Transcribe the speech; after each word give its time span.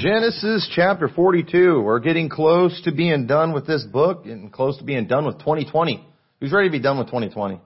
Genesis 0.00 0.70
chapter 0.76 1.08
42. 1.08 1.80
We're 1.80 1.98
getting 1.98 2.28
close 2.28 2.80
to 2.82 2.92
being 2.92 3.26
done 3.26 3.52
with 3.52 3.66
this 3.66 3.82
book, 3.82 4.22
getting 4.24 4.48
close 4.48 4.78
to 4.78 4.84
being 4.84 5.08
done 5.08 5.26
with 5.26 5.38
2020. 5.40 6.06
Who's 6.38 6.52
ready 6.52 6.68
to 6.68 6.72
be 6.72 6.78
done 6.78 6.98
with 6.98 7.08
2020? 7.08 7.60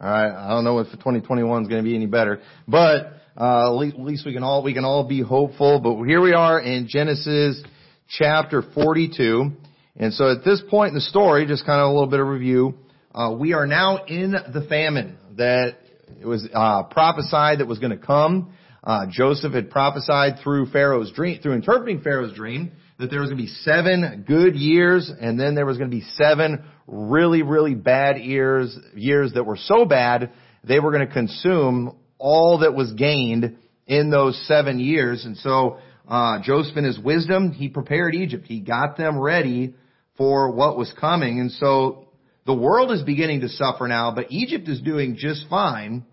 Alright, 0.00 0.32
I 0.32 0.48
don't 0.48 0.64
know 0.64 0.80
if 0.80 0.90
2021 0.90 1.62
is 1.62 1.68
going 1.68 1.80
to 1.80 1.88
be 1.88 1.94
any 1.94 2.06
better, 2.06 2.40
but 2.66 3.12
uh, 3.36 3.80
at 3.80 4.00
least 4.00 4.26
we 4.26 4.32
can 4.32 4.42
all 4.42 4.64
we 4.64 4.74
can 4.74 4.84
all 4.84 5.04
be 5.04 5.22
hopeful. 5.22 5.78
But 5.78 6.02
here 6.02 6.20
we 6.20 6.32
are 6.32 6.58
in 6.58 6.88
Genesis 6.88 7.62
chapter 8.08 8.64
42, 8.74 9.52
and 9.98 10.12
so 10.12 10.32
at 10.32 10.44
this 10.44 10.60
point 10.68 10.88
in 10.88 10.94
the 10.96 11.00
story, 11.00 11.46
just 11.46 11.64
kind 11.64 11.80
of 11.80 11.90
a 11.90 11.92
little 11.92 12.08
bit 12.08 12.18
of 12.18 12.26
review. 12.26 12.74
Uh, 13.14 13.36
we 13.38 13.52
are 13.52 13.68
now 13.68 14.04
in 14.04 14.32
the 14.32 14.66
famine 14.68 15.16
that 15.36 15.76
it 16.20 16.26
was 16.26 16.48
uh, 16.52 16.82
prophesied 16.84 17.60
that 17.60 17.68
was 17.68 17.78
going 17.78 17.96
to 17.96 18.04
come. 18.04 18.52
Uh, 18.82 19.06
Joseph 19.10 19.52
had 19.52 19.70
prophesied 19.70 20.38
through 20.42 20.66
Pharaoh's 20.66 21.12
dream, 21.12 21.40
through 21.40 21.54
interpreting 21.54 22.00
Pharaoh's 22.00 22.34
dream, 22.34 22.72
that 22.98 23.10
there 23.10 23.20
was 23.20 23.30
going 23.30 23.38
to 23.38 23.44
be 23.44 23.52
seven 23.62 24.24
good 24.26 24.54
years, 24.56 25.10
and 25.20 25.38
then 25.38 25.54
there 25.54 25.66
was 25.66 25.78
going 25.78 25.90
to 25.90 25.96
be 25.96 26.04
seven 26.14 26.64
really, 26.86 27.42
really 27.42 27.74
bad 27.74 28.18
years, 28.18 28.76
years 28.94 29.32
that 29.34 29.44
were 29.44 29.56
so 29.56 29.84
bad 29.84 30.32
they 30.64 30.80
were 30.80 30.90
going 30.90 31.06
to 31.06 31.12
consume 31.12 31.96
all 32.18 32.58
that 32.58 32.74
was 32.74 32.92
gained 32.92 33.56
in 33.86 34.10
those 34.10 34.40
seven 34.46 34.80
years. 34.80 35.24
And 35.24 35.36
so 35.36 35.78
uh, 36.08 36.40
Joseph, 36.42 36.76
in 36.76 36.84
his 36.84 36.98
wisdom, 36.98 37.52
he 37.52 37.68
prepared 37.68 38.14
Egypt. 38.14 38.46
He 38.46 38.60
got 38.60 38.96
them 38.96 39.18
ready 39.18 39.74
for 40.16 40.50
what 40.50 40.76
was 40.76 40.92
coming. 40.98 41.40
And 41.40 41.52
so 41.52 42.08
the 42.44 42.54
world 42.54 42.90
is 42.90 43.02
beginning 43.02 43.42
to 43.42 43.48
suffer 43.48 43.86
now, 43.86 44.12
but 44.14 44.26
Egypt 44.30 44.68
is 44.68 44.80
doing 44.80 45.16
just 45.16 45.46
fine. 45.48 46.04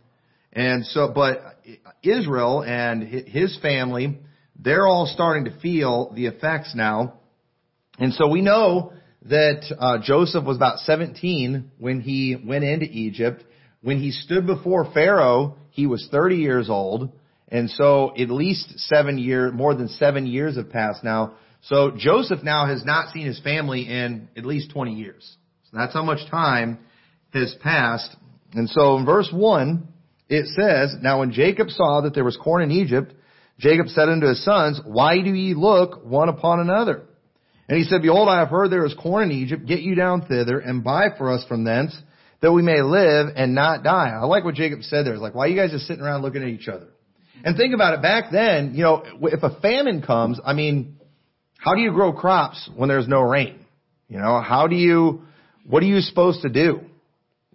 And 0.55 0.85
so, 0.85 1.11
but 1.13 1.59
Israel 2.01 2.63
and 2.63 3.03
his 3.03 3.57
family, 3.61 4.17
they're 4.57 4.87
all 4.87 5.05
starting 5.05 5.45
to 5.45 5.59
feel 5.59 6.13
the 6.15 6.27
effects 6.27 6.73
now. 6.73 7.19
And 7.99 8.13
so 8.13 8.29
we 8.29 8.41
know 8.41 8.93
that 9.23 9.65
uh, 9.77 9.97
Joseph 10.01 10.45
was 10.45 10.55
about 10.55 10.79
17 10.79 11.71
when 11.77 11.99
he 11.99 12.37
went 12.41 12.63
into 12.63 12.85
Egypt. 12.85 13.43
When 13.81 13.99
he 13.99 14.11
stood 14.11 14.47
before 14.47 14.89
Pharaoh, 14.93 15.57
he 15.71 15.87
was 15.87 16.07
30 16.09 16.37
years 16.37 16.69
old. 16.69 17.11
And 17.49 17.69
so 17.69 18.13
at 18.17 18.29
least 18.29 18.79
seven 18.79 19.17
years, 19.17 19.51
more 19.53 19.75
than 19.75 19.89
seven 19.89 20.25
years 20.25 20.55
have 20.55 20.69
passed 20.69 21.03
now. 21.03 21.33
So 21.63 21.91
Joseph 21.97 22.43
now 22.43 22.67
has 22.67 22.85
not 22.85 23.13
seen 23.13 23.25
his 23.25 23.39
family 23.41 23.81
in 23.81 24.29
at 24.37 24.45
least 24.45 24.71
20 24.71 24.93
years. 24.93 25.35
So 25.69 25.77
that's 25.77 25.93
how 25.93 26.03
much 26.03 26.29
time 26.29 26.79
has 27.33 27.55
passed. 27.61 28.15
And 28.53 28.69
so 28.69 28.97
in 28.97 29.05
verse 29.05 29.29
1, 29.33 29.87
it 30.29 30.47
says, 30.47 30.95
Now 31.01 31.19
when 31.19 31.31
Jacob 31.31 31.69
saw 31.69 32.01
that 32.01 32.13
there 32.13 32.23
was 32.23 32.37
corn 32.37 32.63
in 32.63 32.71
Egypt, 32.71 33.13
Jacob 33.59 33.87
said 33.87 34.09
unto 34.09 34.27
his 34.27 34.43
sons, 34.43 34.81
Why 34.85 35.21
do 35.21 35.33
ye 35.33 35.53
look 35.53 36.03
one 36.03 36.29
upon 36.29 36.59
another? 36.59 37.03
And 37.67 37.77
he 37.77 37.83
said, 37.85 38.01
Behold, 38.01 38.29
I 38.29 38.39
have 38.39 38.49
heard 38.49 38.71
there 38.71 38.85
is 38.85 38.93
corn 38.93 39.31
in 39.31 39.37
Egypt. 39.37 39.65
Get 39.65 39.79
you 39.79 39.95
down 39.95 40.25
thither 40.25 40.59
and 40.59 40.83
buy 40.83 41.07
for 41.17 41.31
us 41.31 41.43
from 41.47 41.63
thence, 41.63 41.97
that 42.41 42.51
we 42.51 42.61
may 42.61 42.81
live 42.81 43.27
and 43.35 43.55
not 43.55 43.83
die. 43.83 44.09
I 44.09 44.25
like 44.25 44.43
what 44.43 44.55
Jacob 44.55 44.83
said 44.83 45.05
there. 45.05 45.13
It's 45.13 45.21
like, 45.21 45.33
why 45.33 45.45
are 45.45 45.47
you 45.47 45.55
guys 45.55 45.71
just 45.71 45.87
sitting 45.87 46.03
around 46.03 46.21
looking 46.21 46.43
at 46.43 46.49
each 46.49 46.67
other? 46.67 46.87
And 47.43 47.57
think 47.57 47.73
about 47.73 47.95
it. 47.95 48.01
Back 48.01 48.25
then, 48.31 48.73
you 48.75 48.83
know, 48.83 49.03
if 49.21 49.41
a 49.43 49.59
famine 49.61 50.01
comes, 50.01 50.39
I 50.43 50.53
mean, 50.53 50.97
how 51.57 51.73
do 51.75 51.81
you 51.81 51.91
grow 51.91 52.13
crops 52.13 52.69
when 52.75 52.89
there's 52.89 53.07
no 53.07 53.21
rain? 53.21 53.59
You 54.07 54.19
know, 54.19 54.41
how 54.41 54.67
do 54.67 54.75
you, 54.75 55.23
what 55.65 55.81
are 55.81 55.87
you 55.87 56.01
supposed 56.01 56.43
to 56.43 56.49
do? 56.49 56.81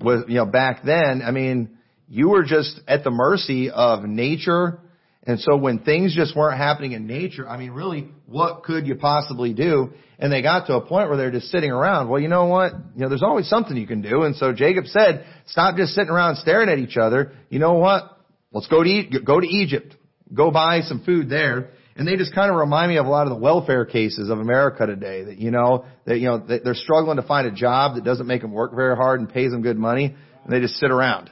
With, 0.00 0.28
you 0.28 0.36
know, 0.36 0.46
back 0.46 0.82
then, 0.84 1.22
I 1.24 1.30
mean, 1.30 1.78
you 2.10 2.28
were 2.28 2.42
just 2.42 2.80
at 2.88 3.04
the 3.04 3.10
mercy 3.10 3.70
of 3.70 4.02
nature. 4.02 4.80
And 5.22 5.38
so 5.38 5.56
when 5.56 5.78
things 5.78 6.14
just 6.14 6.36
weren't 6.36 6.58
happening 6.58 6.92
in 6.92 7.06
nature, 7.06 7.48
I 7.48 7.56
mean, 7.56 7.70
really, 7.70 8.08
what 8.26 8.64
could 8.64 8.86
you 8.86 8.96
possibly 8.96 9.54
do? 9.54 9.92
And 10.18 10.32
they 10.32 10.42
got 10.42 10.66
to 10.66 10.74
a 10.74 10.80
point 10.80 11.08
where 11.08 11.16
they're 11.16 11.30
just 11.30 11.50
sitting 11.50 11.70
around. 11.70 12.08
Well, 12.08 12.20
you 12.20 12.26
know 12.26 12.46
what? 12.46 12.72
You 12.96 13.02
know, 13.02 13.08
there's 13.08 13.22
always 13.22 13.48
something 13.48 13.76
you 13.76 13.86
can 13.86 14.02
do. 14.02 14.22
And 14.22 14.34
so 14.34 14.52
Jacob 14.52 14.86
said, 14.86 15.24
stop 15.46 15.76
just 15.76 15.94
sitting 15.94 16.10
around 16.10 16.36
staring 16.36 16.68
at 16.68 16.78
each 16.78 16.96
other. 16.96 17.32
You 17.48 17.60
know 17.60 17.74
what? 17.74 18.18
Let's 18.50 18.66
go 18.66 18.82
to, 18.82 19.02
go 19.24 19.38
to 19.38 19.46
Egypt. 19.46 19.94
Go 20.34 20.50
buy 20.50 20.80
some 20.80 21.04
food 21.04 21.30
there. 21.30 21.70
And 21.94 22.08
they 22.08 22.16
just 22.16 22.34
kind 22.34 22.50
of 22.50 22.56
remind 22.56 22.90
me 22.90 22.98
of 22.98 23.06
a 23.06 23.08
lot 23.08 23.28
of 23.28 23.30
the 23.32 23.38
welfare 23.38 23.84
cases 23.84 24.30
of 24.30 24.40
America 24.40 24.84
today 24.86 25.24
that, 25.24 25.38
you 25.38 25.52
know, 25.52 25.84
that, 26.06 26.18
you 26.18 26.26
know, 26.26 26.38
they're 26.38 26.74
struggling 26.74 27.16
to 27.16 27.22
find 27.22 27.46
a 27.46 27.52
job 27.52 27.94
that 27.94 28.04
doesn't 28.04 28.26
make 28.26 28.42
them 28.42 28.52
work 28.52 28.74
very 28.74 28.96
hard 28.96 29.20
and 29.20 29.28
pays 29.28 29.52
them 29.52 29.62
good 29.62 29.78
money. 29.78 30.16
And 30.44 30.52
they 30.52 30.58
just 30.58 30.74
sit 30.74 30.90
around 30.90 31.30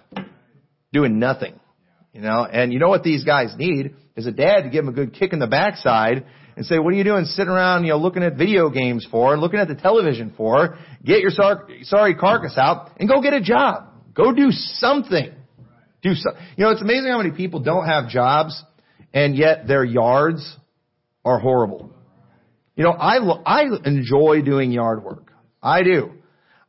doing 0.92 1.18
nothing. 1.18 1.58
You 2.12 2.22
know, 2.22 2.44
and 2.44 2.72
you 2.72 2.78
know 2.78 2.88
what 2.88 3.02
these 3.02 3.24
guys 3.24 3.54
need 3.56 3.94
is 4.16 4.26
a 4.26 4.32
dad 4.32 4.62
to 4.62 4.70
give 4.70 4.84
them 4.84 4.92
a 4.92 4.96
good 4.96 5.14
kick 5.14 5.32
in 5.32 5.38
the 5.38 5.46
backside 5.46 6.24
and 6.56 6.66
say, 6.66 6.78
what 6.78 6.92
are 6.92 6.96
you 6.96 7.04
doing 7.04 7.24
sitting 7.24 7.52
around, 7.52 7.84
you 7.84 7.90
know, 7.90 7.98
looking 7.98 8.24
at 8.24 8.34
video 8.34 8.68
games 8.70 9.06
for, 9.08 9.38
looking 9.38 9.60
at 9.60 9.68
the 9.68 9.76
television 9.76 10.32
for? 10.36 10.76
Get 11.04 11.20
your 11.20 11.30
sorry 11.30 12.14
carcass 12.16 12.58
out 12.58 12.90
and 12.98 13.08
go 13.08 13.22
get 13.22 13.32
a 13.32 13.40
job. 13.40 13.84
Go 14.14 14.32
do 14.32 14.50
something. 14.50 15.32
Do 16.02 16.14
so. 16.14 16.30
You 16.56 16.64
know, 16.64 16.70
it's 16.70 16.82
amazing 16.82 17.10
how 17.10 17.18
many 17.18 17.30
people 17.30 17.60
don't 17.60 17.86
have 17.86 18.08
jobs 18.08 18.60
and 19.12 19.36
yet 19.36 19.68
their 19.68 19.84
yards 19.84 20.56
are 21.24 21.38
horrible. 21.38 21.92
You 22.74 22.84
know, 22.84 22.90
I, 22.90 23.18
I 23.18 23.64
enjoy 23.84 24.42
doing 24.42 24.72
yard 24.72 25.04
work. 25.04 25.32
I 25.62 25.82
do. 25.82 26.12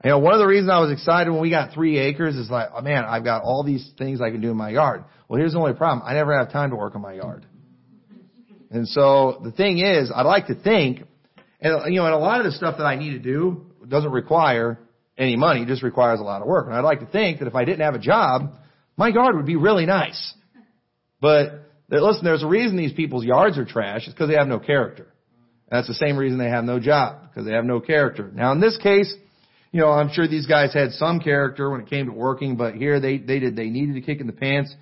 You 0.04 0.12
know, 0.12 0.20
one 0.20 0.34
of 0.34 0.40
the 0.40 0.48
reasons 0.48 0.70
I 0.70 0.80
was 0.80 0.92
excited 0.92 1.30
when 1.30 1.42
we 1.42 1.50
got 1.50 1.74
three 1.74 1.98
acres 2.00 2.38
is 2.38 2.50
like, 2.50 2.70
oh 2.74 2.82
man, 2.82 3.04
I've 3.04 3.26
got 3.26 3.44
all 3.44 3.64
these 3.64 3.92
things 3.98 4.22
I 4.22 4.32
can 4.32 4.40
do 4.40 4.50
in 4.50 4.56
my 4.56 4.70
yard. 4.70 5.04
Well, 5.28 5.40
here's 5.40 5.52
the 5.52 5.60
only 5.60 5.74
problem. 5.74 6.08
I 6.08 6.14
never 6.14 6.38
have 6.38 6.52
time 6.52 6.70
to 6.70 6.78
work 6.78 6.96
in 6.96 7.02
my 7.02 7.14
yard. 7.14 7.46
And 8.72 8.88
so 8.88 9.42
the 9.44 9.52
thing 9.52 9.80
is, 9.80 10.12
I'd 10.14 10.26
like 10.26 10.48
to 10.48 10.56
think, 10.56 11.04
and 11.60 11.94
you 11.94 12.00
know, 12.00 12.06
and 12.06 12.14
a 12.14 12.18
lot 12.18 12.40
of 12.40 12.46
the 12.46 12.54
stuff 12.54 12.78
that 12.78 12.86
I 12.86 12.96
need 12.96 13.12
to 13.12 13.20
do 13.20 13.66
doesn't 13.86 14.12
require 14.12 14.80
any 15.18 15.36
money, 15.36 15.66
just 15.66 15.84
requires 15.84 16.22
a 16.22 16.24
lot 16.24 16.42
of 16.42 16.48
work. 16.48 16.68
And 16.68 16.76
I'd 16.76 16.86
like 16.86 17.02
to 17.02 17.06
think 17.06 17.40
that 17.40 17.48
if 17.48 17.56
I 17.56 17.66
didn't 17.66 17.82
have 17.82 17.96
a 17.96 18.00
job, 18.00 18.54
my 18.96 19.10
yard 19.10 19.36
would 19.36 19.46
be 19.46 19.58
really 19.58 19.86
nice. 19.86 20.34
But 21.20 21.72
listen, 21.90 22.24
there's 22.24 22.44
a 22.44 22.48
reason 22.48 22.78
these 22.78 22.94
people's 22.94 23.26
yards 23.26 23.58
are 23.58 23.66
trash. 23.66 24.04
It's 24.06 24.14
because 24.14 24.30
they 24.30 24.36
have 24.36 24.48
no 24.48 24.60
character. 24.60 25.14
And 25.70 25.78
that's 25.78 25.88
the 25.88 25.94
same 25.96 26.16
reason 26.16 26.38
they 26.38 26.50
have 26.50 26.64
no 26.64 26.80
job, 26.80 27.24
because 27.24 27.46
they 27.46 27.54
have 27.54 27.66
no 27.66 27.82
character. 27.82 28.32
Now 28.34 28.54
in 28.54 28.62
this 28.62 28.78
case, 28.78 29.14
you 29.72 29.80
know, 29.80 29.90
I'm 29.90 30.12
sure 30.12 30.28
these 30.28 30.48
guys 30.48 30.74
had 30.74 30.92
some 30.92 31.20
character 31.20 31.70
when 31.70 31.82
it 31.82 31.90
came 31.90 32.08
to 32.08 32.12
working, 32.12 32.56
but 32.56 32.76
here 32.76 33.00
they, 33.00 33.18
they 33.18 33.40
did, 33.40 33.56
they 33.56 33.70
needed 33.70 33.98
a 33.98 34.02
kick 34.02 34.20
in 34.20 34.28
the 34.28 34.34
pants. 34.34 34.74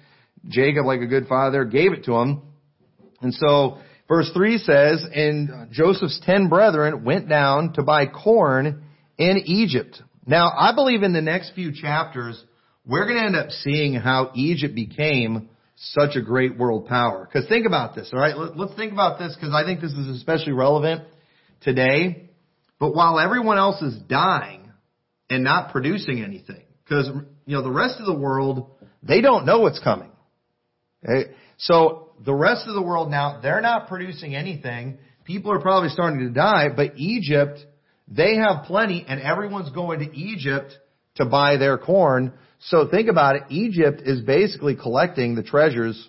Jacob, 0.48 0.86
like 0.86 1.02
a 1.02 1.08
good 1.08 1.28
father, 1.28 1.66
gave 1.66 1.92
it 1.92 2.06
to 2.06 2.12
them. 2.12 2.42
And 3.22 3.34
so, 3.34 3.80
verse 4.08 4.30
3 4.34 4.58
says, 4.60 5.06
And 5.14 5.72
Joseph's 5.72 6.22
ten 6.26 6.48
brethren 6.48 7.04
went 7.04 7.28
down 7.28 7.74
to 7.74 7.84
buy 7.84 8.06
corn 8.06 8.84
in 9.18 9.42
Egypt. 9.46 10.02
Now, 10.26 10.52
I 10.56 10.74
believe 10.74 11.04
in 11.04 11.14
the 11.14 11.22
next 11.22 11.54
few 11.54 11.74
chapters, 11.74 12.42
we're 12.86 13.06
going 13.06 13.18
to 13.18 13.26
end 13.26 13.36
up 13.36 13.50
seeing 13.50 13.94
how 13.94 14.32
Egypt 14.36 14.76
became 14.76 15.50
such 15.76 16.16
a 16.16 16.22
great 16.22 16.58
world 16.58 16.88
power. 16.88 17.28
Because 17.32 17.48
think 17.50 17.66
about 17.66 17.96
this, 17.96 18.12
alright? 18.14 18.36
Let's 18.56 18.76
think 18.76 18.94
about 18.94 19.20
this 19.20 19.36
because 19.36 19.54
I 19.54 19.64
think 19.64 19.82
this 19.82 19.92
is 19.92 20.08
especially 20.18 20.54
relevant 20.54 21.04
today. 21.62 22.30
But 22.80 22.96
while 22.96 23.20
everyone 23.20 23.58
else 23.58 23.82
is 23.82 23.96
dying, 24.08 24.67
and 25.30 25.44
not 25.44 25.72
producing 25.72 26.24
anything. 26.24 26.64
Because, 26.84 27.10
you 27.46 27.56
know, 27.56 27.62
the 27.62 27.72
rest 27.72 28.00
of 28.00 28.06
the 28.06 28.18
world, 28.18 28.72
they 29.04 29.22
don't 29.22 29.46
know 29.46 29.60
what's 29.60 29.80
coming. 29.80 30.12
Okay? 31.04 31.32
So 31.58 32.12
the 32.24 32.34
rest 32.34 32.68
of 32.68 32.76
the 32.76 32.82
world 32.82 33.12
now, 33.12 33.40
they're 33.42 33.62
not 33.62 33.88
producing 33.88 34.36
anything. 34.36 34.98
People 35.26 35.52
are 35.52 35.60
probably 35.60 35.90
starting 35.90 36.20
to 36.20 36.30
die, 36.30 36.70
but 36.74 36.94
Egypt, 36.98 37.60
they 38.08 38.38
have 38.38 38.66
plenty 38.66 39.06
and 39.08 39.22
everyone's 39.22 39.70
going 39.72 40.00
to 40.00 40.18
Egypt 40.18 40.78
to 41.16 41.26
buy 41.26 41.58
their 41.58 41.78
corn. 41.78 42.34
So 42.60 42.88
think 42.88 43.10
about 43.10 43.36
it. 43.36 43.44
Egypt 43.50 44.02
is 44.06 44.22
basically 44.22 44.76
collecting 44.76 45.36
the 45.36 45.44
treasures 45.44 46.08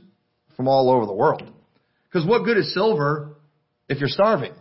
from 0.57 0.69
all 0.69 0.91
over 0.91 1.07
the 1.07 1.15
world. 1.15 1.43
Because 2.05 2.27
what 2.27 2.45
good 2.45 2.57
is 2.57 2.73
silver 2.73 3.37
if 3.89 3.99
you're 3.99 4.09
starving? 4.09 4.53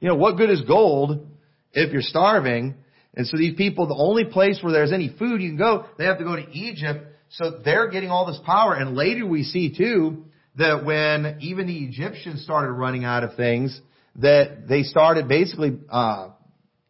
You 0.00 0.08
know, 0.08 0.16
what 0.16 0.36
good 0.36 0.50
is 0.50 0.62
gold 0.62 1.28
if 1.72 1.92
you're 1.92 2.02
starving? 2.02 2.74
And 3.16 3.26
so 3.26 3.36
these 3.36 3.54
people, 3.56 3.86
the 3.86 3.94
only 3.94 4.24
place 4.24 4.58
where 4.62 4.72
there's 4.72 4.92
any 4.92 5.14
food 5.18 5.40
you 5.40 5.50
can 5.50 5.58
go, 5.58 5.86
they 5.98 6.04
have 6.04 6.18
to 6.18 6.24
go 6.24 6.36
to 6.36 6.50
Egypt. 6.50 7.06
So 7.30 7.60
they're 7.64 7.88
getting 7.88 8.10
all 8.10 8.26
this 8.26 8.40
power. 8.44 8.74
And 8.74 8.96
later 8.96 9.26
we 9.26 9.44
see 9.44 9.76
too 9.76 10.24
that 10.56 10.84
when 10.84 11.38
even 11.40 11.66
the 11.66 11.84
Egyptians 11.84 12.42
started 12.42 12.72
running 12.72 13.04
out 13.04 13.24
of 13.24 13.36
things, 13.36 13.80
that 14.16 14.68
they 14.68 14.82
started 14.82 15.28
basically, 15.28 15.78
uh, 15.90 16.30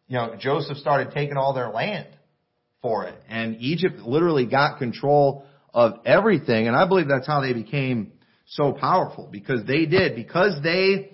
you 0.07 0.17
know, 0.17 0.35
Joseph 0.39 0.77
started 0.77 1.11
taking 1.13 1.37
all 1.37 1.53
their 1.53 1.69
land 1.69 2.07
for 2.81 3.05
it. 3.05 3.15
And 3.27 3.57
Egypt 3.59 3.99
literally 3.99 4.45
got 4.45 4.77
control 4.77 5.45
of 5.73 5.99
everything. 6.05 6.67
And 6.67 6.75
I 6.75 6.87
believe 6.87 7.07
that's 7.07 7.27
how 7.27 7.41
they 7.41 7.53
became 7.53 8.13
so 8.47 8.73
powerful 8.73 9.27
because 9.31 9.65
they 9.65 9.85
did, 9.85 10.15
because 10.15 10.61
they 10.63 11.11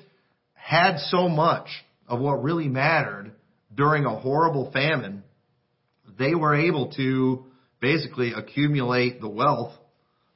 had 0.54 0.98
so 0.98 1.30
much 1.30 1.68
of 2.08 2.20
what 2.20 2.44
really 2.44 2.68
mattered 2.68 3.32
during 3.74 4.06
a 4.06 4.20
horrible 4.20 4.72
famine, 4.72 5.24
they 6.18 6.36
were 6.36 6.56
able 6.56 6.92
to 6.94 7.46
basically 7.80 8.34
accumulate 8.34 9.22
the 9.22 9.30
wealth 9.30 9.74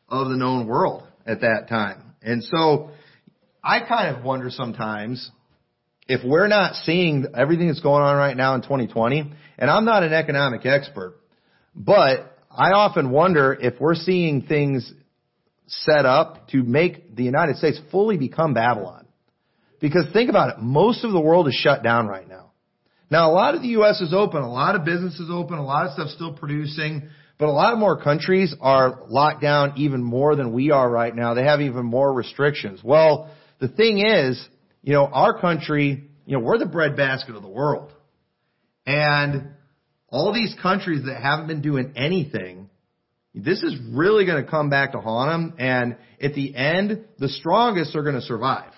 of 0.10 0.30
the 0.30 0.36
known 0.36 0.68
world 0.68 1.04
at 1.26 1.42
that 1.42 1.68
time. 1.70 2.14
And 2.22 2.44
so 2.44 2.92
I 3.64 3.80
kind 3.82 4.16
of 4.16 4.24
wonder 4.24 4.50
sometimes 4.50 5.30
if 6.08 6.22
we're 6.24 6.48
not 6.48 6.76
seeing 6.76 7.26
everything 7.36 7.68
that's 7.68 7.82
going 7.82 8.04
on 8.04 8.16
right 8.16 8.38
now 8.38 8.56
in 8.56 8.62
2020, 8.62 9.32
and 9.58 9.70
I'm 9.70 9.86
not 9.86 10.04
an 10.04 10.14
economic 10.14 10.66
expert, 10.66 11.16
but 11.76 12.38
I 12.52 12.72
often 12.72 13.10
wonder 13.12 13.58
if 13.60 13.80
we're 13.80 13.96
seeing 13.96 14.44
things 14.44 14.92
set 15.68 16.06
up 16.06 16.48
to 16.50 16.64
make 16.64 17.16
the 17.16 17.24
United 17.24 17.58
States 17.58 17.80
fully 17.92 18.18
become 18.18 18.54
Babylon. 18.54 19.08
Because 19.82 20.06
think 20.14 20.30
about 20.30 20.58
it, 20.58 20.62
most 20.62 21.04
of 21.04 21.12
the 21.12 21.20
world 21.20 21.48
is 21.48 21.54
shut 21.56 21.84
down 21.84 22.08
right 22.08 22.28
now. 22.28 22.45
Now 23.10 23.32
a 23.32 23.34
lot 23.34 23.56
of 23.56 23.62
the 23.62 23.70
U.S. 23.70 24.02
is 24.02 24.14
open, 24.14 24.42
a 24.42 24.52
lot 24.52 24.76
of 24.76 24.84
businesses 24.84 25.20
is 25.20 25.30
open, 25.32 25.58
a 25.58 25.64
lot 25.64 25.86
of 25.86 25.94
stuff 25.94 26.10
still 26.10 26.34
producing, 26.34 27.10
but 27.38 27.48
a 27.48 27.52
lot 27.52 27.74
of 27.74 27.80
more 27.80 28.02
countries 28.02 28.54
are 28.62 29.04
locked 29.08 29.42
down 29.42 29.74
even 29.78 30.04
more 30.04 30.36
than 30.36 30.54
we 30.54 30.72
are 30.72 30.90
right 30.90 31.16
now. 31.16 31.34
They 31.34 31.44
have 31.44 31.62
even 31.62 31.86
more 31.86 32.12
restrictions. 32.14 32.82
Well, 32.84 33.30
the 33.60 33.68
thing 33.68 34.00
is, 34.06 34.44
you 34.82 34.94
know, 34.94 35.06
our 35.06 35.40
country, 35.40 36.10
you 36.26 36.38
know, 36.38 36.44
we're 36.44 36.58
the 36.58 36.66
breadbasket 36.66 37.36
of 37.36 37.42
the 37.42 37.50
world. 37.50 37.92
And 38.86 39.50
all 40.10 40.34
these 40.34 40.56
countries 40.62 41.04
that 41.06 41.22
haven't 41.22 41.48
been 41.48 41.62
doing 41.62 41.94
anything, 41.96 42.70
this 43.34 43.64
is 43.64 43.76
really 43.92 44.26
going 44.26 44.44
to 44.44 44.50
come 44.50 44.70
back 44.70 44.94
to 44.94 45.02
haunt 45.02 45.30
them. 45.30 45.56
And 45.60 45.98
at 46.22 46.36
the 46.36 46.56
end, 46.56 47.06
the 47.20 47.28
strongest 47.28 47.96
are 47.96 48.04
going 48.04 48.16
to 48.16 48.22
survive. 48.22 48.72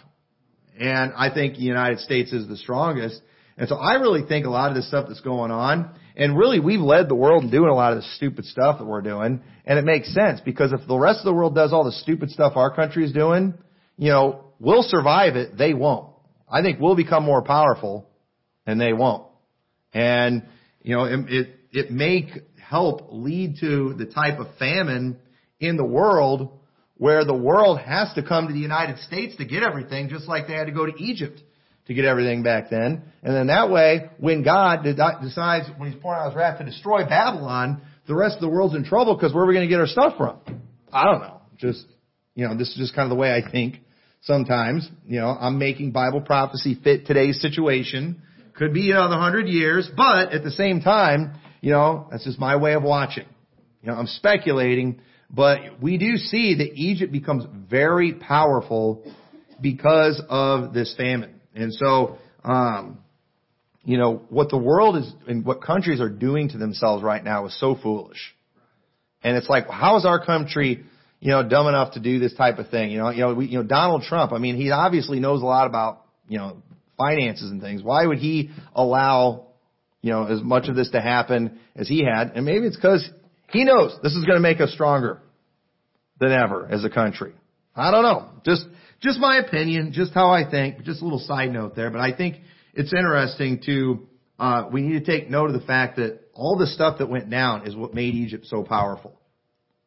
And 0.80 1.14
I 1.16 1.34
think 1.34 1.56
the 1.56 1.62
United 1.62 2.00
States 2.00 2.32
is 2.34 2.48
the 2.48 2.58
strongest. 2.58 3.22
And 3.58 3.68
so 3.68 3.76
I 3.76 3.96
really 3.96 4.24
think 4.28 4.46
a 4.46 4.50
lot 4.50 4.70
of 4.70 4.76
this 4.76 4.88
stuff 4.88 5.06
that's 5.08 5.22
going 5.22 5.52
on, 5.52 5.96
and 6.16 6.38
really 6.38 6.60
we've 6.60 6.80
led 6.80 7.10
the 7.10 7.16
world 7.16 7.44
in 7.44 7.50
doing 7.50 7.70
a 7.70 7.74
lot 7.74 7.94
of 7.94 8.00
the 8.00 8.08
stupid 8.16 8.46
stuff 8.46 8.78
that 8.78 8.86
we're 8.86 9.02
doing, 9.02 9.42
and 9.66 9.80
it 9.80 9.86
makes 9.86 10.14
sense 10.14 10.40
because 10.42 10.74
if 10.74 10.88
the 10.88 10.98
rest 10.98 11.20
of 11.20 11.26
the 11.26 11.34
world 11.34 11.56
does 11.56 11.74
all 11.74 11.84
the 11.84 11.92
stupid 11.92 12.30
stuff 12.30 12.54
our 12.56 12.74
country 12.74 13.04
is 13.04 13.12
doing, 13.12 13.56
you 13.98 14.12
know, 14.12 14.46
we'll 14.60 14.84
survive 14.84 15.36
it, 15.36 15.58
they 15.58 15.74
won't. 15.74 16.10
I 16.48 16.62
think 16.62 16.80
we'll 16.80 16.96
become 16.96 17.24
more 17.24 17.42
powerful, 17.42 18.08
and 18.68 18.80
they 18.80 18.94
won't. 18.94 19.28
And, 19.92 20.44
you 20.84 20.96
know, 20.96 21.06
it, 21.06 21.20
it, 21.30 21.56
it 21.72 21.92
may 21.92 22.32
help 22.62 23.08
lead 23.10 23.56
to 23.62 23.96
the 23.96 24.06
type 24.06 24.40
of 24.40 24.48
famine 24.60 25.18
in 25.60 25.78
the 25.78 25.86
world 25.86 26.60
where 26.96 27.26
the 27.26 27.34
world 27.34 27.80
has 27.80 28.14
to 28.14 28.24
come 28.24 28.48
to 28.48 28.54
the 28.54 28.60
United 28.60 29.00
States 29.00 29.36
to 29.38 29.46
get 29.46 29.64
everything, 29.64 30.10
just 30.10 30.28
like 30.28 30.48
they 30.48 30.54
had 30.54 30.66
to 30.66 30.72
go 30.72 30.86
to 30.86 31.04
Egypt 31.04 31.42
to 31.88 31.94
get 31.94 32.06
everything 32.06 32.44
back 32.44 32.70
then. 32.70 33.02
And 33.24 33.36
then 33.36 33.48
that 33.48 33.70
way, 33.70 34.10
when 34.20 34.44
God 34.44 34.84
decides, 34.84 35.68
when 35.78 35.92
He's 35.92 36.02
pouring 36.02 36.22
out 36.22 36.28
His 36.28 36.36
wrath 36.36 36.60
to 36.60 36.66
destroy 36.66 37.06
Babylon, 37.06 37.82
the 38.08 38.16
rest 38.16 38.36
of 38.36 38.42
the 38.42 38.50
world's 38.50 38.76
in 38.76 38.84
trouble 38.84 39.16
because 39.16 39.34
where 39.34 39.44
are 39.44 39.48
we 39.48 39.54
going 39.54 39.68
to 39.68 39.70
get 39.70 39.80
our 39.80 39.88
stuff 39.88 40.18
from? 40.18 40.40
I 40.92 41.06
don't 41.06 41.22
know. 41.22 41.42
Just, 41.58 41.86
you 42.36 42.48
know, 42.48 42.58
this 42.58 42.70
is 42.70 42.76
just 42.76 42.96
kind 42.96 43.06
of 43.06 43.10
the 43.10 43.20
way 43.20 43.32
I 43.32 43.50
think 43.50 43.80
sometimes. 44.22 44.90
You 45.06 45.20
know, 45.20 45.30
I'm 45.30 45.58
making 45.58 45.92
Bible 45.92 46.22
prophecy 46.22 46.78
fit 46.82 47.06
today's 47.06 47.42
situation. 47.42 48.22
Could 48.54 48.74
be 48.74 48.92
another 48.92 49.18
hundred 49.18 49.48
years, 49.48 49.90
but 49.96 50.34
at 50.34 50.44
the 50.44 50.52
same 50.52 50.82
time, 50.82 51.40
you 51.62 51.72
know, 51.72 52.08
that's 52.12 52.24
just 52.26 52.40
my 52.40 52.56
way 52.56 52.74
of 52.74 52.84
watching. 52.84 53.26
You 53.82 53.92
know, 53.92 53.98
I'm 53.98 54.08
speculating, 54.08 55.02
but 55.30 55.82
we 55.82 55.98
do 55.98 56.18
see 56.18 56.56
that 56.56 56.74
Egypt 56.74 57.12
becomes 57.12 57.46
very 57.70 58.14
powerful 58.14 59.04
because 59.62 60.22
of 60.30 60.74
this 60.74 60.94
famine. 60.98 61.37
And 61.58 61.74
so, 61.74 62.18
um, 62.44 63.00
you 63.84 63.98
know, 63.98 64.22
what 64.30 64.50
the 64.50 64.58
world 64.58 64.98
is 64.98 65.12
and 65.28 65.46
what 65.46 65.62
countries 65.62 66.00
are 66.00 66.10
doing 66.10 66.50
to 66.50 66.58
themselves 66.58 67.04
right 67.04 67.24
now 67.24 67.46
is 67.46 67.60
so 67.60 67.76
foolish. 67.76 68.36
And 69.24 69.36
it's 69.36 69.50
like, 69.50 69.70
how 69.70 69.98
is 69.98 70.06
our 70.06 70.24
country 70.24 70.86
you 71.20 71.32
know, 71.32 71.48
dumb 71.48 71.68
enough 71.68 71.94
to 71.94 72.00
do 72.00 72.20
this 72.20 72.34
type 72.36 72.60
of 72.60 72.70
thing. 72.70 72.92
You 72.92 73.00
know, 73.00 73.10
you 73.10 73.22
know, 73.22 73.34
we, 73.34 73.48
you 73.48 73.58
know, 73.58 73.64
Donald 73.64 74.04
Trump. 74.04 74.32
I 74.32 74.38
mean, 74.38 74.56
he 74.56 74.72
obviously 74.72 75.20
knows 75.20 75.42
a 75.42 75.46
lot 75.46 75.68
about 75.68 76.06
you 76.28 76.38
know 76.38 76.62
finances 76.98 77.50
and 77.50 77.62
things. 77.62 77.82
Why 77.82 78.06
would 78.06 78.20
he 78.20 78.52
allow 78.76 79.48
you 80.02 80.12
know 80.12 80.26
as 80.26 80.42
much 80.42 80.68
of 80.68 80.76
this 80.76 80.92
to 80.92 81.02
happen 81.02 81.60
as 81.76 81.88
he 81.88 82.04
had? 82.04 82.34
And 82.36 82.46
maybe 82.46 82.68
it's 82.68 82.76
because 82.76 83.08
he 83.50 83.64
knows 83.64 83.98
this 84.04 84.14
is 84.14 84.26
going 84.26 84.36
to 84.36 84.42
make 84.42 84.62
us 84.62 84.72
stronger 84.74 85.20
than 86.20 86.32
ever 86.32 86.68
as 86.70 86.84
a 86.84 86.90
country. 86.90 87.34
I 87.76 87.92
don't 87.92 88.04
know. 88.04 88.30
Just 88.46 88.66
just 89.02 89.20
my 89.20 89.38
opinion, 89.38 89.92
just 89.94 90.14
how 90.14 90.32
I 90.32 90.50
think. 90.50 90.84
Just 90.84 91.02
a 91.02 91.04
little 91.04 91.20
side 91.20 91.52
note 91.52 91.76
there, 91.76 91.90
but 91.90 92.02
I 92.02 92.16
think 92.16 92.38
it's 92.74 92.94
interesting 92.94 93.62
to 93.66 94.08
uh, 94.40 94.70
we 94.72 94.82
need 94.82 95.04
to 95.04 95.12
take 95.12 95.30
note 95.30 95.48
of 95.48 95.60
the 95.60 95.66
fact 95.66 95.98
that 95.98 96.20
all 96.34 96.58
the 96.58 96.68
stuff 96.68 97.00
that 97.00 97.10
went 97.10 97.30
down 97.30 97.68
is 97.68 97.76
what 97.76 97.94
made 97.94 98.14
Egypt 98.14 98.46
so 98.46 98.64
powerful. 98.64 99.20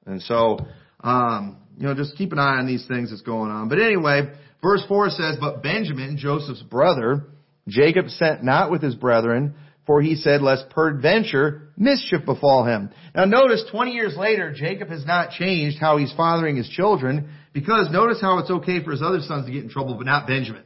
And 0.06 0.20
so 0.22 0.58
um, 1.02 1.58
you 1.78 1.86
know, 1.86 1.94
just 1.94 2.16
keep 2.16 2.32
an 2.32 2.38
eye 2.38 2.58
on 2.58 2.66
these 2.66 2.86
things 2.86 3.10
that's 3.10 3.22
going 3.22 3.50
on. 3.50 3.68
But 3.68 3.80
anyway, 3.80 4.32
verse 4.62 4.82
4 4.86 5.10
says, 5.10 5.36
But 5.40 5.62
Benjamin, 5.62 6.16
Joseph's 6.18 6.62
brother, 6.62 7.24
Jacob 7.68 8.08
sent 8.08 8.44
not 8.44 8.70
with 8.70 8.82
his 8.82 8.94
brethren, 8.94 9.54
for 9.86 10.02
he 10.02 10.14
said, 10.14 10.42
Lest 10.42 10.68
peradventure 10.70 11.72
mischief 11.76 12.26
befall 12.26 12.64
him. 12.64 12.90
Now 13.14 13.24
notice, 13.24 13.64
20 13.70 13.92
years 13.92 14.14
later, 14.16 14.52
Jacob 14.52 14.88
has 14.88 15.06
not 15.06 15.30
changed 15.30 15.78
how 15.80 15.96
he's 15.96 16.12
fathering 16.12 16.56
his 16.56 16.68
children, 16.68 17.30
because 17.52 17.90
notice 17.90 18.20
how 18.20 18.38
it's 18.38 18.50
okay 18.50 18.82
for 18.82 18.92
his 18.92 19.02
other 19.02 19.20
sons 19.20 19.46
to 19.46 19.52
get 19.52 19.64
in 19.64 19.70
trouble, 19.70 19.94
but 19.94 20.06
not 20.06 20.26
Benjamin. 20.26 20.62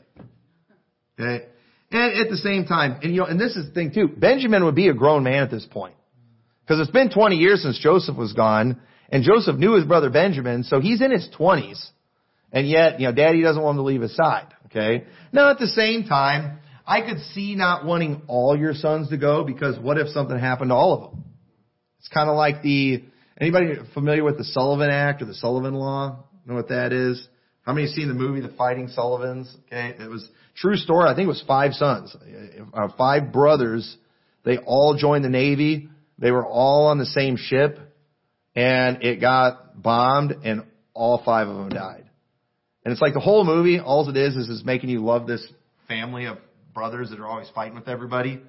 Okay? 1.19 1.47
And 1.91 2.21
at 2.21 2.29
the 2.29 2.37
same 2.37 2.67
time, 2.67 2.99
and 3.03 3.13
you 3.13 3.21
know, 3.21 3.27
and 3.27 3.41
this 3.41 3.57
is 3.57 3.67
the 3.67 3.73
thing 3.73 3.93
too, 3.93 4.09
Benjamin 4.09 4.65
would 4.65 4.75
be 4.75 4.89
a 4.89 4.95
grown 4.95 5.23
man 5.23 5.43
at 5.43 5.51
this 5.51 5.67
point. 5.71 5.95
Because 6.63 6.81
it's 6.81 6.91
been 6.91 7.11
20 7.11 7.37
years 7.37 7.63
since 7.63 7.79
Joseph 7.79 8.17
was 8.17 8.33
gone, 8.33 8.81
and 9.11 9.23
Joseph 9.23 9.57
knew 9.57 9.75
his 9.75 9.85
brother 9.85 10.11
Benjamin, 10.11 10.65
so 10.65 10.81
he's 10.81 11.01
in 11.01 11.11
his 11.11 11.29
20s. 11.39 11.87
And 12.53 12.69
yet, 12.69 13.01
you 13.01 13.07
know, 13.07 13.13
daddy 13.13 13.43
doesn't 13.43 13.63
want 13.63 13.77
him 13.77 13.83
to 13.83 13.87
leave 13.87 14.01
his 14.01 14.17
side. 14.17 14.47
Okay? 14.67 15.05
Now 15.33 15.51
at 15.51 15.59
the 15.59 15.67
same 15.69 16.05
time, 16.05 16.59
I 16.87 17.01
could 17.01 17.19
see 17.33 17.55
not 17.55 17.85
wanting 17.85 18.23
all 18.29 18.57
your 18.57 18.75
sons 18.75 19.09
to 19.11 19.17
go 19.17 19.45
because 19.45 19.79
what 19.79 19.99
if 19.99 20.09
something 20.09 20.39
happened 20.39 20.71
to 20.71 20.75
all 20.75 20.93
of 20.95 21.11
them? 21.11 21.25
It's 21.99 22.09
kind 22.09 22.29
of 22.29 22.37
like 22.37 22.63
the, 22.63 23.05
anybody 23.41 23.75
familiar 23.95 24.23
with 24.23 24.37
the 24.37 24.45
Sullivan 24.45 24.91
Act 24.91 25.23
or 25.23 25.25
the 25.25 25.35
Sullivan 25.35 25.75
Law? 25.75 26.25
Know 26.46 26.55
what 26.55 26.69
that 26.69 26.93
is? 26.93 27.26
How 27.62 27.73
many 27.73 27.87
seen 27.87 28.08
the 28.08 28.14
movie 28.14 28.41
The 28.41 28.55
Fighting 28.56 28.88
Sullivans? 28.88 29.55
Okay, 29.67 29.94
it 29.99 30.11
was 30.11 30.29
true 30.56 30.76
story. 30.76 31.08
I 31.08 31.14
think 31.14 31.25
it 31.25 31.29
was 31.29 31.44
five 31.46 31.73
sons, 31.73 32.14
uh, 32.75 32.88
five 32.99 33.32
brothers. 33.32 33.96
They 34.44 34.58
all 34.58 34.96
joined 34.96 35.25
the 35.25 35.31
Navy. 35.31 35.88
They 36.19 36.31
were 36.31 36.44
all 36.44 36.88
on 36.88 36.99
the 36.99 37.06
same 37.06 37.37
ship 37.37 37.79
and 38.55 39.02
it 39.02 39.20
got 39.20 39.82
bombed 39.82 40.32
and 40.44 40.64
all 40.93 41.23
five 41.25 41.49
of 41.49 41.56
them 41.56 41.70
died. 41.70 42.08
And 42.85 42.93
it's 42.93 43.00
like 43.00 43.14
the 43.14 43.20
whole 43.20 43.44
movie, 43.44 43.81
all 43.81 44.08
it 44.08 44.17
is 44.17 44.37
is 44.37 44.49
is 44.49 44.64
making 44.64 44.90
you 44.90 45.02
love 45.02 45.26
this 45.26 45.44
family 45.88 46.26
of 46.26 46.38
brothers 46.75 47.11
that 47.11 47.19
are 47.19 47.26
always 47.26 47.49
fighting 47.54 47.75
with 47.75 47.88
everybody. 47.88 48.40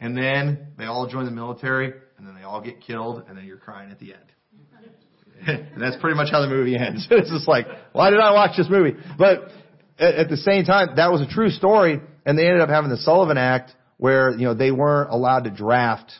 And 0.00 0.16
then 0.16 0.68
they 0.76 0.84
all 0.84 1.08
join 1.08 1.24
the 1.24 1.30
military 1.30 1.92
and 2.18 2.26
then 2.26 2.34
they 2.34 2.42
all 2.42 2.60
get 2.60 2.82
killed 2.82 3.24
and 3.26 3.36
then 3.36 3.46
you're 3.46 3.56
crying 3.56 3.90
at 3.90 3.98
the 3.98 4.12
end. 4.12 4.33
And 5.46 5.68
that's 5.80 5.96
pretty 5.96 6.16
much 6.16 6.30
how 6.30 6.40
the 6.40 6.48
movie 6.48 6.76
ends. 6.76 7.06
it's 7.10 7.30
just 7.30 7.48
like, 7.48 7.66
why 7.92 8.10
did 8.10 8.20
I 8.20 8.32
watch 8.32 8.56
this 8.56 8.68
movie? 8.68 8.96
But 9.18 9.50
at, 9.98 10.14
at 10.14 10.28
the 10.28 10.36
same 10.36 10.64
time, 10.64 10.96
that 10.96 11.10
was 11.10 11.20
a 11.20 11.26
true 11.26 11.50
story 11.50 12.00
and 12.26 12.38
they 12.38 12.46
ended 12.46 12.60
up 12.60 12.68
having 12.68 12.90
the 12.90 12.96
Sullivan 12.96 13.38
Act 13.38 13.72
where, 13.96 14.30
you 14.30 14.44
know, 14.44 14.54
they 14.54 14.70
weren't 14.70 15.10
allowed 15.10 15.44
to 15.44 15.50
draft 15.50 16.12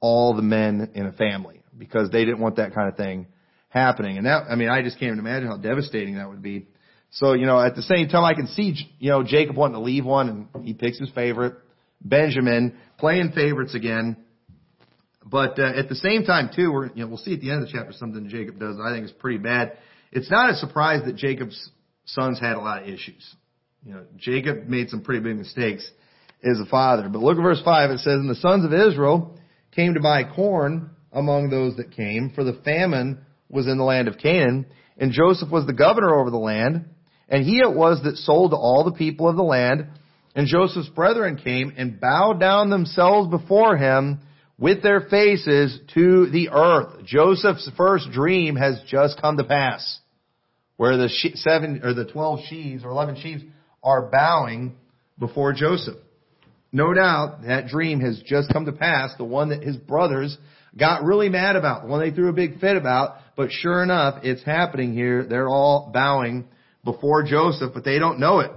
all 0.00 0.34
the 0.34 0.42
men 0.42 0.90
in 0.94 1.06
a 1.06 1.12
family 1.12 1.62
because 1.76 2.10
they 2.10 2.24
didn't 2.24 2.40
want 2.40 2.56
that 2.56 2.74
kind 2.74 2.88
of 2.88 2.96
thing 2.96 3.26
happening. 3.68 4.16
And 4.18 4.26
that, 4.26 4.44
I 4.48 4.54
mean, 4.54 4.68
I 4.68 4.82
just 4.82 4.98
can't 4.98 5.08
even 5.08 5.18
imagine 5.18 5.48
how 5.48 5.56
devastating 5.56 6.16
that 6.16 6.28
would 6.28 6.42
be. 6.42 6.66
So, 7.10 7.34
you 7.34 7.46
know, 7.46 7.60
at 7.60 7.76
the 7.76 7.82
same 7.82 8.08
time, 8.08 8.24
I 8.24 8.34
can 8.34 8.48
see, 8.48 8.74
you 8.98 9.10
know, 9.10 9.22
Jacob 9.22 9.56
wanting 9.56 9.74
to 9.74 9.80
leave 9.80 10.04
one 10.04 10.48
and 10.52 10.64
he 10.66 10.74
picks 10.74 10.98
his 10.98 11.10
favorite, 11.10 11.54
Benjamin, 12.00 12.76
playing 12.98 13.32
favorites 13.32 13.74
again. 13.74 14.16
But 15.24 15.58
uh, 15.58 15.72
at 15.76 15.88
the 15.88 15.94
same 15.94 16.24
time, 16.24 16.50
too, 16.54 16.70
we're, 16.70 16.86
you 16.88 17.02
know, 17.02 17.08
we'll 17.08 17.18
see 17.18 17.34
at 17.34 17.40
the 17.40 17.50
end 17.50 17.62
of 17.62 17.68
the 17.68 17.72
chapter 17.72 17.92
something 17.92 18.28
Jacob 18.28 18.58
does 18.58 18.76
I 18.82 18.92
think 18.92 19.06
is 19.06 19.12
pretty 19.12 19.38
bad. 19.38 19.78
It's 20.12 20.30
not 20.30 20.50
a 20.50 20.54
surprise 20.54 21.02
that 21.06 21.16
Jacob's 21.16 21.70
sons 22.04 22.38
had 22.38 22.56
a 22.56 22.60
lot 22.60 22.82
of 22.82 22.88
issues. 22.88 23.34
You 23.84 23.94
know, 23.94 24.04
Jacob 24.16 24.66
made 24.68 24.90
some 24.90 25.02
pretty 25.02 25.22
big 25.22 25.36
mistakes 25.36 25.90
as 26.42 26.60
a 26.60 26.66
father. 26.66 27.08
But 27.08 27.22
look 27.22 27.38
at 27.38 27.42
verse 27.42 27.62
5. 27.64 27.90
It 27.90 27.98
says, 27.98 28.14
And 28.14 28.30
the 28.30 28.34
sons 28.36 28.64
of 28.64 28.72
Israel 28.72 29.38
came 29.74 29.94
to 29.94 30.00
buy 30.00 30.24
corn 30.24 30.90
among 31.12 31.48
those 31.48 31.76
that 31.76 31.92
came, 31.92 32.32
for 32.34 32.44
the 32.44 32.60
famine 32.64 33.24
was 33.48 33.66
in 33.66 33.78
the 33.78 33.84
land 33.84 34.08
of 34.08 34.18
Canaan, 34.18 34.66
and 34.98 35.12
Joseph 35.12 35.50
was 35.50 35.66
the 35.66 35.72
governor 35.72 36.14
over 36.14 36.30
the 36.30 36.36
land, 36.36 36.86
and 37.28 37.44
he 37.44 37.58
it 37.58 37.72
was 37.72 38.02
that 38.02 38.16
sold 38.16 38.50
to 38.50 38.56
all 38.56 38.84
the 38.84 38.96
people 38.96 39.28
of 39.28 39.36
the 39.36 39.42
land. 39.42 39.86
And 40.34 40.48
Joseph's 40.48 40.88
brethren 40.88 41.36
came 41.36 41.72
and 41.76 42.00
bowed 42.00 42.40
down 42.40 42.68
themselves 42.68 43.28
before 43.28 43.76
him 43.76 44.20
with 44.58 44.82
their 44.82 45.02
faces 45.02 45.78
to 45.94 46.30
the 46.30 46.50
earth. 46.50 47.04
Joseph's 47.04 47.70
first 47.76 48.10
dream 48.12 48.56
has 48.56 48.80
just 48.86 49.20
come 49.20 49.36
to 49.36 49.44
pass, 49.44 49.98
where 50.76 50.96
the 50.96 51.08
seven 51.34 51.80
or 51.84 51.94
the 51.94 52.04
twelve 52.04 52.40
sheaves 52.48 52.84
or 52.84 52.90
eleven 52.90 53.16
sheaves 53.20 53.42
are 53.82 54.10
bowing 54.10 54.76
before 55.18 55.52
Joseph. 55.52 55.96
No 56.72 56.92
doubt 56.92 57.42
that 57.46 57.68
dream 57.68 58.00
has 58.00 58.20
just 58.26 58.52
come 58.52 58.64
to 58.66 58.72
pass, 58.72 59.14
the 59.16 59.24
one 59.24 59.50
that 59.50 59.62
his 59.62 59.76
brothers 59.76 60.36
got 60.76 61.04
really 61.04 61.28
mad 61.28 61.54
about, 61.54 61.82
the 61.82 61.88
one 61.88 62.00
they 62.00 62.10
threw 62.10 62.28
a 62.28 62.32
big 62.32 62.58
fit 62.58 62.76
about, 62.76 63.16
but 63.36 63.50
sure 63.52 63.82
enough, 63.82 64.24
it's 64.24 64.42
happening 64.42 64.92
here. 64.92 65.24
They're 65.24 65.48
all 65.48 65.90
bowing 65.92 66.48
before 66.84 67.22
Joseph, 67.22 67.72
but 67.74 67.84
they 67.84 67.98
don't 67.98 68.18
know 68.18 68.40
it. 68.40 68.50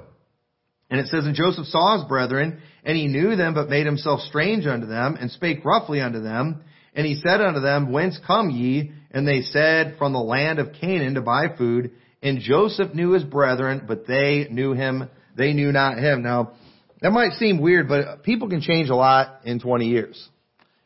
And 0.90 1.00
it 1.00 1.08
says, 1.08 1.26
And 1.26 1.36
Joseph 1.36 1.68
saw 1.68 1.98
his 1.98 2.08
brethren, 2.08 2.62
and 2.88 2.96
he 2.96 3.08
knew 3.08 3.36
them, 3.36 3.54
but 3.54 3.70
made 3.70 3.86
himself 3.86 4.22
strange 4.22 4.66
unto 4.66 4.88
them, 4.88 5.18
and 5.20 5.30
spake 5.30 5.66
roughly 5.66 6.00
unto 6.00 6.22
them. 6.22 6.64
And 6.96 7.06
he 7.06 7.16
said 7.16 7.42
unto 7.42 7.60
them, 7.60 7.92
Whence 7.92 8.18
come 8.26 8.50
ye? 8.50 8.94
And 9.12 9.28
they 9.28 9.42
said, 9.42 9.98
From 9.98 10.14
the 10.14 10.20
land 10.20 10.58
of 10.58 10.72
Canaan 10.80 11.16
to 11.16 11.22
buy 11.22 11.48
food. 11.58 11.92
And 12.24 12.40
Joseph 12.40 12.94
knew 12.94 13.12
his 13.12 13.26
brethren, 13.26 13.84
but 13.86 14.08
they 14.08 14.48
knew 14.50 14.72
him, 14.72 15.10
they 15.36 15.52
knew 15.52 15.74
not 15.74 15.98
him. 15.98 16.24
Now, 16.24 16.54
that 17.02 17.12
might 17.12 17.34
seem 17.34 17.60
weird, 17.60 17.90
but 17.90 18.24
people 18.24 18.48
can 18.48 18.62
change 18.62 18.88
a 18.88 18.96
lot 18.96 19.42
in 19.44 19.60
20 19.60 19.88
years. 19.88 20.30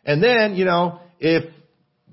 And 0.03 0.23
then, 0.23 0.55
you 0.55 0.65
know, 0.65 1.01
if 1.19 1.43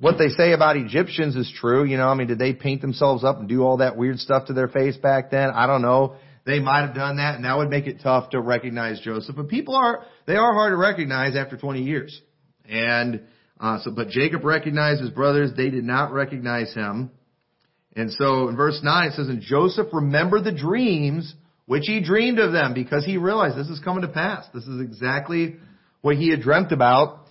what 0.00 0.18
they 0.18 0.28
say 0.28 0.52
about 0.52 0.76
Egyptians 0.76 1.34
is 1.34 1.50
true, 1.58 1.84
you 1.84 1.96
know, 1.96 2.08
I 2.08 2.14
mean, 2.14 2.26
did 2.26 2.38
they 2.38 2.52
paint 2.52 2.82
themselves 2.82 3.24
up 3.24 3.38
and 3.38 3.48
do 3.48 3.62
all 3.62 3.78
that 3.78 3.96
weird 3.96 4.18
stuff 4.18 4.48
to 4.48 4.52
their 4.52 4.68
face 4.68 4.98
back 4.98 5.30
then? 5.30 5.48
I 5.48 5.66
don't 5.66 5.80
know. 5.80 6.16
They 6.48 6.60
might 6.60 6.86
have 6.86 6.94
done 6.94 7.18
that, 7.18 7.34
and 7.34 7.44
that 7.44 7.58
would 7.58 7.68
make 7.68 7.86
it 7.86 8.00
tough 8.02 8.30
to 8.30 8.40
recognize 8.40 9.00
Joseph. 9.00 9.36
But 9.36 9.48
people 9.48 9.74
are, 9.76 10.06
they 10.26 10.34
are 10.34 10.54
hard 10.54 10.72
to 10.72 10.78
recognize 10.78 11.36
after 11.36 11.58
20 11.58 11.82
years. 11.82 12.18
And, 12.66 13.20
uh, 13.60 13.80
so, 13.82 13.90
but 13.90 14.08
Jacob 14.08 14.44
recognized 14.44 15.02
his 15.02 15.10
brothers. 15.10 15.50
They 15.54 15.68
did 15.68 15.84
not 15.84 16.10
recognize 16.10 16.72
him. 16.72 17.10
And 17.94 18.10
so 18.10 18.48
in 18.48 18.56
verse 18.56 18.80
9 18.82 19.08
it 19.08 19.12
says, 19.12 19.28
And 19.28 19.42
Joseph 19.42 19.88
remembered 19.92 20.44
the 20.44 20.52
dreams 20.52 21.34
which 21.66 21.84
he 21.84 22.02
dreamed 22.02 22.38
of 22.38 22.52
them 22.52 22.72
because 22.72 23.04
he 23.04 23.18
realized 23.18 23.58
this 23.58 23.68
is 23.68 23.80
coming 23.80 24.00
to 24.00 24.08
pass. 24.08 24.46
This 24.54 24.64
is 24.64 24.80
exactly 24.80 25.56
what 26.00 26.16
he 26.16 26.30
had 26.30 26.40
dreamt 26.40 26.72
about. 26.72 27.26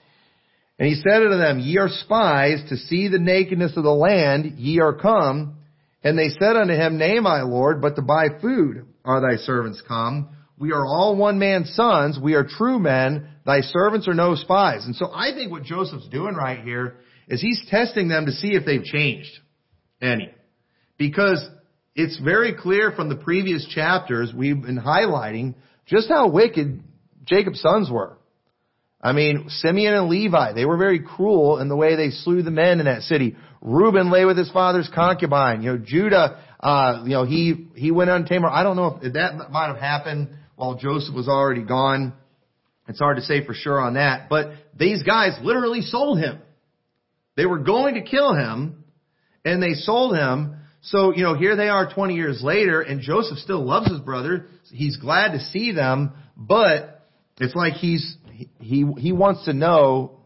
And 0.78 0.88
he 0.88 0.94
said 0.94 1.24
unto 1.24 1.40
them, 1.40 1.58
Ye 1.58 1.80
are 1.80 1.90
spies 1.90 2.70
to 2.70 2.78
see 2.78 3.08
the 3.08 3.18
nakedness 3.18 3.78
of 3.78 3.84
the 3.84 3.90
land, 3.90 4.60
ye 4.60 4.80
are 4.80 4.94
come. 4.94 5.56
And 6.04 6.20
they 6.20 6.30
said 6.40 6.56
unto 6.56 6.76
him, 6.76 7.00
Nay, 7.00 7.20
my 7.20 7.42
Lord, 7.42 7.82
but 7.82 7.96
to 7.96 8.04
buy 8.04 8.28
food 8.40 8.86
are 9.08 9.22
thy 9.22 9.38
servants 9.38 9.82
come. 9.88 10.30
We 10.60 10.72
are 10.72 10.86
all 10.86 11.16
one 11.16 11.40
man's 11.40 11.74
sons. 11.74 12.20
We 12.22 12.34
are 12.34 12.44
true 12.44 12.78
men. 12.78 13.30
Thy 13.46 13.62
servants 13.62 14.08
are 14.08 14.14
no 14.14 14.36
spies. 14.36 14.86
And 14.86 14.96
so 14.96 15.10
I 15.14 15.32
think 15.34 15.52
what 15.52 15.64
Joseph's 15.64 16.10
doing 16.10 16.36
right 16.36 16.64
here 16.64 16.98
is 17.28 17.42
he's 17.42 17.66
testing 17.70 18.10
them 18.10 18.26
to 18.26 18.32
see 18.32 18.50
if 18.50 18.66
they've 18.66 18.84
changed 18.84 19.32
any. 20.02 20.30
Because 20.98 21.48
it's 21.96 22.20
very 22.20 22.54
clear 22.54 22.92
from 22.92 23.10
the 23.10 23.16
previous 23.16 23.68
chapters 23.74 24.34
we've 24.36 24.62
been 24.62 24.80
highlighting 24.80 25.56
just 25.86 26.10
how 26.10 26.30
wicked 26.30 26.84
Jacob's 27.26 27.62
sons 27.62 27.90
were. 27.90 28.18
I 29.00 29.14
mean, 29.14 29.46
Simeon 29.50 29.94
and 29.94 30.10
Levi, 30.10 30.54
they 30.54 30.66
were 30.66 30.78
very 30.78 31.00
cruel 31.00 31.60
in 31.60 31.70
the 31.70 31.76
way 31.76 31.96
they 31.96 32.10
slew 32.10 32.42
the 32.42 32.52
men 32.52 32.80
in 32.80 32.88
that 32.88 33.04
city. 33.04 33.36
Reuben 33.62 34.12
lay 34.12 34.26
with 34.26 34.38
his 34.38 34.52
father's 34.52 34.90
concubine. 34.94 35.62
You 35.62 35.74
know, 35.74 35.78
Judah, 35.78 36.44
uh, 36.68 37.04
you 37.06 37.12
know, 37.12 37.24
he, 37.26 37.68
he 37.76 37.92
went 37.92 38.10
on 38.10 38.26
Tamar. 38.26 38.50
I 38.50 38.64
don't 38.64 38.76
know 38.76 39.00
if 39.02 39.14
that 39.14 39.52
might 39.52 39.68
have 39.68 39.78
happened 39.78 40.30
while 40.56 40.76
Joseph 40.76 41.16
was 41.16 41.28
already 41.28 41.64
gone. 41.64 42.14
It's 42.88 43.00
hard 43.00 43.18
to 43.18 43.24
say 43.24 43.46
for 43.46 43.54
sure 43.54 43.80
on 43.80 43.94
that. 43.94 44.28
But 44.30 44.52
these 44.78 45.04
guys 45.04 45.38
literally 45.42 45.82
sold 45.82 46.20
him. 46.20 46.40
They 47.36 47.46
were 47.46 47.60
going 47.60 47.96
to 47.96 48.02
kill 48.02 48.34
him, 48.34 48.84
and 49.46 49.62
they 49.62 49.74
sold 49.74 50.16
him 50.16 50.58
so, 50.82 51.14
you 51.14 51.24
know, 51.24 51.34
here 51.34 51.56
they 51.56 51.70
are 51.70 51.92
20 51.94 52.16
years 52.16 52.42
later, 52.42 52.82
and 52.82 53.02
Joseph 53.02 53.40
still 53.40 53.66
loves 53.66 53.90
his 53.92 54.00
brother. 54.00 54.46
He's 54.72 54.98
glad 54.98 55.34
to 55.34 55.40
see 55.40 55.72
them, 55.72 56.14
but 56.36 57.06
it's 57.40 57.56
like 57.56 57.74
he's, 57.74 58.16
he, 58.60 58.86
he 58.98 59.12
wants 59.12 59.46
to 59.46 59.54
know 59.54 60.22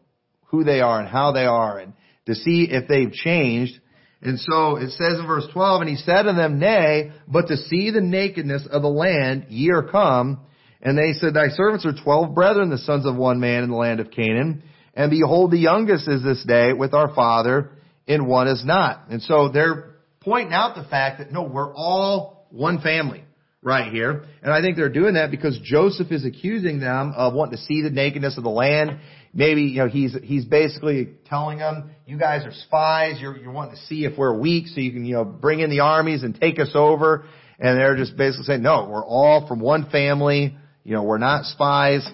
who 0.46 0.64
they 0.64 0.82
are 0.82 1.00
and 1.00 1.08
how 1.08 1.32
they 1.32 1.46
are 1.46 1.80
and 1.80 1.94
to 2.26 2.36
see 2.36 2.68
if 2.70 2.88
they've 2.88 3.12
changed. 3.12 3.80
And 4.22 4.40
so 4.40 4.76
it 4.76 4.92
says 4.92 5.20
in 5.20 5.26
verse 5.26 5.48
12, 5.52 5.82
and 5.82 5.90
he 5.90 5.96
said 5.96 6.24
to 6.24 6.34
them, 6.34 6.60
Nay, 6.60 7.12
but 7.28 7.48
to 7.48 7.58
see 7.58 7.90
the 7.90 8.02
nakedness 8.02 8.68
of 8.70 8.84
the 8.84 8.88
land, 8.88 9.48
ye 9.50 9.72
are 9.72 9.84
come. 9.84 10.42
And 10.82 10.98
they 10.98 11.14
said, 11.14 11.34
Thy 11.34 11.50
servants 11.50 11.86
are 11.86 11.94
twelve 12.04 12.34
brethren, 12.34 12.70
the 12.70 12.78
sons 12.78 13.06
of 13.06 13.16
one 13.16 13.40
man 13.40 13.64
in 13.64 13.70
the 13.70 13.76
land 13.76 14.00
of 14.00 14.12
Canaan. 14.12 14.64
And 14.94 15.10
behold, 15.10 15.52
the 15.52 15.58
youngest 15.58 16.08
is 16.08 16.24
this 16.24 16.44
day 16.46 16.74
with 16.74 16.94
our 16.94 17.14
father, 17.14 17.72
and 18.08 18.28
one 18.28 18.48
is 18.48 18.64
not. 18.66 19.10
And 19.10 19.22
so 19.22 19.50
they're 19.50 19.96
pointing 20.22 20.54
out 20.54 20.76
the 20.76 20.84
fact 20.84 21.20
that 21.20 21.32
no, 21.32 21.44
we're 21.44 21.74
all 21.74 22.48
one 22.52 22.82
family 22.82 23.24
right 23.62 23.92
here. 23.92 24.26
And 24.42 24.52
I 24.52 24.62
think 24.62 24.76
they're 24.76 24.90
doing 24.90 25.14
that 25.14 25.32
because 25.32 25.60
Joseph 25.64 26.12
is 26.12 26.26
accusing 26.26 26.80
them 26.80 27.14
of 27.16 27.34
wanting 27.34 27.58
to 27.58 27.64
see 27.64 27.82
the 27.82 27.92
nakedness 27.92 28.38
of 28.38 28.44
the 28.44 28.50
land. 28.50 29.00
Maybe, 29.34 29.64
you 29.64 29.78
know, 29.78 29.88
he's, 29.88 30.14
he's 30.24 30.46
basically 30.46 31.10
telling 31.26 31.60
them, 31.60 31.92
you 32.06 32.18
guys 32.18 32.46
are 32.46 32.52
spies, 32.52 33.16
you're, 33.22 33.38
you're 33.38 33.52
wanting 33.52 33.76
to 33.76 33.82
see 33.84 34.04
if 34.04 34.18
we're 34.18 34.38
weak 34.38 34.68
so 34.68 34.82
you 34.82 34.92
can, 34.92 35.06
you 35.06 35.14
know, 35.14 35.24
bring 35.24 35.62
in 35.62 35.70
the 35.70 35.80
armies 35.80 36.24
and 36.24 36.38
take 36.40 36.60
us 36.60 36.72
over. 36.76 37.26
And 37.58 37.78
they're 37.78 37.96
just 37.96 38.18
basically 38.18 38.46
saying, 38.46 38.62
no, 38.62 38.90
we're 38.90 39.06
all 39.06 39.48
from 39.48 39.62
one 39.62 39.90
family, 39.90 40.58
you 40.84 40.94
know, 40.94 41.04
we're 41.04 41.18
not 41.18 41.46
spies. 41.46 42.06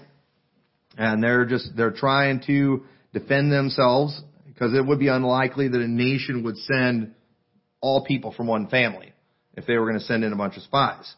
And 0.98 1.24
they're 1.24 1.46
just, 1.46 1.76
they're 1.76 1.92
trying 1.92 2.44
to 2.48 2.84
defend 3.14 3.52
themselves 3.52 4.22
because 4.46 4.74
it 4.74 4.86
would 4.86 5.00
be 5.00 5.08
unlikely 5.08 5.70
that 5.70 5.82
a 5.82 5.88
nation 5.88 6.44
would 6.44 6.58
send 6.58 7.16
all 7.82 8.06
people 8.06 8.32
from 8.32 8.48
one 8.48 8.68
family 8.68 9.14
if 9.56 9.66
they 9.66 9.78
were 9.78 9.88
going 9.88 10.00
to 10.00 10.06
send 10.06 10.24
in 10.24 10.34
a 10.34 10.36
bunch 10.36 10.58
of 10.58 10.64
spies. 10.64 11.16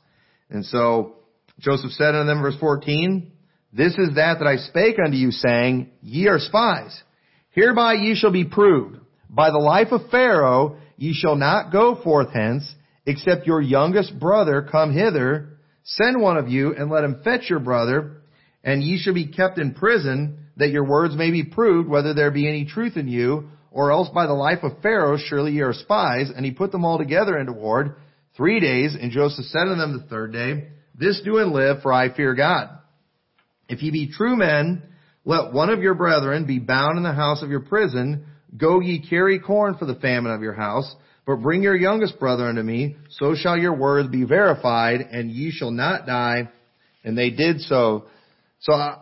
And 0.50 0.66
so 0.66 1.16
Joseph 1.60 1.92
said 1.92 2.16
unto 2.16 2.28
them, 2.28 2.42
verse 2.42 2.56
14, 2.60 3.32
This 3.72 3.94
is 3.98 4.16
that 4.16 4.40
that 4.40 4.48
I 4.48 4.58
spake 4.58 4.98
unto 5.04 5.18
you, 5.18 5.32
saying, 5.32 5.92
Ye 6.02 6.28
are 6.28 6.40
spies. 6.40 7.04
Hereby 7.52 7.94
ye 7.94 8.16
shall 8.16 8.32
be 8.32 8.46
proved. 8.46 8.98
By 9.30 9.52
the 9.52 9.60
life 9.60 9.92
of 9.92 10.10
Pharaoh 10.10 10.78
ye 10.98 11.14
shall 11.14 11.36
not 11.36 11.72
go 11.72 11.96
forth 12.02 12.30
hence, 12.34 12.64
except 13.06 13.48
your 13.48 13.62
youngest 13.62 14.20
brother 14.20 14.68
come 14.70 14.94
hither. 14.94 15.58
Send 15.84 16.22
one 16.22 16.38
of 16.38 16.50
you, 16.50 16.76
and 16.76 16.90
let 16.90 17.04
him 17.04 17.22
fetch 17.24 17.50
your 17.50 17.60
brother, 17.60 18.22
and 18.64 18.84
ye 18.84 19.00
shall 19.00 19.14
be 19.14 19.28
kept 19.28 19.58
in 19.58 19.74
prison, 19.74 20.46
that 20.58 20.72
your 20.72 20.84
words 20.84 21.16
may 21.16 21.32
be 21.32 21.44
proved, 21.44 21.88
whether 21.88 22.14
there 22.14 22.32
be 22.32 22.48
any 22.48 22.66
truth 22.66 22.98
in 22.98 23.08
you, 23.08 23.50
or 23.72 23.92
else 23.92 24.10
by 24.10 24.26
the 24.26 24.34
life 24.34 24.64
of 24.64 24.82
Pharaoh, 24.82 25.18
surely 25.18 25.54
ye 25.54 25.62
are 25.62 25.74
spies. 25.74 26.32
And 26.36 26.44
he 26.44 26.52
put 26.52 26.72
them 26.72 26.84
all 26.84 26.98
together 26.98 27.38
into 27.38 27.54
ward 27.54 27.96
three 28.36 28.60
days. 28.60 28.96
And 29.00 29.12
Joseph 29.12 29.46
said 29.46 29.68
unto 29.68 29.76
them 29.76 29.98
the 29.98 30.08
third 30.08 30.34
day, 30.34 30.70
This 30.96 31.22
do 31.24 31.38
and 31.38 31.54
live, 31.54 31.82
for 31.82 31.94
I 31.94 32.14
fear 32.14 32.36
God. 32.36 32.79
If 33.70 33.82
ye 33.82 33.92
be 33.92 34.12
true 34.12 34.36
men, 34.36 34.84
let 35.26 35.54
one 35.54 35.70
of 35.70 35.82
your 35.82 35.94
brethren 35.94 36.46
be 36.46 36.60
bound 36.60 36.98
in 36.98 37.04
the 37.04 37.14
house 37.14 37.44
of 37.44 37.50
your 37.50 37.62
prison. 37.62 38.26
Go 38.58 38.80
ye 38.80 39.08
carry 39.08 39.40
corn 39.40 39.76
for 39.78 39.86
the 39.86 39.96
famine 39.96 40.34
of 40.34 40.42
your 40.42 40.54
house. 40.54 40.94
But 41.26 41.44
bring 41.44 41.62
your 41.62 41.76
youngest 41.76 42.20
brother 42.20 42.48
unto 42.48 42.64
me, 42.64 42.96
so 43.12 43.36
shall 43.36 43.56
your 43.56 43.76
words 43.76 44.10
be 44.10 44.24
verified, 44.24 45.02
and 45.02 45.30
ye 45.30 45.52
shall 45.52 45.70
not 45.70 46.08
die. 46.08 46.50
And 47.04 47.16
they 47.16 47.30
did 47.30 47.62
so. 47.62 48.06
So 48.62 48.74
uh, 48.74 48.98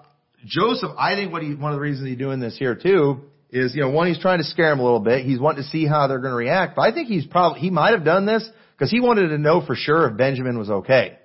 Joseph, 0.45 0.91
I 0.97 1.15
think 1.15 1.31
what 1.31 1.41
he, 1.41 1.55
one 1.55 1.71
of 1.71 1.77
the 1.77 1.81
reasons 1.81 2.09
he's 2.09 2.17
doing 2.17 2.41
this 2.41 2.57
here 2.57 2.75
too, 2.75 3.21
is, 3.49 3.73
you 3.73 3.81
know, 3.81 3.91
one, 3.91 4.07
he's 4.07 4.19
trying 4.19 4.39
to 4.39 4.43
scare 4.43 4.73
him 4.73 4.79
a 4.79 4.83
little 4.83 4.99
bit. 4.99 5.25
He's 5.25 5.39
wanting 5.39 5.63
to 5.63 5.69
see 5.69 5.87
how 5.87 6.07
they're 6.07 6.19
going 6.19 6.31
to 6.31 6.37
react. 6.37 6.75
But 6.75 6.81
I 6.81 6.93
think 6.93 7.07
he's 7.07 7.25
probably, 7.25 7.61
he 7.61 7.69
might 7.69 7.91
have 7.91 8.03
done 8.03 8.25
this 8.25 8.47
because 8.75 8.91
he 8.91 8.99
wanted 8.99 9.29
to 9.29 9.37
know 9.37 9.65
for 9.65 9.75
sure 9.75 10.09
if 10.09 10.17
Benjamin 10.17 10.59
was 10.59 10.69
okay. 10.69 11.17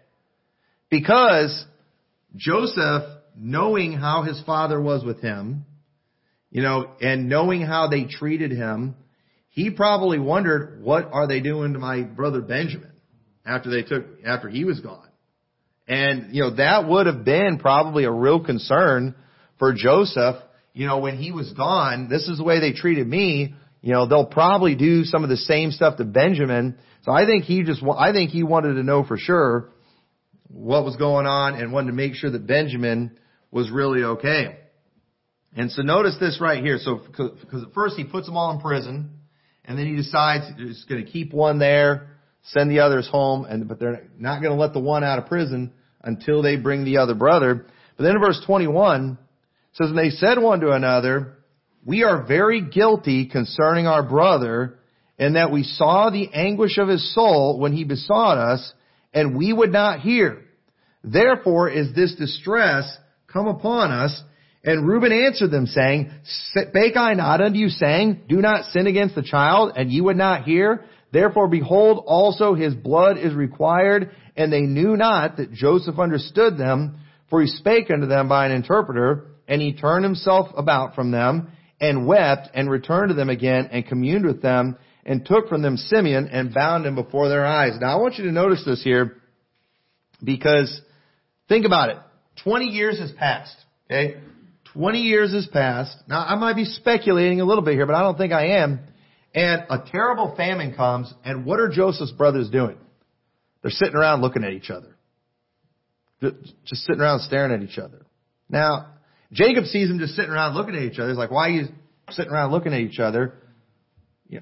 Because 0.88 1.64
Joseph, 2.36 3.02
knowing 3.36 3.92
how 3.92 4.22
his 4.22 4.40
father 4.44 4.80
was 4.80 5.04
with 5.04 5.20
him, 5.20 5.64
you 6.50 6.62
know, 6.62 6.90
and 7.00 7.28
knowing 7.28 7.62
how 7.62 7.88
they 7.88 8.04
treated 8.04 8.50
him, 8.50 8.94
he 9.48 9.70
probably 9.70 10.18
wondered, 10.18 10.82
what 10.82 11.10
are 11.12 11.26
they 11.26 11.40
doing 11.40 11.72
to 11.74 11.78
my 11.78 12.02
brother 12.02 12.40
Benjamin 12.40 12.92
after 13.44 13.70
they 13.70 13.82
took, 13.82 14.04
after 14.24 14.48
he 14.48 14.64
was 14.64 14.80
gone? 14.80 15.08
And, 15.88 16.34
you 16.34 16.42
know, 16.42 16.56
that 16.56 16.88
would 16.88 17.06
have 17.06 17.24
been 17.24 17.58
probably 17.58 18.04
a 18.04 18.10
real 18.10 18.40
concern 18.40 19.14
for 19.58 19.74
Joseph 19.74 20.36
you 20.74 20.86
know, 20.86 20.98
when 20.98 21.18
he 21.18 21.32
was 21.32 21.52
gone, 21.52 22.08
this 22.08 22.28
is 22.28 22.38
the 22.38 22.44
way 22.44 22.60
they 22.60 22.72
treated 22.72 23.06
me. 23.06 23.54
You 23.82 23.92
know, 23.92 24.06
they'll 24.06 24.26
probably 24.26 24.74
do 24.74 25.04
some 25.04 25.22
of 25.22 25.30
the 25.30 25.36
same 25.36 25.70
stuff 25.70 25.98
to 25.98 26.04
Benjamin. 26.04 26.78
So 27.02 27.12
I 27.12 27.26
think 27.26 27.44
he 27.44 27.62
just, 27.62 27.82
I 27.82 28.12
think 28.12 28.30
he 28.30 28.42
wanted 28.42 28.74
to 28.74 28.82
know 28.82 29.04
for 29.04 29.18
sure 29.18 29.70
what 30.48 30.84
was 30.84 30.96
going 30.96 31.26
on 31.26 31.54
and 31.54 31.72
wanted 31.72 31.88
to 31.88 31.92
make 31.94 32.14
sure 32.14 32.30
that 32.30 32.46
Benjamin 32.46 33.18
was 33.52 33.70
really 33.70 34.02
okay. 34.02 34.58
And 35.54 35.70
so 35.70 35.82
notice 35.82 36.16
this 36.18 36.40
right 36.40 36.64
here. 36.64 36.78
So, 36.78 36.96
because 37.06 37.62
at 37.62 37.74
first 37.74 37.96
he 37.96 38.04
puts 38.04 38.26
them 38.26 38.36
all 38.36 38.52
in 38.52 38.60
prison, 38.60 39.10
and 39.64 39.78
then 39.78 39.86
he 39.86 39.94
decides 39.94 40.44
he's 40.56 40.84
going 40.84 41.04
to 41.04 41.10
keep 41.10 41.32
one 41.32 41.58
there, 41.58 42.08
send 42.44 42.70
the 42.70 42.80
others 42.80 43.06
home, 43.08 43.44
and 43.44 43.68
but 43.68 43.78
they're 43.78 44.08
not 44.18 44.40
going 44.40 44.54
to 44.54 44.60
let 44.60 44.72
the 44.72 44.80
one 44.80 45.04
out 45.04 45.18
of 45.18 45.26
prison 45.26 45.72
until 46.02 46.42
they 46.42 46.56
bring 46.56 46.84
the 46.84 46.96
other 46.96 47.14
brother. 47.14 47.66
But 47.96 48.04
then 48.04 48.16
in 48.16 48.20
verse 48.20 48.42
21, 48.46 49.18
says, 49.74 49.90
And 49.90 49.98
they 49.98 50.10
said 50.10 50.38
one 50.38 50.60
to 50.60 50.72
another, 50.72 51.34
We 51.84 52.02
are 52.02 52.24
very 52.24 52.62
guilty 52.62 53.26
concerning 53.26 53.86
our 53.86 54.02
brother, 54.02 54.78
in 55.18 55.34
that 55.34 55.52
we 55.52 55.62
saw 55.62 56.10
the 56.10 56.32
anguish 56.32 56.78
of 56.78 56.88
his 56.88 57.14
soul 57.14 57.60
when 57.60 57.72
he 57.72 57.84
besought 57.84 58.38
us, 58.38 58.72
and 59.12 59.36
we 59.36 59.52
would 59.52 59.70
not 59.70 60.00
hear. 60.00 60.42
Therefore 61.04 61.68
is 61.68 61.94
this 61.94 62.14
distress 62.14 62.96
come 63.32 63.46
upon 63.46 63.90
us. 63.90 64.22
And 64.64 64.86
Reuben 64.86 65.12
answered 65.12 65.50
them, 65.50 65.66
saying, 65.66 66.10
Spake 66.24 66.96
I 66.96 67.14
not 67.14 67.40
unto 67.40 67.58
you, 67.58 67.68
saying, 67.68 68.22
Do 68.28 68.36
not 68.36 68.66
sin 68.66 68.86
against 68.86 69.16
the 69.16 69.22
child, 69.22 69.72
and 69.76 69.90
ye 69.90 70.00
would 70.00 70.16
not 70.16 70.44
hear? 70.44 70.84
Therefore 71.12 71.48
behold 71.48 72.04
also 72.06 72.54
his 72.54 72.74
blood 72.74 73.18
is 73.18 73.34
required, 73.34 74.12
and 74.36 74.52
they 74.52 74.60
knew 74.60 74.96
not 74.96 75.36
that 75.36 75.52
Joseph 75.52 75.98
understood 75.98 76.56
them, 76.56 77.00
for 77.28 77.42
he 77.42 77.48
spake 77.48 77.90
unto 77.90 78.06
them 78.06 78.28
by 78.28 78.46
an 78.46 78.52
interpreter, 78.52 79.26
and 79.48 79.60
he 79.60 79.74
turned 79.74 80.04
himself 80.04 80.48
about 80.56 80.94
from 80.94 81.10
them, 81.10 81.50
and 81.80 82.06
wept, 82.06 82.48
and 82.54 82.70
returned 82.70 83.08
to 83.08 83.14
them 83.14 83.30
again, 83.30 83.68
and 83.72 83.86
communed 83.86 84.24
with 84.24 84.40
them, 84.40 84.78
and 85.04 85.26
took 85.26 85.48
from 85.48 85.62
them 85.62 85.76
Simeon, 85.76 86.28
and 86.28 86.54
bound 86.54 86.86
him 86.86 86.94
before 86.94 87.28
their 87.28 87.44
eyes. 87.44 87.72
Now 87.80 87.98
I 87.98 88.00
want 88.00 88.14
you 88.16 88.24
to 88.24 88.32
notice 88.32 88.64
this 88.64 88.82
here, 88.84 89.16
because 90.22 90.80
think 91.48 91.66
about 91.66 91.90
it. 91.90 91.96
20 92.44 92.66
years 92.66 92.98
has 92.98 93.12
passed, 93.12 93.56
okay? 93.90 94.20
20 94.74 94.98
years 95.00 95.32
has 95.32 95.46
passed. 95.46 95.96
Now 96.08 96.24
I 96.24 96.34
might 96.36 96.56
be 96.56 96.64
speculating 96.64 97.40
a 97.40 97.44
little 97.44 97.62
bit 97.62 97.74
here, 97.74 97.86
but 97.86 97.94
I 97.94 98.02
don't 98.02 98.16
think 98.16 98.32
I 98.32 98.58
am. 98.62 98.80
And 99.34 99.62
a 99.70 99.82
terrible 99.90 100.34
famine 100.36 100.74
comes, 100.74 101.12
and 101.24 101.46
what 101.46 101.58
are 101.58 101.68
Joseph's 101.68 102.12
brothers 102.12 102.50
doing? 102.50 102.76
They're 103.62 103.70
sitting 103.70 103.94
around 103.94 104.20
looking 104.20 104.44
at 104.44 104.52
each 104.52 104.70
other. 104.70 104.96
Just 106.20 106.84
sitting 106.84 107.00
around 107.00 107.20
staring 107.20 107.52
at 107.52 107.68
each 107.68 107.78
other. 107.78 108.06
Now, 108.48 108.94
Jacob 109.32 109.64
sees 109.64 109.88
them 109.88 109.98
just 109.98 110.14
sitting 110.14 110.30
around 110.30 110.54
looking 110.54 110.74
at 110.74 110.82
each 110.82 110.98
other. 110.98 111.08
He's 111.08 111.18
like, 111.18 111.30
why 111.30 111.48
are 111.48 111.50
you 111.50 111.68
sitting 112.10 112.30
around 112.30 112.52
looking 112.52 112.72
at 112.72 112.80
each 112.80 112.98
other? 112.98 113.34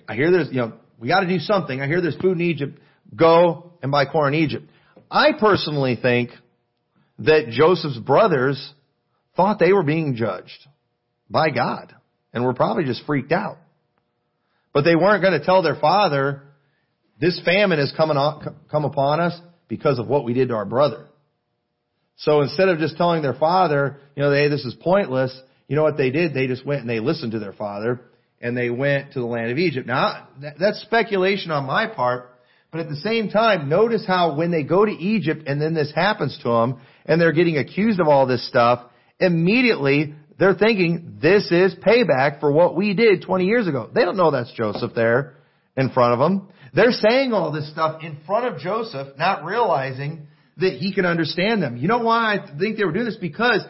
I 0.08 0.14
hear 0.14 0.30
there's, 0.30 0.48
you 0.50 0.58
know, 0.58 0.74
we 0.98 1.08
gotta 1.08 1.28
do 1.28 1.38
something. 1.38 1.80
I 1.80 1.86
hear 1.86 2.00
there's 2.00 2.16
food 2.16 2.32
in 2.32 2.42
Egypt. 2.42 2.78
Go 3.14 3.72
and 3.82 3.90
buy 3.90 4.04
corn 4.04 4.34
in 4.34 4.40
Egypt. 4.40 4.68
I 5.10 5.30
personally 5.38 5.98
think 6.00 6.30
that 7.20 7.48
Joseph's 7.50 7.98
brothers 7.98 8.72
thought 9.36 9.58
they 9.58 9.72
were 9.72 9.82
being 9.82 10.16
judged 10.16 10.66
by 11.28 11.50
God 11.50 11.94
and 12.32 12.44
were 12.44 12.54
probably 12.54 12.84
just 12.84 13.04
freaked 13.06 13.32
out. 13.32 13.58
But 14.72 14.82
they 14.84 14.96
weren't 14.96 15.22
going 15.22 15.38
to 15.38 15.44
tell 15.44 15.62
their 15.62 15.78
father, 15.78 16.42
this 17.20 17.40
famine 17.44 17.78
has 17.78 17.92
come, 17.96 18.10
on, 18.10 18.56
come 18.70 18.84
upon 18.84 19.20
us 19.20 19.38
because 19.68 19.98
of 19.98 20.06
what 20.08 20.24
we 20.24 20.32
did 20.32 20.48
to 20.48 20.54
our 20.54 20.64
brother. 20.64 21.06
So 22.16 22.42
instead 22.42 22.68
of 22.68 22.78
just 22.78 22.96
telling 22.96 23.22
their 23.22 23.34
father, 23.34 23.98
you 24.14 24.22
know, 24.22 24.32
hey, 24.32 24.48
this 24.48 24.64
is 24.64 24.74
pointless, 24.74 25.36
you 25.68 25.76
know 25.76 25.82
what 25.82 25.96
they 25.96 26.10
did? 26.10 26.34
They 26.34 26.46
just 26.46 26.66
went 26.66 26.82
and 26.82 26.90
they 26.90 27.00
listened 27.00 27.32
to 27.32 27.38
their 27.38 27.52
father 27.52 28.00
and 28.40 28.56
they 28.56 28.70
went 28.70 29.12
to 29.12 29.20
the 29.20 29.26
land 29.26 29.50
of 29.50 29.58
Egypt. 29.58 29.86
Now, 29.86 30.28
that's 30.58 30.80
speculation 30.82 31.50
on 31.50 31.66
my 31.66 31.86
part, 31.86 32.30
but 32.70 32.80
at 32.80 32.88
the 32.88 32.96
same 32.96 33.28
time, 33.30 33.68
notice 33.68 34.04
how 34.06 34.36
when 34.36 34.50
they 34.50 34.62
go 34.62 34.84
to 34.84 34.92
Egypt 34.92 35.44
and 35.46 35.60
then 35.60 35.74
this 35.74 35.92
happens 35.94 36.38
to 36.42 36.48
them 36.48 36.80
and 37.04 37.20
they're 37.20 37.32
getting 37.32 37.58
accused 37.58 38.00
of 38.00 38.06
all 38.06 38.26
this 38.26 38.46
stuff, 38.46 38.88
immediately 39.18 40.14
they're 40.38 40.54
thinking 40.54 41.18
this 41.20 41.50
is 41.50 41.74
payback 41.74 42.40
for 42.40 42.52
what 42.52 42.76
we 42.76 42.94
did 42.94 43.22
20 43.22 43.44
years 43.44 43.66
ago. 43.66 43.90
They 43.92 44.04
don't 44.04 44.16
know 44.16 44.30
that's 44.30 44.52
Joseph 44.52 44.92
there 44.94 45.34
in 45.76 45.90
front 45.90 46.14
of 46.14 46.18
them. 46.20 46.48
They're 46.72 46.92
saying 46.92 47.32
all 47.32 47.50
this 47.50 47.70
stuff 47.70 48.02
in 48.02 48.18
front 48.24 48.46
of 48.46 48.60
Joseph, 48.60 49.18
not 49.18 49.44
realizing 49.44 50.28
that 50.58 50.74
he 50.74 50.94
can 50.94 51.04
understand 51.04 51.62
them. 51.62 51.76
You 51.76 51.88
know 51.88 51.98
why 51.98 52.36
I 52.36 52.58
think 52.58 52.76
they 52.76 52.84
were 52.84 52.92
doing 52.92 53.06
this? 53.06 53.16
Because 53.16 53.64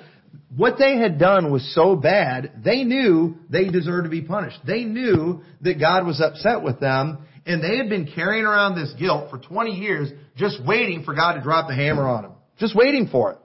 what 0.55 0.77
they 0.79 0.99
had 0.99 1.19
done 1.19 1.51
was 1.51 1.75
so 1.75 1.97
bad, 1.97 2.53
they 2.63 2.85
knew 2.85 3.37
they 3.49 3.69
deserved 3.69 4.05
to 4.05 4.11
be 4.11 4.23
punished. 4.23 4.59
They 4.67 4.85
knew 4.85 5.43
that 5.63 5.81
God 5.81 6.07
was 6.07 6.21
upset 6.21 6.63
with 6.63 6.81
them, 6.81 7.27
and 7.51 7.63
they 7.63 7.77
had 7.77 7.89
been 7.89 8.11
carrying 8.15 8.45
around 8.45 8.77
this 8.77 8.93
guilt 8.99 9.29
for 9.29 9.39
20 9.39 9.73
years, 9.73 10.09
just 10.37 10.65
waiting 10.65 11.03
for 11.03 11.15
God 11.15 11.35
to 11.35 11.43
drop 11.43 11.69
the 11.69 11.75
hammer 11.75 12.07
on 12.07 12.23
them. 12.23 12.33
Just 12.59 12.77
waiting 12.77 13.09
for 13.09 13.33
it. 13.33 13.39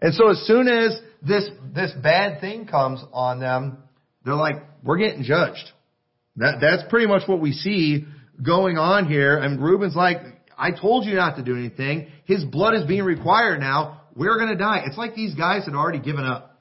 And 0.00 0.14
so 0.14 0.30
as 0.30 0.38
soon 0.46 0.68
as 0.68 0.96
this, 1.20 1.48
this 1.74 1.92
bad 2.00 2.40
thing 2.40 2.66
comes 2.66 3.02
on 3.12 3.40
them, 3.40 3.78
they're 4.24 4.34
like, 4.34 4.56
we're 4.84 4.98
getting 4.98 5.24
judged. 5.24 5.70
That, 6.36 6.58
that's 6.60 6.88
pretty 6.88 7.06
much 7.06 7.26
what 7.26 7.40
we 7.40 7.52
see 7.52 8.04
going 8.40 8.78
on 8.78 9.08
here. 9.08 9.36
And 9.38 9.60
Reuben's 9.60 9.96
like, 9.96 10.18
I 10.56 10.70
told 10.70 11.04
you 11.04 11.14
not 11.14 11.36
to 11.36 11.42
do 11.42 11.56
anything. 11.56 12.08
His 12.26 12.44
blood 12.44 12.74
is 12.74 12.84
being 12.86 13.02
required 13.02 13.58
now. 13.58 14.02
We're 14.14 14.38
gonna 14.38 14.56
die. 14.56 14.82
It's 14.86 14.96
like 14.96 15.16
these 15.16 15.34
guys 15.34 15.64
had 15.64 15.74
already 15.74 15.98
given 15.98 16.24
up. 16.24 16.56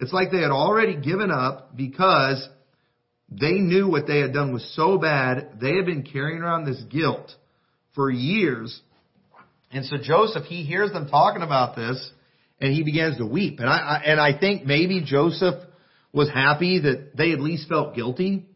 It's 0.00 0.12
like 0.12 0.30
they 0.30 0.42
had 0.42 0.50
already 0.50 0.96
given 0.96 1.30
up 1.30 1.74
because 1.76 2.46
they 3.30 3.52
knew 3.52 3.88
what 3.88 4.06
they 4.06 4.20
had 4.20 4.32
done 4.32 4.52
was 4.52 4.74
so 4.74 4.98
bad. 4.98 5.58
They 5.60 5.76
had 5.76 5.86
been 5.86 6.02
carrying 6.02 6.40
around 6.40 6.64
this 6.64 6.82
guilt 6.90 7.30
for 7.94 8.10
years. 8.10 8.80
And 9.70 9.84
so 9.84 9.96
Joseph, 10.02 10.44
he 10.44 10.64
hears 10.64 10.92
them 10.92 11.08
talking 11.08 11.42
about 11.42 11.76
this 11.76 12.10
and 12.60 12.72
he 12.72 12.82
begins 12.82 13.18
to 13.18 13.26
weep. 13.26 13.60
And 13.60 13.68
I, 13.68 13.76
I 13.76 14.02
and 14.06 14.20
I 14.20 14.38
think 14.38 14.64
maybe 14.64 15.02
Joseph 15.04 15.56
was 16.12 16.30
happy 16.30 16.80
that 16.80 17.16
they 17.16 17.32
at 17.32 17.40
least 17.40 17.68
felt 17.68 17.94
guilty 17.94 18.46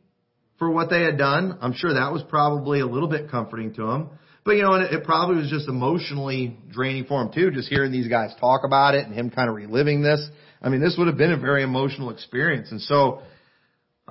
for 0.58 0.70
what 0.70 0.88
they 0.88 1.02
had 1.02 1.18
done. 1.18 1.58
I'm 1.61 1.74
sure 1.74 1.94
that 1.94 2.12
was 2.12 2.22
probably 2.28 2.80
a 2.80 2.87
little 2.87 3.08
bit 3.08 3.30
comforting 3.30 3.74
to 3.74 3.90
him. 3.90 4.11
But 4.44 4.52
you 4.52 4.62
know, 4.62 4.74
it, 4.74 4.92
it 4.92 5.04
probably 5.04 5.37
was 5.37 5.50
just 5.50 5.68
emotionally 5.68 6.56
draining 6.70 7.04
for 7.04 7.20
him 7.20 7.30
too, 7.32 7.50
just 7.50 7.68
hearing 7.68 7.92
these 7.92 8.08
guys 8.08 8.32
talk 8.40 8.62
about 8.64 8.94
it 8.94 9.06
and 9.06 9.14
him 9.14 9.30
kind 9.30 9.48
of 9.48 9.54
reliving 9.54 10.02
this. 10.02 10.26
I 10.61 10.68
mean, 10.68 10.80
this 10.80 10.96
would 10.96 11.08
have 11.08 11.16
been 11.16 11.32
a 11.32 11.38
very 11.38 11.62
emotional 11.62 12.11
experience. 12.11 12.70
And 12.70 12.80
so, 12.80 13.22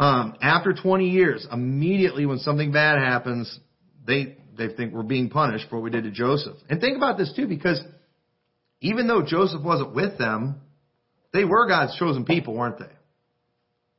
um, 0.02 0.34
after 0.42 0.74
20 0.74 1.10
years, 1.10 1.48
immediately 1.52 2.26
when 2.26 2.40
something 2.40 2.72
bad 2.72 2.98
happens, 2.98 3.60
they 4.06 4.36
they 4.58 4.70
think 4.74 4.94
we're 4.94 5.04
being 5.04 5.30
punished 5.30 5.70
for 5.70 5.76
what 5.76 5.84
we 5.84 5.90
did 5.92 6.06
to 6.06 6.12
Joseph. 6.12 6.58
And 6.70 6.82
think 6.82 6.98
about 6.98 7.20
this 7.20 7.32
too, 7.36 7.48
because 7.48 7.80
even 8.82 9.08
though 9.08 9.22
Joseph 9.22 9.62
wasn't 9.62 9.94
with 9.94 10.18
them, 10.18 10.60
they 11.34 11.46
were 11.46 11.68
God's 11.68 11.96
chosen 11.98 12.26
people, 12.26 12.56
weren't 12.56 12.80
they? 12.80 12.86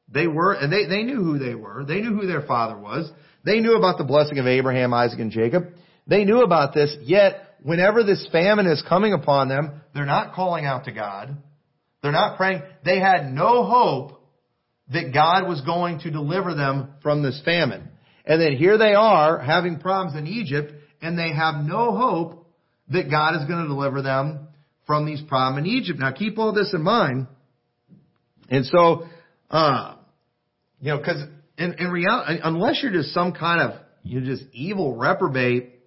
They 0.09 0.27
were, 0.27 0.53
and 0.53 0.73
they, 0.73 0.87
they 0.87 1.05
knew 1.05 1.23
who 1.23 1.39
they 1.39 1.55
were. 1.55 1.85
They 1.85 2.01
knew 2.01 2.15
who 2.15 2.27
their 2.27 2.43
father 2.43 2.77
was. 2.77 3.11
They 3.45 3.61
knew 3.61 3.77
about 3.77 3.97
the 3.97 4.05
blessing 4.05 4.39
of 4.39 4.47
Abraham, 4.47 4.93
Isaac, 4.93 5.21
and 5.21 5.31
Jacob. 5.31 5.69
They 6.09 6.25
knew 6.25 6.43
about 6.43 6.75
this, 6.75 6.95
yet 7.03 7.55
whenever 7.63 8.03
this 8.03 8.29
famine 8.33 8.67
is 8.67 8.85
coming 8.89 9.13
upon 9.13 9.49
them, 9.49 9.81
they're 9.95 10.05
not 10.05 10.35
calling 10.35 10.67
out 10.67 10.85
to 10.85 10.93
God. 10.93 11.37
They're 12.03 12.11
not 12.11 12.37
praying. 12.37 12.63
They 12.85 12.99
had 12.99 13.33
no 13.33 13.65
hope 13.65 14.22
that 14.91 15.13
God 15.15 15.49
was 15.49 15.61
going 15.63 16.01
to 16.01 16.11
deliver 16.11 16.55
them 16.55 16.95
from 17.03 17.23
this 17.23 17.41
famine. 17.45 17.89
And 18.25 18.41
then 18.41 18.57
here 18.57 18.79
they 18.79 18.95
are 18.95 19.39
having 19.39 19.79
problems 19.79 20.17
in 20.17 20.27
Egypt, 20.27 20.73
and 21.01 21.19
they 21.19 21.33
have 21.33 21.65
no 21.65 21.97
hope 21.97 22.47
that 22.89 23.11
God 23.11 23.41
is 23.41 23.47
going 23.49 23.63
to 23.63 23.69
deliver 23.69 24.03
them 24.03 24.49
from 24.87 25.07
these 25.07 25.23
problems 25.23 25.67
in 25.67 25.73
Egypt. 25.75 25.99
Now 25.99 26.13
keep 26.13 26.39
all 26.39 26.53
this 26.53 26.73
in 26.75 26.83
mind. 26.83 27.27
And 28.49 28.67
so, 28.67 29.07
uh, 29.51 29.97
you 30.81 30.93
know, 30.93 30.99
cause 30.99 31.23
in, 31.57 31.75
in 31.75 31.91
reality, 31.91 32.41
unless 32.43 32.81
you're 32.83 32.93
just 32.93 33.15
some 33.15 33.33
kind 33.33 33.61
of, 33.61 33.81
you're 34.03 34.23
just 34.23 34.45
evil 34.53 34.97
reprobate, 34.97 35.81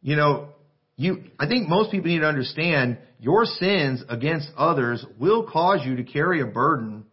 you 0.00 0.16
know, 0.16 0.48
you, 0.96 1.24
I 1.38 1.48
think 1.48 1.68
most 1.68 1.90
people 1.90 2.08
need 2.08 2.20
to 2.20 2.26
understand 2.26 2.98
your 3.18 3.44
sins 3.44 4.02
against 4.08 4.48
others 4.56 5.04
will 5.18 5.48
cause 5.50 5.80
you 5.84 5.96
to 5.96 6.04
carry 6.04 6.40
a 6.40 6.46
burden 6.46 7.04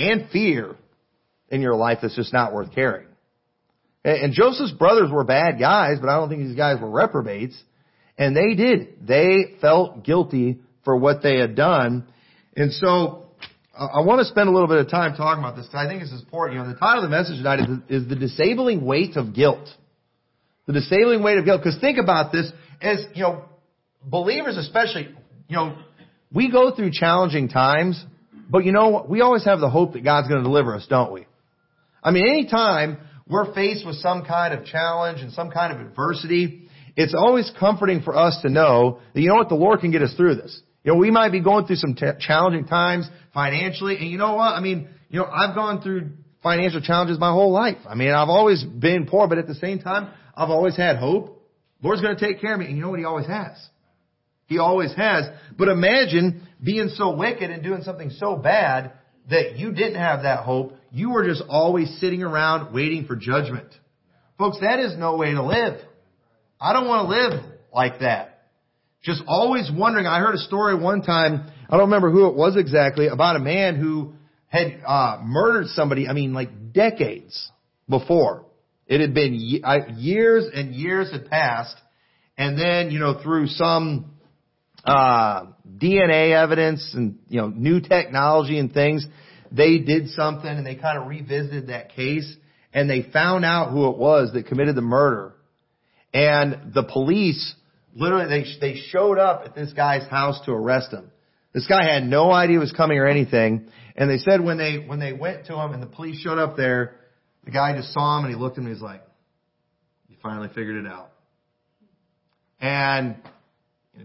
and 0.00 0.30
fear 0.30 0.76
in 1.48 1.60
your 1.60 1.74
life 1.74 1.98
that's 2.02 2.16
just 2.16 2.32
not 2.32 2.52
worth 2.52 2.74
carrying. 2.74 3.06
And 4.04 4.32
Joseph's 4.32 4.72
brothers 4.72 5.10
were 5.10 5.24
bad 5.24 5.58
guys, 5.58 5.98
but 6.00 6.08
I 6.08 6.16
don't 6.16 6.30
think 6.30 6.42
these 6.42 6.56
guys 6.56 6.80
were 6.80 6.90
reprobates. 6.90 7.60
And 8.16 8.34
they 8.36 8.54
did. 8.54 9.06
They 9.06 9.56
felt 9.60 10.04
guilty 10.04 10.60
for 10.84 10.96
what 10.96 11.22
they 11.22 11.38
had 11.38 11.54
done. 11.54 12.06
And 12.56 12.72
so 12.72 13.28
I 13.74 14.00
want 14.00 14.20
to 14.20 14.24
spend 14.24 14.48
a 14.48 14.52
little 14.52 14.68
bit 14.68 14.78
of 14.78 14.90
time 14.90 15.14
talking 15.16 15.42
about 15.42 15.56
this 15.56 15.66
because 15.66 15.86
I 15.86 15.88
think 15.88 16.02
it's 16.02 16.12
important. 16.12 16.58
You 16.58 16.64
know, 16.64 16.72
the 16.72 16.78
title 16.78 17.04
of 17.04 17.10
the 17.10 17.16
message 17.16 17.36
tonight 17.36 17.60
is, 17.88 18.02
is 18.02 18.08
the 18.08 18.16
disabling 18.16 18.84
weight 18.84 19.16
of 19.16 19.34
guilt. 19.34 19.68
The 20.66 20.72
disabling 20.72 21.22
weight 21.22 21.38
of 21.38 21.44
guilt. 21.44 21.60
Because 21.62 21.78
think 21.80 21.98
about 21.98 22.32
this 22.32 22.50
as, 22.80 23.04
you 23.14 23.22
know, 23.22 23.44
believers 24.02 24.56
especially, 24.56 25.08
you 25.48 25.56
know, 25.56 25.76
we 26.32 26.50
go 26.50 26.74
through 26.74 26.90
challenging 26.92 27.48
times, 27.48 28.02
but 28.50 28.64
you 28.64 28.72
know, 28.72 29.06
we 29.08 29.20
always 29.20 29.44
have 29.44 29.60
the 29.60 29.70
hope 29.70 29.92
that 29.92 30.04
God's 30.04 30.28
going 30.28 30.42
to 30.42 30.48
deliver 30.48 30.74
us, 30.74 30.86
don't 30.88 31.12
we? 31.12 31.26
I 32.02 32.10
mean, 32.10 32.26
anytime 32.26 32.98
we're 33.28 33.54
faced 33.54 33.86
with 33.86 33.96
some 33.96 34.24
kind 34.24 34.52
of 34.52 34.64
challenge 34.64 35.20
and 35.20 35.32
some 35.32 35.50
kind 35.50 35.72
of 35.72 35.80
adversity, 35.80 36.68
it's 36.96 37.14
always 37.14 37.50
comforting 37.58 38.02
for 38.02 38.16
us 38.16 38.38
to 38.42 38.50
know 38.50 39.00
that 39.14 39.20
you 39.20 39.28
know 39.28 39.36
what, 39.36 39.48
the 39.48 39.54
Lord 39.54 39.80
can 39.80 39.92
get 39.92 40.02
us 40.02 40.12
through 40.14 40.34
this. 40.36 40.60
You 40.82 40.92
know, 40.92 40.98
we 40.98 41.10
might 41.10 41.30
be 41.30 41.40
going 41.40 41.66
through 41.66 41.76
some 41.76 41.94
t- 41.94 42.06
challenging 42.18 42.66
times 42.66 43.08
financially, 43.32 43.96
and 43.98 44.08
you 44.08 44.18
know 44.18 44.34
what? 44.34 44.54
I 44.54 44.60
mean, 44.60 44.88
you 45.10 45.20
know, 45.20 45.26
I've 45.26 45.54
gone 45.54 45.82
through 45.82 46.10
financial 46.42 46.80
challenges 46.80 47.18
my 47.18 47.30
whole 47.30 47.52
life. 47.52 47.78
I 47.88 47.94
mean, 47.94 48.10
I've 48.10 48.28
always 48.28 48.64
been 48.64 49.06
poor, 49.06 49.28
but 49.28 49.38
at 49.38 49.46
the 49.46 49.54
same 49.54 49.78
time, 49.78 50.12
I've 50.34 50.50
always 50.50 50.76
had 50.76 50.96
hope. 50.96 51.46
Lord's 51.82 52.02
going 52.02 52.16
to 52.16 52.20
take 52.26 52.40
care 52.40 52.54
of 52.54 52.60
me, 52.60 52.66
and 52.66 52.76
you 52.76 52.82
know 52.82 52.90
what? 52.90 52.98
He 52.98 53.04
always 53.04 53.26
has. 53.26 53.56
He 54.46 54.58
always 54.58 54.92
has. 54.96 55.26
But 55.56 55.68
imagine 55.68 56.46
being 56.62 56.88
so 56.94 57.16
wicked 57.16 57.50
and 57.50 57.62
doing 57.62 57.82
something 57.82 58.10
so 58.10 58.36
bad 58.36 58.92
that 59.28 59.56
you 59.56 59.72
didn't 59.72 59.96
have 59.96 60.22
that 60.22 60.40
hope. 60.44 60.74
You 60.92 61.10
were 61.10 61.24
just 61.24 61.42
always 61.48 61.98
sitting 62.00 62.22
around 62.22 62.74
waiting 62.74 63.06
for 63.06 63.16
judgment. 63.16 63.68
Folks, 64.38 64.58
that 64.60 64.80
is 64.80 64.96
no 64.96 65.16
way 65.16 65.32
to 65.32 65.42
live. 65.42 65.80
I 66.60 66.72
don't 66.72 66.88
want 66.88 67.08
to 67.08 67.16
live 67.16 67.44
like 67.72 68.00
that. 68.00 68.48
Just 69.02 69.22
always 69.26 69.70
wondering. 69.72 70.06
I 70.06 70.20
heard 70.20 70.34
a 70.34 70.38
story 70.38 70.74
one 70.74 71.02
time, 71.02 71.50
I 71.68 71.76
don't 71.76 71.86
remember 71.86 72.10
who 72.10 72.26
it 72.26 72.34
was 72.34 72.56
exactly, 72.56 73.06
about 73.06 73.36
a 73.36 73.40
man 73.40 73.76
who 73.76 74.12
had 74.48 74.82
uh, 74.86 75.20
murdered 75.22 75.68
somebody, 75.68 76.08
I 76.08 76.12
mean 76.12 76.34
like 76.34 76.72
decades 76.72 77.50
before. 77.88 78.44
It 78.86 79.00
had 79.00 79.14
been 79.14 79.34
years 79.34 80.46
and 80.52 80.74
years 80.74 81.12
had 81.12 81.30
passed, 81.30 81.76
and 82.36 82.58
then, 82.58 82.90
you 82.90 82.98
know, 82.98 83.22
through 83.22 83.46
some 83.46 84.16
uh, 84.84 85.46
DNA 85.76 86.32
evidence 86.32 86.92
and, 86.94 87.18
you 87.28 87.40
know, 87.40 87.48
new 87.48 87.80
technology 87.80 88.58
and 88.58 88.72
things, 88.72 89.06
they 89.52 89.78
did 89.78 90.10
something 90.10 90.48
and 90.48 90.66
they 90.66 90.76
kind 90.76 90.98
of 90.98 91.06
revisited 91.06 91.68
that 91.68 91.90
case 91.90 92.36
and 92.72 92.88
they 92.88 93.02
found 93.02 93.44
out 93.44 93.70
who 93.70 93.90
it 93.90 93.98
was 93.98 94.32
that 94.32 94.46
committed 94.46 94.76
the 94.76 94.82
murder. 94.82 95.34
And 96.12 96.72
the 96.74 96.82
police, 96.82 97.54
literally, 97.94 98.26
they, 98.60 98.72
they 98.74 98.80
showed 98.88 99.18
up 99.18 99.42
at 99.44 99.54
this 99.54 99.72
guy's 99.72 100.08
house 100.08 100.40
to 100.46 100.52
arrest 100.52 100.92
him. 100.92 101.10
This 101.52 101.66
guy 101.66 101.84
had 101.84 102.04
no 102.04 102.30
idea 102.30 102.58
was 102.58 102.72
coming 102.72 102.98
or 102.98 103.06
anything. 103.06 103.68
And 103.96 104.08
they 104.08 104.18
said 104.18 104.40
when 104.40 104.56
they, 104.56 104.78
when 104.78 105.00
they 105.00 105.12
went 105.12 105.46
to 105.46 105.54
him 105.58 105.72
and 105.72 105.82
the 105.82 105.86
police 105.86 106.20
showed 106.20 106.38
up 106.38 106.56
there, 106.56 106.96
the 107.44 107.50
guy 107.50 107.76
just 107.76 107.92
saw 107.92 108.18
him 108.18 108.26
and 108.26 108.34
he 108.34 108.40
looked 108.40 108.56
at 108.56 108.60
him 108.60 108.66
and 108.66 108.74
he's 108.74 108.82
like, 108.82 109.02
you 110.08 110.16
finally 110.22 110.48
figured 110.48 110.84
it 110.84 110.90
out. 110.90 111.10
And 112.60 113.16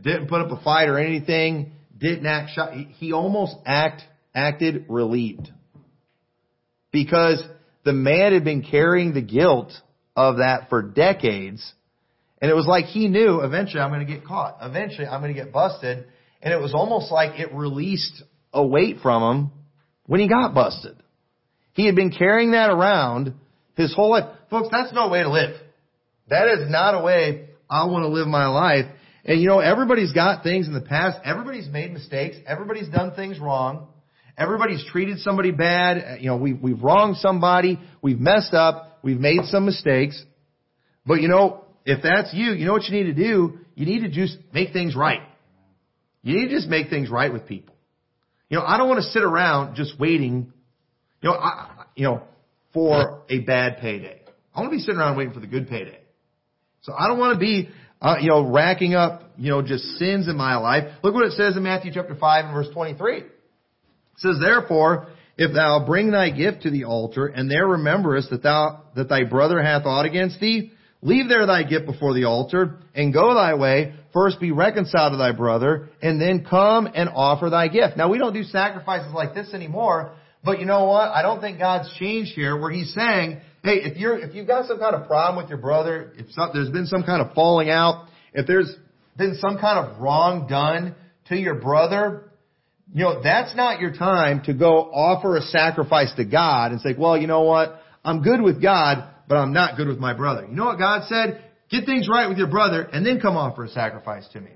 didn't 0.03 0.27
put 0.27 0.41
up 0.41 0.51
a 0.51 0.63
fight 0.63 0.88
or 0.88 0.99
anything, 0.99 1.71
didn't 1.97 2.25
act. 2.25 2.51
He 2.97 3.13
almost 3.13 3.55
act, 3.65 4.03
acted 4.34 4.86
relieved. 4.89 5.49
Because 6.91 7.43
the 7.84 7.93
man 7.93 8.34
had 8.34 8.43
been 8.43 8.63
carrying 8.63 9.13
the 9.13 9.21
guilt 9.21 9.71
of 10.15 10.38
that 10.38 10.69
for 10.69 10.81
decades. 10.81 11.73
And 12.41 12.51
it 12.51 12.53
was 12.53 12.67
like 12.67 12.86
he 12.86 13.08
knew 13.08 13.41
eventually 13.41 13.81
I'm 13.81 13.91
going 13.91 14.05
to 14.05 14.12
get 14.12 14.25
caught. 14.25 14.58
Eventually 14.62 15.08
I'm 15.08 15.21
going 15.21 15.34
to 15.34 15.41
get 15.41 15.51
busted. 15.51 16.05
And 16.41 16.53
it 16.53 16.58
was 16.58 16.73
almost 16.73 17.12
like 17.12 17.39
it 17.39 17.53
released 17.53 18.23
a 18.53 18.65
weight 18.65 18.97
from 19.01 19.23
him 19.23 19.51
when 20.05 20.19
he 20.19 20.27
got 20.27 20.53
busted. 20.53 20.95
He 21.73 21.86
had 21.86 21.95
been 21.95 22.12
carrying 22.12 22.51
that 22.51 22.69
around 22.69 23.34
his 23.75 23.93
whole 23.93 24.12
life. 24.12 24.29
Folks, 24.49 24.69
that's 24.71 24.93
no 24.93 25.10
way 25.10 25.23
to 25.23 25.29
live. 25.29 25.55
That 26.29 26.47
is 26.47 26.69
not 26.69 26.95
a 26.95 27.03
way 27.03 27.49
I 27.69 27.86
want 27.86 28.03
to 28.03 28.10
live 28.10 28.27
my 28.27 28.47
life. 28.47 28.86
And 29.26 29.42
you 29.42 29.48
know, 29.48 29.60
everybody's 29.60 30.12
got 30.12 30.44
things 30.44 30.68
in 30.68 30.74
the 30.74 30.82
past. 30.82 31.20
Everybody's 31.26 31.68
made 31.68 31.92
mistakes. 31.92 32.38
Everybody's 32.46 32.88
done 32.90 33.14
things 33.16 33.40
wrong. 33.40 33.88
Everybody's 34.38 34.86
treated 34.92 35.20
somebody 35.20 35.52
bad. 35.52 35.98
Uh, 35.98 36.16
you 36.20 36.28
know, 36.28 36.38
we've, 36.38 36.62
we've 36.62 36.82
wronged 36.82 37.18
somebody. 37.18 37.80
We've 38.02 38.20
messed 38.20 38.54
up. 38.54 39.00
We've 39.02 39.20
made 39.20 39.46
some 39.46 39.66
mistakes. 39.66 40.22
But 41.06 41.22
you 41.22 41.28
know, 41.28 41.66
if 41.86 42.04
that's 42.04 42.34
you, 42.34 42.54
you 42.54 42.66
know 42.66 42.74
what 42.74 42.84
you 42.84 42.92
need 42.92 43.16
to 43.16 43.24
do? 43.24 43.60
You 43.76 43.86
need 43.86 44.02
to 44.02 44.10
just 44.10 44.38
make 44.54 44.74
things 44.74 44.96
right. 44.96 45.22
You 46.22 46.38
need 46.38 46.50
to 46.50 46.56
just 46.56 46.68
make 46.68 46.90
things 46.90 47.10
right 47.10 47.32
with 47.32 47.48
people. 47.48 47.76
You 48.50 48.58
know, 48.58 48.66
I 48.66 48.78
don't 48.78 48.88
want 48.88 49.04
to 49.04 49.10
sit 49.10 49.24
around 49.24 49.76
just 49.76 50.00
waiting, 50.00 50.52
you 51.22 51.30
know, 51.30 51.36
I, 51.36 51.86
you 51.96 52.04
know, 52.06 52.24
for 52.74 53.24
a 53.30 53.40
bad 53.40 53.78
payday. 53.80 54.22
I 54.54 54.60
want 54.60 54.72
to 54.72 54.78
be 54.78 54.82
sitting 54.82 55.00
around 55.00 55.18
waiting 55.18 55.34
for 55.34 55.40
the 55.40 55.48
good 55.48 55.68
payday. 55.68 56.00
So 56.82 56.94
I 56.98 57.08
don't 57.08 57.18
want 57.18 57.34
to 57.34 57.40
be, 57.40 57.70
uh, 58.01 58.15
you 58.19 58.29
know, 58.29 58.41
racking 58.41 58.93
up, 58.93 59.23
you 59.38 59.49
know, 59.49 59.62
just 59.62 59.84
sins 59.97 60.27
in 60.27 60.36
my 60.36 60.58
life. 60.58 60.84
Look 61.03 61.13
what 61.13 61.25
it 61.25 61.34
says 61.34 61.55
in 61.58 61.63
Matthew 61.63 61.91
chapter 61.93 62.15
5 62.15 62.45
and 62.45 62.53
verse 62.53 62.67
23. 62.73 63.17
It 63.17 63.25
says, 64.17 64.38
therefore, 64.41 65.08
if 65.38 65.53
thou 65.53 65.86
bring 65.86 66.12
thy 66.12 66.29
gift 66.29 66.63
to 66.63 66.69
the 66.69 66.86
altar, 66.86 67.27
and 67.27 67.49
there 67.49 67.67
rememberest 67.67 68.29
that 68.29 68.43
thou, 68.43 68.84
that 68.95 69.10
thy 69.10 69.23
brother 69.23 69.62
hath 69.62 69.86
aught 69.86 70.05
against 70.05 70.39
thee, 70.39 70.71
leave 71.01 71.27
there 71.27 71.45
thy 71.45 71.63
gift 71.63 71.86
before 71.86 72.13
the 72.13 72.23
altar, 72.23 72.79
and 72.93 73.13
go 73.13 73.34
thy 73.34 73.53
way, 73.55 73.93
first 74.13 74.39
be 74.39 74.51
reconciled 74.51 75.12
to 75.12 75.17
thy 75.17 75.34
brother, 75.34 75.89
and 76.01 76.21
then 76.21 76.45
come 76.49 76.88
and 76.93 77.10
offer 77.10 77.49
thy 77.49 77.67
gift. 77.67 77.97
Now 77.97 78.10
we 78.10 78.17
don't 78.17 78.34
do 78.34 78.43
sacrifices 78.43 79.13
like 79.13 79.34
this 79.34 79.53
anymore, 79.53 80.13
but 80.43 80.60
you 80.60 80.65
know 80.65 80.86
what? 80.86 81.10
I 81.10 81.21
don't 81.21 81.41
think 81.41 81.60
God's 81.60 81.93
changed 81.97 82.31
here 82.34 82.58
where 82.58 82.71
He's 82.71 82.93
saying, 82.93 83.41
hey, 83.65 83.82
if 83.82 83.97
you're, 83.97 84.17
if 84.19 84.36
you've 84.36 84.45
got 84.45 84.67
some 84.67 84.78
kind 84.78 84.95
of 84.95 85.08
problem 85.08 85.43
with 85.43 85.49
your 85.49 85.58
brother, 85.58 86.13
if 86.17 86.28
some, 86.32 86.51
there's 86.54 86.69
been 86.69 86.86
some 86.86 87.04
kind 87.04 87.19
of 87.19 87.34
falling 87.34 87.69
out, 87.69 88.08
if 88.34 88.45
there's 88.45 88.71
been 89.17 89.36
some 89.41 89.58
kind 89.58 89.86
of 89.86 89.99
wrong 89.99 90.47
done 90.47 90.95
to 91.30 91.36
your 91.36 91.56
brother, 91.56 92.32
you 92.93 93.04
know, 93.04 93.23
that's 93.23 93.56
not 93.56 93.80
your 93.82 93.91
time 93.91 94.43
to 94.45 94.54
go 94.54 94.78
offer 94.78 95.36
a 95.36 95.41
sacrifice 95.41 96.13
to 96.17 96.25
God 96.25 96.73
and 96.73 96.82
say, 96.82 96.93
well, 96.95 97.17
you 97.17 97.25
know 97.25 97.41
what? 97.41 97.82
I'm 98.04 98.21
good 98.21 98.39
with 98.39 98.62
God, 98.62 99.10
but 99.28 99.36
I'm 99.36 99.51
not 99.51 99.78
good 99.78 99.88
with 99.88 99.97
my 99.97 100.13
brother. 100.13 100.45
You 100.47 100.56
know 100.56 100.65
what 100.65 100.78
God 100.78 101.08
said? 101.10 101.43
Get 101.71 101.88
things 101.88 102.08
right 102.08 102.30
with 102.30 102.38
your 102.38 102.47
brother 102.47 102.84
and 102.84 103.04
then 103.04 103.19
come 103.19 103.36
offer 103.36 103.63
a 103.63 103.69
sacrifice 103.69 104.28
to 104.34 104.41
me. 104.41 104.51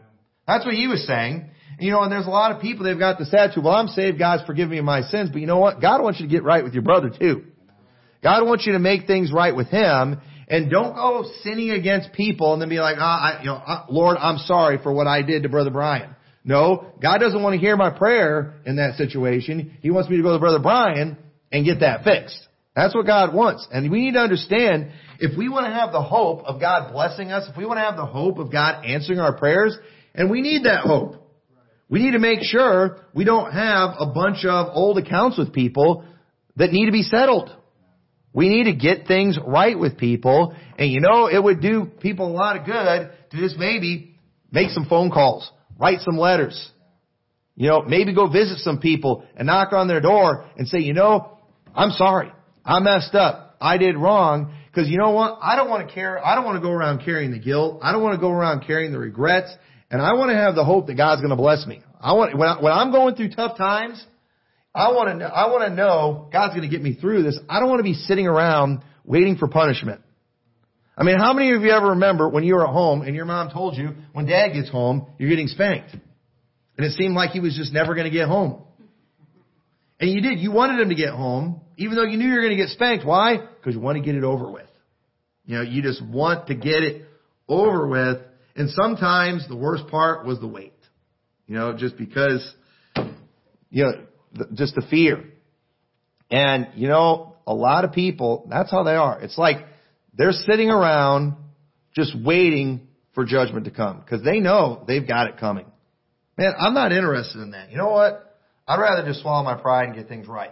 That's 0.45 0.65
what 0.65 0.75
he 0.75 0.87
was 0.87 1.05
saying. 1.07 1.49
You 1.79 1.91
know, 1.91 2.03
and 2.03 2.11
there's 2.11 2.27
a 2.27 2.29
lot 2.29 2.51
of 2.51 2.61
people, 2.61 2.85
they've 2.85 2.99
got 2.99 3.17
the 3.17 3.39
attitude, 3.39 3.63
well, 3.63 3.73
I'm 3.73 3.87
saved, 3.87 4.19
God's 4.19 4.43
forgiven 4.45 4.71
me 4.71 4.81
my 4.81 5.01
sins, 5.01 5.29
but 5.31 5.41
you 5.41 5.47
know 5.47 5.57
what? 5.57 5.81
God 5.81 6.03
wants 6.03 6.19
you 6.19 6.27
to 6.27 6.31
get 6.31 6.43
right 6.43 6.63
with 6.63 6.73
your 6.73 6.83
brother 6.83 7.09
too. 7.09 7.45
God 8.21 8.45
wants 8.45 8.65
you 8.65 8.73
to 8.73 8.79
make 8.79 9.07
things 9.07 9.31
right 9.31 9.55
with 9.55 9.67
Him, 9.67 10.19
and 10.47 10.69
don't 10.69 10.95
go 10.95 11.29
sinning 11.43 11.71
against 11.71 12.11
people 12.13 12.53
and 12.53 12.61
then 12.61 12.69
be 12.69 12.79
like, 12.79 12.97
ah, 12.99 13.37
I, 13.37 13.39
you 13.41 13.45
know, 13.47 13.61
ah, 13.65 13.85
Lord, 13.89 14.17
I'm 14.17 14.39
sorry 14.39 14.79
for 14.81 14.91
what 14.91 15.07
I 15.07 15.21
did 15.21 15.43
to 15.43 15.49
Brother 15.49 15.69
Brian. 15.69 16.15
No, 16.43 16.93
God 17.01 17.19
doesn't 17.19 17.41
want 17.41 17.53
to 17.53 17.59
hear 17.59 17.77
my 17.77 17.91
prayer 17.91 18.55
in 18.65 18.77
that 18.77 18.95
situation. 18.95 19.77
He 19.81 19.91
wants 19.91 20.09
me 20.09 20.17
to 20.17 20.23
go 20.23 20.33
to 20.33 20.39
Brother 20.39 20.59
Brian 20.59 21.17
and 21.51 21.65
get 21.65 21.81
that 21.81 22.03
fixed. 22.03 22.47
That's 22.75 22.95
what 22.95 23.05
God 23.05 23.33
wants. 23.33 23.67
And 23.71 23.91
we 23.91 24.01
need 24.01 24.13
to 24.13 24.19
understand, 24.19 24.91
if 25.19 25.37
we 25.37 25.49
want 25.49 25.65
to 25.65 25.71
have 25.71 25.91
the 25.91 26.01
hope 26.01 26.45
of 26.45 26.59
God 26.59 26.93
blessing 26.93 27.31
us, 27.31 27.47
if 27.49 27.57
we 27.57 27.65
want 27.65 27.77
to 27.77 27.81
have 27.81 27.97
the 27.97 28.05
hope 28.05 28.39
of 28.39 28.51
God 28.51 28.85
answering 28.85 29.19
our 29.19 29.37
prayers, 29.37 29.77
and 30.15 30.31
we 30.31 30.41
need 30.41 30.63
that 30.65 30.81
hope. 30.81 31.15
We 31.89 31.99
need 31.99 32.11
to 32.11 32.19
make 32.19 32.39
sure 32.41 32.99
we 33.13 33.25
don't 33.25 33.51
have 33.51 33.95
a 33.99 34.05
bunch 34.07 34.45
of 34.45 34.67
old 34.71 34.97
accounts 34.97 35.37
with 35.37 35.53
people 35.53 36.05
that 36.55 36.71
need 36.71 36.85
to 36.85 36.91
be 36.91 37.03
settled. 37.03 37.55
We 38.33 38.47
need 38.47 38.65
to 38.65 38.73
get 38.73 39.07
things 39.07 39.37
right 39.45 39.77
with 39.77 39.97
people. 39.97 40.55
And 40.77 40.91
you 40.91 41.01
know, 41.01 41.27
it 41.27 41.41
would 41.41 41.61
do 41.61 41.85
people 41.99 42.27
a 42.27 42.33
lot 42.33 42.57
of 42.57 42.65
good 42.65 43.11
to 43.31 43.37
just 43.37 43.57
maybe 43.57 44.15
make 44.51 44.69
some 44.69 44.85
phone 44.85 45.11
calls, 45.11 45.51
write 45.77 45.99
some 46.01 46.17
letters. 46.17 46.71
You 47.55 47.67
know, 47.67 47.81
maybe 47.81 48.15
go 48.15 48.27
visit 48.27 48.59
some 48.59 48.79
people 48.79 49.25
and 49.35 49.47
knock 49.47 49.73
on 49.73 49.87
their 49.87 49.99
door 49.99 50.45
and 50.57 50.67
say, 50.67 50.79
you 50.79 50.93
know, 50.93 51.37
I'm 51.75 51.91
sorry. 51.91 52.31
I 52.63 52.79
messed 52.79 53.15
up. 53.15 53.57
I 53.59 53.77
did 53.77 53.97
wrong. 53.97 54.53
Cause 54.73 54.87
you 54.87 54.97
know 54.97 55.09
what? 55.09 55.39
I 55.41 55.57
don't 55.57 55.69
want 55.69 55.87
to 55.87 55.93
care. 55.93 56.25
I 56.25 56.35
don't 56.35 56.45
want 56.45 56.55
to 56.55 56.61
go 56.61 56.71
around 56.71 57.03
carrying 57.03 57.31
the 57.31 57.39
guilt. 57.39 57.79
I 57.81 57.91
don't 57.91 58.01
want 58.01 58.15
to 58.15 58.21
go 58.21 58.29
around 58.29 58.65
carrying 58.65 58.93
the 58.93 58.99
regrets. 58.99 59.53
And 59.91 60.01
I 60.01 60.13
want 60.13 60.29
to 60.29 60.35
have 60.35 60.55
the 60.55 60.63
hope 60.63 60.87
that 60.87 60.95
God's 60.95 61.21
going 61.21 61.31
to 61.31 61.35
bless 61.35 61.65
me. 61.65 61.81
I 61.99 62.13
want, 62.13 62.37
when, 62.37 62.47
I, 62.47 62.61
when 62.61 62.71
I'm 62.71 62.91
going 62.91 63.15
through 63.15 63.31
tough 63.31 63.57
times, 63.57 64.05
I 64.73 64.91
want 64.91 65.09
to 65.09 65.15
know, 65.15 65.25
I 65.25 65.47
want 65.47 65.63
to 65.63 65.75
know 65.75 66.29
God's 66.31 66.55
going 66.55 66.69
to 66.69 66.73
get 66.73 66.81
me 66.81 66.93
through 66.93 67.23
this. 67.23 67.39
I 67.49 67.59
don't 67.59 67.69
want 67.69 67.79
to 67.79 67.83
be 67.83 67.93
sitting 67.93 68.27
around 68.27 68.83
waiting 69.03 69.37
for 69.37 69.47
punishment. 69.47 70.01
I 70.95 71.03
mean, 71.03 71.17
how 71.17 71.33
many 71.33 71.53
of 71.53 71.61
you 71.61 71.71
ever 71.71 71.91
remember 71.91 72.27
when 72.29 72.43
you 72.43 72.55
were 72.55 72.67
at 72.67 72.73
home 72.73 73.01
and 73.01 73.15
your 73.15 73.25
mom 73.25 73.49
told 73.51 73.77
you 73.77 73.95
when 74.11 74.25
dad 74.25 74.53
gets 74.53 74.69
home, 74.69 75.07
you're 75.17 75.29
getting 75.29 75.47
spanked? 75.47 75.93
And 75.93 76.85
it 76.85 76.91
seemed 76.91 77.15
like 77.15 77.31
he 77.31 77.39
was 77.39 77.55
just 77.55 77.73
never 77.73 77.95
going 77.95 78.05
to 78.05 78.11
get 78.11 78.27
home. 78.27 78.61
And 79.99 80.09
you 80.09 80.21
did. 80.21 80.39
You 80.39 80.51
wanted 80.51 80.79
him 80.79 80.89
to 80.89 80.95
get 80.95 81.09
home, 81.09 81.61
even 81.77 81.95
though 81.95 82.03
you 82.03 82.17
knew 82.17 82.27
you 82.27 82.35
were 82.35 82.41
going 82.41 82.55
to 82.55 82.63
get 82.63 82.69
spanked. 82.69 83.05
Why? 83.05 83.37
Because 83.37 83.75
you 83.75 83.81
want 83.81 83.97
to 83.97 84.03
get 84.03 84.15
it 84.15 84.23
over 84.23 84.49
with. 84.49 84.69
You 85.45 85.55
know, 85.55 85.61
you 85.61 85.81
just 85.81 86.01
want 86.05 86.47
to 86.47 86.55
get 86.55 86.83
it 86.83 87.05
over 87.47 87.87
with. 87.87 88.19
And 88.55 88.69
sometimes 88.69 89.47
the 89.47 89.55
worst 89.55 89.87
part 89.87 90.25
was 90.25 90.39
the 90.39 90.47
wait. 90.47 90.73
You 91.47 91.55
know, 91.55 91.75
just 91.75 91.97
because, 91.97 92.53
you 93.69 93.83
know, 93.83 93.91
just 94.53 94.75
the 94.75 94.83
fear. 94.89 95.25
And, 96.31 96.69
you 96.75 96.87
know, 96.87 97.35
a 97.47 97.53
lot 97.53 97.85
of 97.85 97.91
people, 97.91 98.47
that's 98.49 98.71
how 98.71 98.83
they 98.83 98.95
are. 98.95 99.19
It's 99.21 99.37
like 99.37 99.65
they're 100.15 100.31
sitting 100.31 100.69
around 100.69 101.35
just 101.95 102.15
waiting 102.15 102.87
for 103.13 103.25
judgment 103.25 103.65
to 103.65 103.71
come 103.71 103.99
because 103.99 104.23
they 104.23 104.39
know 104.39 104.83
they've 104.87 105.07
got 105.07 105.27
it 105.27 105.37
coming. 105.37 105.65
Man, 106.37 106.53
I'm 106.57 106.73
not 106.73 106.91
interested 106.91 107.41
in 107.41 107.51
that. 107.51 107.71
You 107.71 107.77
know 107.77 107.89
what? 107.89 108.37
I'd 108.67 108.79
rather 108.79 109.07
just 109.07 109.21
swallow 109.21 109.43
my 109.43 109.55
pride 109.55 109.85
and 109.85 109.95
get 109.95 110.07
things 110.07 110.27
right. 110.27 110.51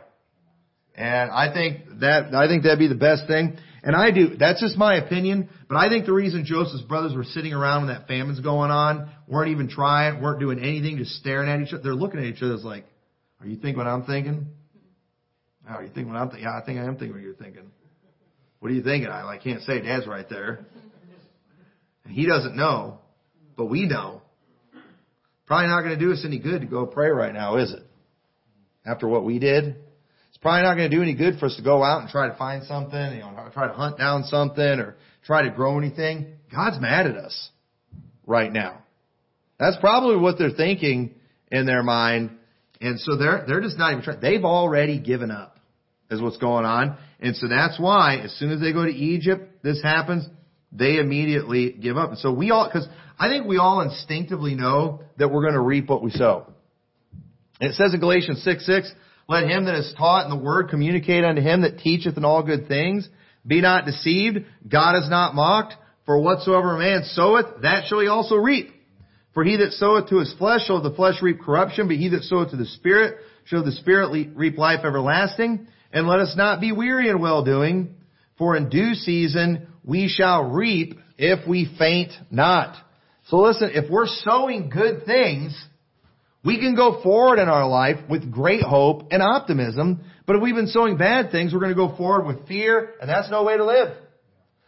And 0.96 1.30
I 1.30 1.54
think 1.54 2.00
that, 2.00 2.34
I 2.34 2.48
think 2.48 2.63
that'd 2.63 2.80
be 2.80 2.88
the 2.88 2.96
best 2.96 3.28
thing. 3.28 3.58
And 3.84 3.96
I 3.96 4.10
do, 4.12 4.36
that's 4.38 4.60
just 4.60 4.76
my 4.76 4.96
opinion, 4.96 5.50
but 5.70 5.78
I 5.78 5.88
think 5.88 6.08
the 6.08 6.13
reason 6.13 6.44
Joseph's 6.44 6.82
brothers 6.82 7.16
were 7.16 7.24
sitting 7.24 7.54
around 7.54 7.86
when 7.86 7.96
that 7.96 8.08
famine's 8.08 8.40
going 8.40 8.72
on, 8.72 9.12
weren't 9.28 9.52
even 9.52 9.70
trying, 9.70 10.22
weren't 10.22 10.40
doing 10.40 10.60
anything, 10.60 10.98
just 10.98 11.12
staring 11.12 11.48
at 11.48 11.62
each 11.62 11.72
other, 11.74 11.84
they're 11.84 11.96
looking 11.96 12.20
at 12.20 12.26
each 12.26 12.42
other 12.42 12.58
like, 12.58 12.86
are 13.41 13.47
you 13.47 13.56
thinking 13.56 13.78
what 13.78 13.88
I'm 13.88 14.04
thinking? 14.04 14.47
Oh, 15.69 15.73
are 15.73 15.84
you 15.84 15.89
thinking 15.89 16.12
what 16.12 16.19
I'm 16.19 16.30
thinking? 16.30 16.45
Yeah, 16.45 16.60
I 16.62 16.65
think 16.65 16.80
I 16.80 16.86
am 16.86 16.97
thinking 16.97 17.13
what 17.13 17.21
you're 17.21 17.34
thinking. 17.34 17.71
What 18.60 18.71
are 18.71 18.73
you 18.73 18.84
thinking? 18.84 19.10
I, 19.10 19.28
I 19.28 19.38
can't 19.38 19.62
say. 19.62 19.82
Dad's 19.82 20.08
right 20.08 20.28
there. 20.30 20.65
And 22.06 22.13
he 22.13 22.26
doesn't 22.26 22.56
know, 22.56 23.00
but 23.56 23.65
we 23.65 23.86
know. 23.86 24.21
Probably 25.45 25.67
not 25.67 25.82
going 25.82 25.97
to 25.97 26.06
do 26.06 26.12
us 26.12 26.23
any 26.26 26.39
good 26.39 26.62
to 26.62 26.67
go 26.67 26.86
pray 26.86 27.10
right 27.10 27.34
now, 27.34 27.58
is 27.58 27.71
it? 27.71 27.84
After 28.86 29.08
what 29.08 29.23
we 29.23 29.39
did, 29.39 29.76
it's 30.30 30.38
probably 30.41 30.63
not 30.63 30.76
going 30.76 30.89
to 30.89 30.95
do 30.95 31.02
any 31.02 31.15
good 31.15 31.39
for 31.39 31.47
us 31.47 31.56
to 31.58 31.63
go 31.63 31.84
out 31.84 32.02
and 32.02 32.10
try 32.10 32.28
to 32.30 32.36
find 32.36 32.63
something, 32.63 33.00
you 33.13 33.19
know, 33.19 33.50
try 33.54 33.67
to 33.67 33.73
hunt 33.73 33.97
down 33.97 34.23
something 34.23 34.63
or 34.63 34.95
try 35.26 35.43
to 35.43 35.50
grow 35.50 35.78
anything. 35.78 36.28
God's 36.54 36.80
mad 36.80 37.08
at 37.08 37.17
us 37.17 37.50
right 38.26 38.52
now. 38.52 38.84
That's 39.60 39.78
probably 39.78 40.17
what 40.17 40.38
they're 40.38 40.52
thinking 40.52 41.15
in 41.52 41.65
their 41.65 41.84
mind 41.84 42.32
and 42.82 43.00
so 43.00 43.16
they're, 43.18 43.44
they're 43.48 43.62
just 43.62 43.78
not 43.78 43.92
even 43.92 44.04
trying. 44.04 44.20
They've 44.20 44.44
already 44.44 45.00
given 45.00 45.32
up 45.32 45.58
is 46.10 46.22
what's 46.22 46.38
going 46.38 46.66
on. 46.66 46.98
And 47.20 47.36
so 47.36 47.48
that's 47.48 47.80
why 47.80 48.18
as 48.18 48.34
soon 48.38 48.52
as 48.52 48.62
they 48.62 48.72
go 48.72 48.86
to 48.86 48.92
Egypt, 48.92 49.63
this 49.63 49.82
happens, 49.82 50.28
they 50.72 50.98
immediately 50.98 51.72
give 51.72 51.98
up. 51.98 52.10
And 52.10 52.18
so 52.20 52.32
we 52.32 52.52
all, 52.52 52.70
cause 52.72 52.88
I 53.20 53.28
think 53.30 53.46
we 53.46 53.58
all 53.58 53.82
instinctively 53.82 54.56
know 54.56 55.02
that 55.18 55.30
we're 55.30 55.42
going 55.42 55.54
to 55.54 55.62
reap 55.62 55.90
what 55.90 56.04
we 56.04 56.12
sow. 56.12 56.46
And 57.60 57.72
it 57.72 57.76
says 57.76 57.94
in 57.94 58.00
Galatians 58.00 58.44
6, 58.44 58.66
6, 58.66 58.94
let 59.28 59.50
him 59.50 59.66
that 59.66 59.76
is 59.76 59.94
taught 59.98 60.26
in 60.26 60.30
the 60.30 60.42
word 60.42 60.70
communicate 60.70 61.26
unto 61.26 61.42
him 61.42 61.62
that 61.62 61.80
teacheth 61.80 62.16
in 62.16 62.24
all 62.24 62.44
good 62.44 62.68
things. 62.68 63.10
Be 63.46 63.62
not 63.62 63.86
deceived. 63.86 64.40
God 64.68 64.96
is 64.98 65.10
not 65.10 65.36
mocked. 65.36 65.74
For 66.06 66.22
whatsoever 66.22 66.76
a 66.76 66.80
man 66.80 67.04
soweth, 67.04 67.63
that 67.63 67.88
shall 67.88 68.00
he 68.00 68.08
also 68.08 68.36
reap. 68.36 68.70
For 69.38 69.43
he 69.43 69.58
that 69.58 69.73
soweth 69.73 70.10
to 70.10 70.17
his 70.17 70.34
flesh 70.39 70.65
shall 70.65 70.82
the 70.82 70.95
flesh 70.95 71.21
reap 71.21 71.39
corruption, 71.39 71.88
but 71.88 71.97
he 71.97 72.10
that 72.10 72.23
soweth 72.23 72.50
to 72.50 72.56
the 72.56 72.65
Spirit 72.65 73.19
shall 73.45 73.63
the 73.63 73.71
Spirit 73.71 74.30
reap 74.34 74.58
life 74.58 74.80
everlasting. 74.84 75.67
And 75.93 76.08
let 76.08 76.17
us 76.17 76.34
not 76.36 76.60
be 76.60 76.71
weary 76.71 77.08
in 77.08 77.21
well 77.21 77.43
doing, 77.43 77.93
for 78.39 78.56
in 78.56 78.69
due 78.69 78.95
season 78.95 79.67
we 79.84 80.08
shall 80.08 80.45
reap 80.45 80.97
if 81.19 81.47
we 81.47 81.71
faint 81.78 82.13
not. 82.32 82.78
So 83.28 83.38
listen, 83.38 83.69
if 83.76 83.91
we're 83.91 84.08
sowing 84.08 84.71
good 84.71 85.06
things, 85.06 85.56
we 86.43 86.58
can 86.58 86.76
go 86.76 87.04
forward 87.04 87.38
in 87.38 87.47
our 87.47 87.67
life 87.67 88.10
with 88.10 88.32
great 88.32 88.63
hope 88.63 89.10
and 89.12 89.21
optimism, 89.21 90.02
but 90.26 90.38
if 90.38 90.41
we've 90.41 90.56
been 90.56 90.65
sowing 90.65 90.97
bad 90.97 91.30
things, 91.30 91.54
we're 91.54 91.60
going 91.60 91.76
to 91.76 91.76
go 91.76 91.95
forward 91.95 92.26
with 92.26 92.47
fear, 92.47 92.95
and 93.00 93.08
that's 93.08 93.30
no 93.30 93.43
way 93.43 93.56
to 93.56 93.65
live. 93.65 93.95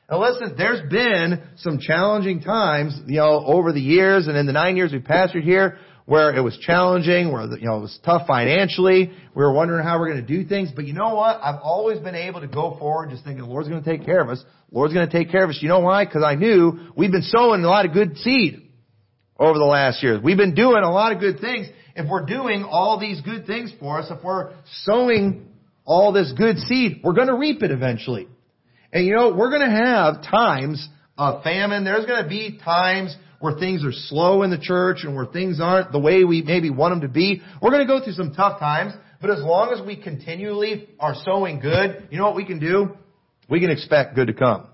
Now 0.09 0.21
listen, 0.21 0.55
there's 0.57 0.89
been 0.89 1.43
some 1.57 1.79
challenging 1.79 2.41
times, 2.41 2.99
you 3.05 3.17
know, 3.17 3.43
over 3.45 3.71
the 3.71 3.81
years 3.81 4.27
and 4.27 4.35
in 4.35 4.45
the 4.45 4.53
nine 4.53 4.75
years 4.75 4.91
we 4.91 4.99
pastored 4.99 5.43
here 5.43 5.77
where 6.05 6.35
it 6.35 6.41
was 6.41 6.57
challenging, 6.57 7.31
where, 7.31 7.45
you 7.45 7.67
know, 7.67 7.77
it 7.77 7.81
was 7.81 7.99
tough 8.03 8.25
financially. 8.25 9.11
We 9.35 9.43
were 9.43 9.53
wondering 9.53 9.85
how 9.85 9.99
we're 9.99 10.11
going 10.11 10.25
to 10.25 10.27
do 10.27 10.43
things. 10.43 10.71
But 10.75 10.85
you 10.85 10.93
know 10.93 11.13
what? 11.13 11.39
I've 11.39 11.59
always 11.61 11.99
been 11.99 12.15
able 12.15 12.41
to 12.41 12.47
go 12.47 12.75
forward 12.79 13.11
just 13.11 13.23
thinking 13.23 13.43
the 13.43 13.47
Lord's 13.47 13.69
going 13.69 13.83
to 13.83 13.87
take 13.97 14.03
care 14.07 14.19
of 14.19 14.27
us. 14.29 14.43
Lord's 14.71 14.91
going 14.91 15.07
to 15.07 15.13
take 15.15 15.29
care 15.29 15.43
of 15.43 15.51
us. 15.51 15.59
You 15.61 15.69
know 15.69 15.81
why? 15.81 16.05
Because 16.05 16.23
I 16.23 16.33
knew 16.33 16.91
we've 16.97 17.11
been 17.11 17.21
sowing 17.21 17.63
a 17.63 17.67
lot 17.67 17.85
of 17.85 17.93
good 17.93 18.17
seed 18.17 18.71
over 19.37 19.59
the 19.59 19.65
last 19.65 20.01
years. 20.01 20.19
We've 20.23 20.35
been 20.35 20.55
doing 20.55 20.81
a 20.81 20.91
lot 20.91 21.11
of 21.11 21.19
good 21.19 21.39
things. 21.41 21.67
If 21.95 22.09
we're 22.09 22.25
doing 22.25 22.63
all 22.63 22.99
these 22.99 23.21
good 23.21 23.45
things 23.45 23.71
for 23.79 23.99
us, 23.99 24.07
if 24.09 24.23
we're 24.23 24.53
sowing 24.81 25.47
all 25.85 26.11
this 26.11 26.33
good 26.35 26.57
seed, 26.57 27.01
we're 27.03 27.13
going 27.13 27.27
to 27.27 27.35
reap 27.35 27.61
it 27.61 27.69
eventually. 27.69 28.27
And 28.91 29.05
you 29.05 29.15
know, 29.15 29.33
we're 29.33 29.49
going 29.49 29.69
to 29.69 29.85
have 29.85 30.23
times 30.23 30.87
of 31.17 31.43
famine. 31.43 31.83
There's 31.83 32.05
going 32.05 32.23
to 32.23 32.29
be 32.29 32.59
times 32.63 33.15
where 33.39 33.53
things 33.57 33.85
are 33.85 33.91
slow 33.91 34.43
in 34.43 34.49
the 34.49 34.57
church 34.57 34.99
and 35.03 35.15
where 35.15 35.25
things 35.25 35.59
aren't 35.61 35.91
the 35.91 35.99
way 35.99 36.23
we 36.23 36.41
maybe 36.41 36.69
want 36.69 36.93
them 36.93 37.01
to 37.01 37.07
be. 37.07 37.41
We're 37.61 37.71
going 37.71 37.85
to 37.85 37.87
go 37.87 38.03
through 38.03 38.13
some 38.13 38.33
tough 38.33 38.59
times, 38.59 38.93
but 39.21 39.29
as 39.29 39.39
long 39.39 39.71
as 39.71 39.85
we 39.85 39.95
continually 39.95 40.89
are 40.99 41.15
sowing 41.23 41.59
good, 41.59 42.07
you 42.11 42.17
know 42.17 42.25
what 42.25 42.35
we 42.35 42.45
can 42.45 42.59
do? 42.59 42.97
We 43.49 43.59
can 43.59 43.69
expect 43.69 44.15
good 44.15 44.27
to 44.27 44.33
come. 44.33 44.67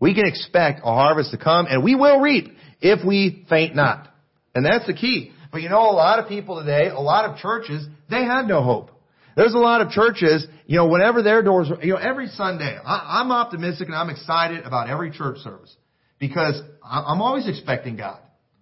We 0.00 0.14
can 0.14 0.26
expect 0.26 0.80
a 0.80 0.92
harvest 0.94 1.30
to 1.30 1.38
come 1.38 1.66
and 1.68 1.82
we 1.82 1.94
will 1.94 2.20
reap 2.20 2.52
if 2.80 3.04
we 3.06 3.46
faint 3.48 3.74
not. 3.74 4.08
And 4.54 4.64
that's 4.64 4.86
the 4.86 4.94
key. 4.94 5.32
But 5.50 5.62
you 5.62 5.68
know, 5.68 5.90
a 5.90 5.92
lot 5.92 6.18
of 6.18 6.28
people 6.28 6.60
today, 6.60 6.88
a 6.88 6.98
lot 7.00 7.30
of 7.30 7.38
churches, 7.38 7.86
they 8.10 8.24
have 8.24 8.46
no 8.46 8.62
hope. 8.62 8.90
There's 9.36 9.54
a 9.54 9.58
lot 9.58 9.80
of 9.80 9.90
churches, 9.90 10.46
you 10.66 10.76
know, 10.76 10.86
whenever 10.86 11.22
their 11.22 11.42
doors, 11.42 11.70
you 11.82 11.94
know, 11.94 11.98
every 11.98 12.28
Sunday, 12.28 12.78
I, 12.84 13.20
I'm 13.20 13.32
optimistic 13.32 13.88
and 13.88 13.96
I'm 13.96 14.10
excited 14.10 14.64
about 14.64 14.88
every 14.88 15.10
church 15.10 15.38
service 15.38 15.74
because 16.18 16.60
I'm 16.84 17.20
always 17.20 17.48
expecting 17.48 17.96
God 17.96 18.20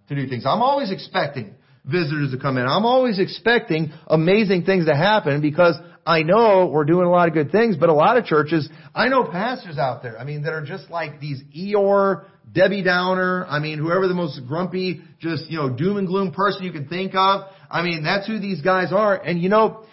to 0.08 0.14
do 0.14 0.28
things. 0.28 0.44
I'm 0.46 0.62
always 0.62 0.90
expecting 0.90 1.54
visitors 1.84 2.32
to 2.32 2.38
come 2.38 2.56
in. 2.56 2.66
I'm 2.66 2.84
always 2.84 3.18
expecting 3.18 3.92
amazing 4.06 4.64
things 4.64 4.86
to 4.86 4.94
happen 4.94 5.40
because 5.40 5.76
I 6.06 6.22
know 6.22 6.66
we're 6.66 6.84
doing 6.84 7.06
a 7.06 7.10
lot 7.10 7.28
of 7.28 7.34
good 7.34 7.52
things, 7.52 7.76
but 7.76 7.88
a 7.88 7.94
lot 7.94 8.16
of 8.16 8.24
churches, 8.24 8.68
I 8.94 9.08
know 9.08 9.24
pastors 9.24 9.78
out 9.78 10.02
there, 10.02 10.18
I 10.18 10.24
mean, 10.24 10.42
that 10.42 10.52
are 10.52 10.64
just 10.64 10.90
like 10.90 11.20
these 11.20 11.42
Eeyore, 11.56 12.24
Debbie 12.52 12.82
Downer, 12.82 13.46
I 13.46 13.60
mean, 13.60 13.78
whoever 13.78 14.08
the 14.08 14.14
most 14.14 14.40
grumpy, 14.48 15.02
just, 15.20 15.50
you 15.50 15.58
know, 15.58 15.70
doom 15.70 15.98
and 15.98 16.06
gloom 16.06 16.32
person 16.32 16.64
you 16.64 16.72
can 16.72 16.88
think 16.88 17.14
of. 17.14 17.42
I 17.70 17.82
mean, 17.82 18.02
that's 18.02 18.26
who 18.26 18.38
these 18.40 18.60
guys 18.60 18.92
are. 18.92 19.14
And 19.14 19.40
you 19.40 19.48
know, 19.48 19.84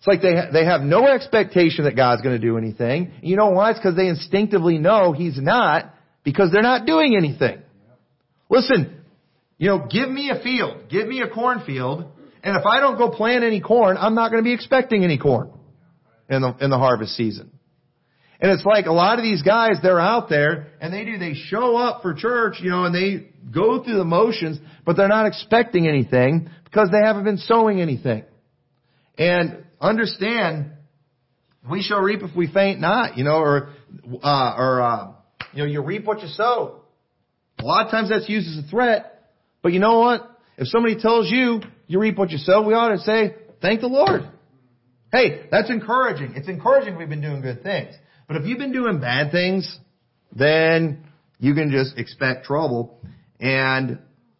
it's 0.00 0.06
like 0.06 0.22
they, 0.22 0.34
ha- 0.34 0.48
they 0.50 0.64
have 0.64 0.80
no 0.80 1.06
expectation 1.06 1.84
that 1.84 1.94
God's 1.94 2.22
going 2.22 2.40
to 2.40 2.44
do 2.44 2.56
anything. 2.56 3.12
You 3.20 3.36
know 3.36 3.50
why? 3.50 3.70
It's 3.70 3.78
because 3.78 3.96
they 3.96 4.08
instinctively 4.08 4.78
know 4.78 5.12
He's 5.12 5.38
not 5.38 5.94
because 6.24 6.50
they're 6.50 6.62
not 6.62 6.86
doing 6.86 7.14
anything. 7.14 7.60
Listen, 8.48 9.02
you 9.58 9.68
know, 9.68 9.86
give 9.90 10.08
me 10.08 10.30
a 10.30 10.42
field, 10.42 10.88
give 10.88 11.06
me 11.06 11.20
a 11.20 11.28
cornfield, 11.28 12.06
and 12.42 12.56
if 12.56 12.64
I 12.64 12.80
don't 12.80 12.96
go 12.96 13.10
plant 13.10 13.44
any 13.44 13.60
corn, 13.60 13.98
I'm 13.98 14.14
not 14.14 14.30
going 14.30 14.42
to 14.42 14.48
be 14.48 14.54
expecting 14.54 15.04
any 15.04 15.18
corn 15.18 15.50
in 16.30 16.40
the, 16.40 16.56
in 16.60 16.70
the 16.70 16.78
harvest 16.78 17.14
season. 17.14 17.50
And 18.40 18.50
it's 18.50 18.64
like 18.64 18.86
a 18.86 18.92
lot 18.92 19.18
of 19.18 19.22
these 19.22 19.42
guys, 19.42 19.72
they're 19.82 20.00
out 20.00 20.30
there 20.30 20.68
and 20.80 20.94
they 20.94 21.04
do, 21.04 21.18
they 21.18 21.34
show 21.34 21.76
up 21.76 22.00
for 22.00 22.14
church, 22.14 22.54
you 22.62 22.70
know, 22.70 22.84
and 22.84 22.94
they 22.94 23.28
go 23.52 23.84
through 23.84 23.98
the 23.98 24.04
motions, 24.04 24.58
but 24.86 24.96
they're 24.96 25.08
not 25.08 25.26
expecting 25.26 25.86
anything 25.86 26.48
because 26.64 26.88
they 26.90 27.04
haven't 27.04 27.24
been 27.24 27.36
sowing 27.36 27.82
anything. 27.82 28.24
And 29.18 29.66
understand, 29.80 30.72
we 31.70 31.82
shall 31.82 32.00
reap 32.00 32.22
if 32.22 32.34
we 32.34 32.46
faint 32.46 32.80
not, 32.80 33.16
you 33.16 33.24
know, 33.24 33.36
or, 33.36 33.70
uh, 34.22 34.54
or, 34.56 34.82
uh, 34.82 35.12
you 35.52 35.62
know, 35.62 35.68
you 35.68 35.82
reap 35.82 36.04
what 36.04 36.20
you 36.22 36.28
sow. 36.28 36.82
A 37.58 37.64
lot 37.64 37.86
of 37.86 37.90
times 37.90 38.08
that's 38.08 38.28
used 38.28 38.48
as 38.48 38.64
a 38.64 38.68
threat, 38.68 39.30
but 39.62 39.72
you 39.72 39.78
know 39.78 39.98
what? 39.98 40.30
If 40.56 40.68
somebody 40.68 41.00
tells 41.00 41.30
you 41.30 41.60
you 41.86 42.00
reap 42.00 42.16
what 42.16 42.30
you 42.30 42.38
sow, 42.38 42.62
we 42.62 42.74
ought 42.74 42.90
to 42.90 42.98
say, 42.98 43.34
thank 43.60 43.80
the 43.80 43.88
Lord. 43.88 44.22
Hey, 45.12 45.46
that's 45.50 45.70
encouraging. 45.70 46.34
It's 46.36 46.48
encouraging 46.48 46.96
we've 46.96 47.08
been 47.08 47.20
doing 47.20 47.40
good 47.40 47.62
things. 47.62 47.94
But 48.28 48.36
if 48.36 48.46
you've 48.46 48.58
been 48.58 48.72
doing 48.72 49.00
bad 49.00 49.32
things, 49.32 49.78
then 50.32 51.04
you 51.38 51.54
can 51.54 51.70
just 51.70 51.98
expect 51.98 52.46
trouble. 52.46 53.00
And 53.40 53.98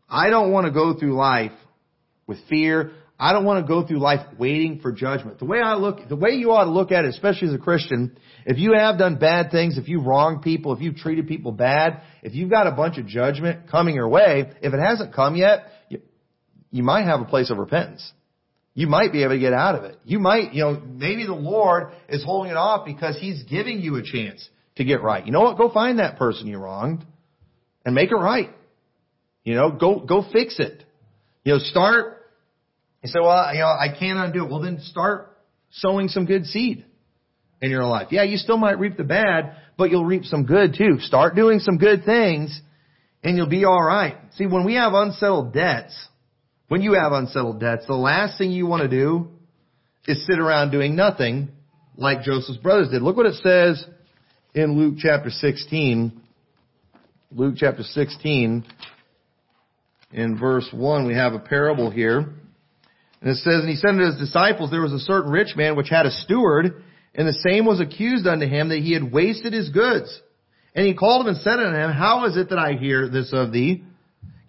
I 0.09 0.31
don't 0.31 0.53
want 0.53 0.67
to 0.67 0.73
go 0.73 0.95
through 0.95 1.17
life 1.17 1.53
with 2.27 2.39
fear. 2.49 2.93
I 3.21 3.35
don't 3.35 3.45
want 3.45 3.65
to 3.65 3.69
go 3.69 3.87
through 3.87 3.99
life 3.99 4.27
waiting 4.39 4.81
for 4.81 4.93
judgment. 4.93 5.39
The 5.39 5.45
way 5.45 5.61
I 5.61 5.75
look, 5.75 6.09
the 6.09 6.17
way 6.17 6.31
you 6.31 6.53
ought 6.53 6.65
to 6.65 6.71
look 6.71 6.91
at 6.91 7.05
it, 7.05 7.09
especially 7.09 7.49
as 7.49 7.55
a 7.55 7.59
Christian, 7.59 8.19
if 8.47 8.57
you 8.57 8.73
have 8.73 8.97
done 8.97 9.19
bad 9.19 9.51
things, 9.51 9.77
if 9.77 9.89
you've 9.89 10.07
wronged 10.07 10.41
people, 10.41 10.73
if 10.73 10.81
you've 10.81 10.97
treated 10.97 11.29
people 11.29 11.53
bad, 11.53 12.01
if 12.23 12.35
you've 12.35 12.49
got 12.49 12.67
a 12.67 12.71
bunch 12.71 12.97
of 12.97 13.07
judgment 13.07 13.71
coming 13.71 13.95
your 13.95 14.09
way, 14.09 14.51
if 14.63 14.73
it 14.73 14.81
hasn't 14.81 15.13
come 15.13 15.37
yet, 15.37 15.67
you, 15.91 16.01
you 16.71 16.83
might 16.83 17.05
have 17.05 17.21
a 17.21 17.27
place 17.27 17.51
of 17.51 17.59
repentance. 17.59 18.11
You 18.73 18.87
might 18.87 19.13
be 19.13 19.23
able 19.23 19.35
to 19.35 19.39
get 19.39 19.53
out 19.53 19.75
of 19.75 19.85
it. 19.85 19.99
You 20.03 20.19
might, 20.19 20.55
you 20.55 20.63
know, 20.63 20.81
maybe 20.81 21.27
the 21.27 21.35
Lord 21.35 21.93
is 22.09 22.25
holding 22.25 22.51
it 22.51 22.57
off 22.57 22.87
because 22.87 23.19
He's 23.19 23.43
giving 23.43 23.81
you 23.81 23.97
a 23.97 24.03
chance 24.03 24.49
to 24.77 24.85
get 24.85 25.03
right. 25.03 25.27
You 25.27 25.33
know 25.33 25.43
what? 25.43 25.59
Go 25.59 25.71
find 25.71 25.99
that 25.99 26.17
person 26.17 26.47
you 26.47 26.57
wronged 26.57 27.05
and 27.85 27.95
make 27.95 28.11
it 28.13 28.17
right. 28.17 28.49
You 29.45 29.57
know, 29.57 29.73
go, 29.73 30.01
go 30.01 30.25
fix 30.33 30.59
it. 30.59 30.85
You 31.45 31.55
know, 31.55 31.59
start 31.59 32.20
you 33.03 33.09
say, 33.09 33.19
well, 33.21 33.53
you 33.53 33.61
know, 33.61 33.67
I 33.67 33.89
can't 33.99 34.19
undo 34.19 34.45
it. 34.45 34.51
Well, 34.51 34.61
then 34.61 34.81
start 34.81 35.37
sowing 35.71 36.09
some 36.09 36.27
good 36.27 36.47
seed 36.47 36.85
in 37.63 37.71
your 37.71 37.85
life. 37.85 38.09
Yeah, 38.11 38.25
you 38.25 38.37
still 38.37 38.59
might 38.59 38.79
reap 38.79 38.97
the 38.97 39.05
bad, 39.05 39.57
but 39.77 39.91
you'll 39.91 40.05
reap 40.05 40.25
some 40.25 40.45
good 40.45 40.75
too. 40.77 40.99
Start 41.01 41.35
doing 41.35 41.61
some 41.61 41.79
good 41.79 42.05
things 42.05 42.61
and 43.23 43.37
you'll 43.37 43.49
be 43.49 43.65
alright. 43.65 44.17
See, 44.37 44.47
when 44.47 44.65
we 44.65 44.75
have 44.75 44.93
unsettled 44.95 45.53
debts, 45.53 46.09
when 46.69 46.83
you 46.83 46.95
have 46.95 47.13
unsettled 47.13 47.61
debts, 47.61 47.87
the 47.87 47.95
last 47.95 48.39
thing 48.39 48.51
you 48.51 48.67
want 48.67 48.83
to 48.83 48.89
do 48.89 49.29
is 50.07 50.25
sit 50.27 50.39
around 50.39 50.71
doing 50.71 50.97
nothing 50.97 51.51
like 51.97 52.23
Joseph's 52.23 52.59
brothers 52.59 52.91
did. 52.91 53.03
Look 53.03 53.17
what 53.17 53.27
it 53.27 53.35
says 53.43 53.85
in 54.55 54.79
Luke 54.79 54.95
chapter 54.99 55.31
16. 55.31 56.21
Luke 57.33 57.55
chapter 57.57 57.83
16 57.83 58.65
in 60.13 60.39
verse 60.39 60.69
1 60.73 61.07
we 61.07 61.15
have 61.15 61.33
a 61.35 61.39
parable 61.39 61.91
here. 61.91 62.35
And 63.21 63.31
it 63.31 63.37
says, 63.37 63.61
And 63.61 63.69
he 63.69 63.77
said 63.77 63.91
unto 63.91 64.05
his 64.05 64.19
disciples, 64.19 64.71
There 64.71 64.81
was 64.81 64.93
a 64.93 64.99
certain 64.99 65.31
rich 65.31 65.57
man 65.57 65.77
which 65.77 65.89
had 65.89 66.07
a 66.07 66.11
steward, 66.11 66.83
and 67.15 67.29
the 67.29 67.33
same 67.33 67.67
was 67.67 67.81
accused 67.81 68.27
unto 68.27 68.47
him 68.47 68.69
that 68.71 68.79
he 68.79 68.93
had 68.93 69.13
wasted 69.13 69.53
his 69.53 69.69
goods. 69.69 70.21
And 70.75 70.87
he 70.87 70.95
called 70.95 71.27
him 71.27 71.35
and 71.35 71.43
said 71.43 71.59
unto 71.59 71.79
him, 71.79 71.91
How 71.91 72.27
is 72.27 72.37
it 72.37 72.51
that 72.51 72.59
I 72.59 72.73
hear 72.75 73.09
this 73.09 73.33
of 73.33 73.53
thee? 73.53 73.85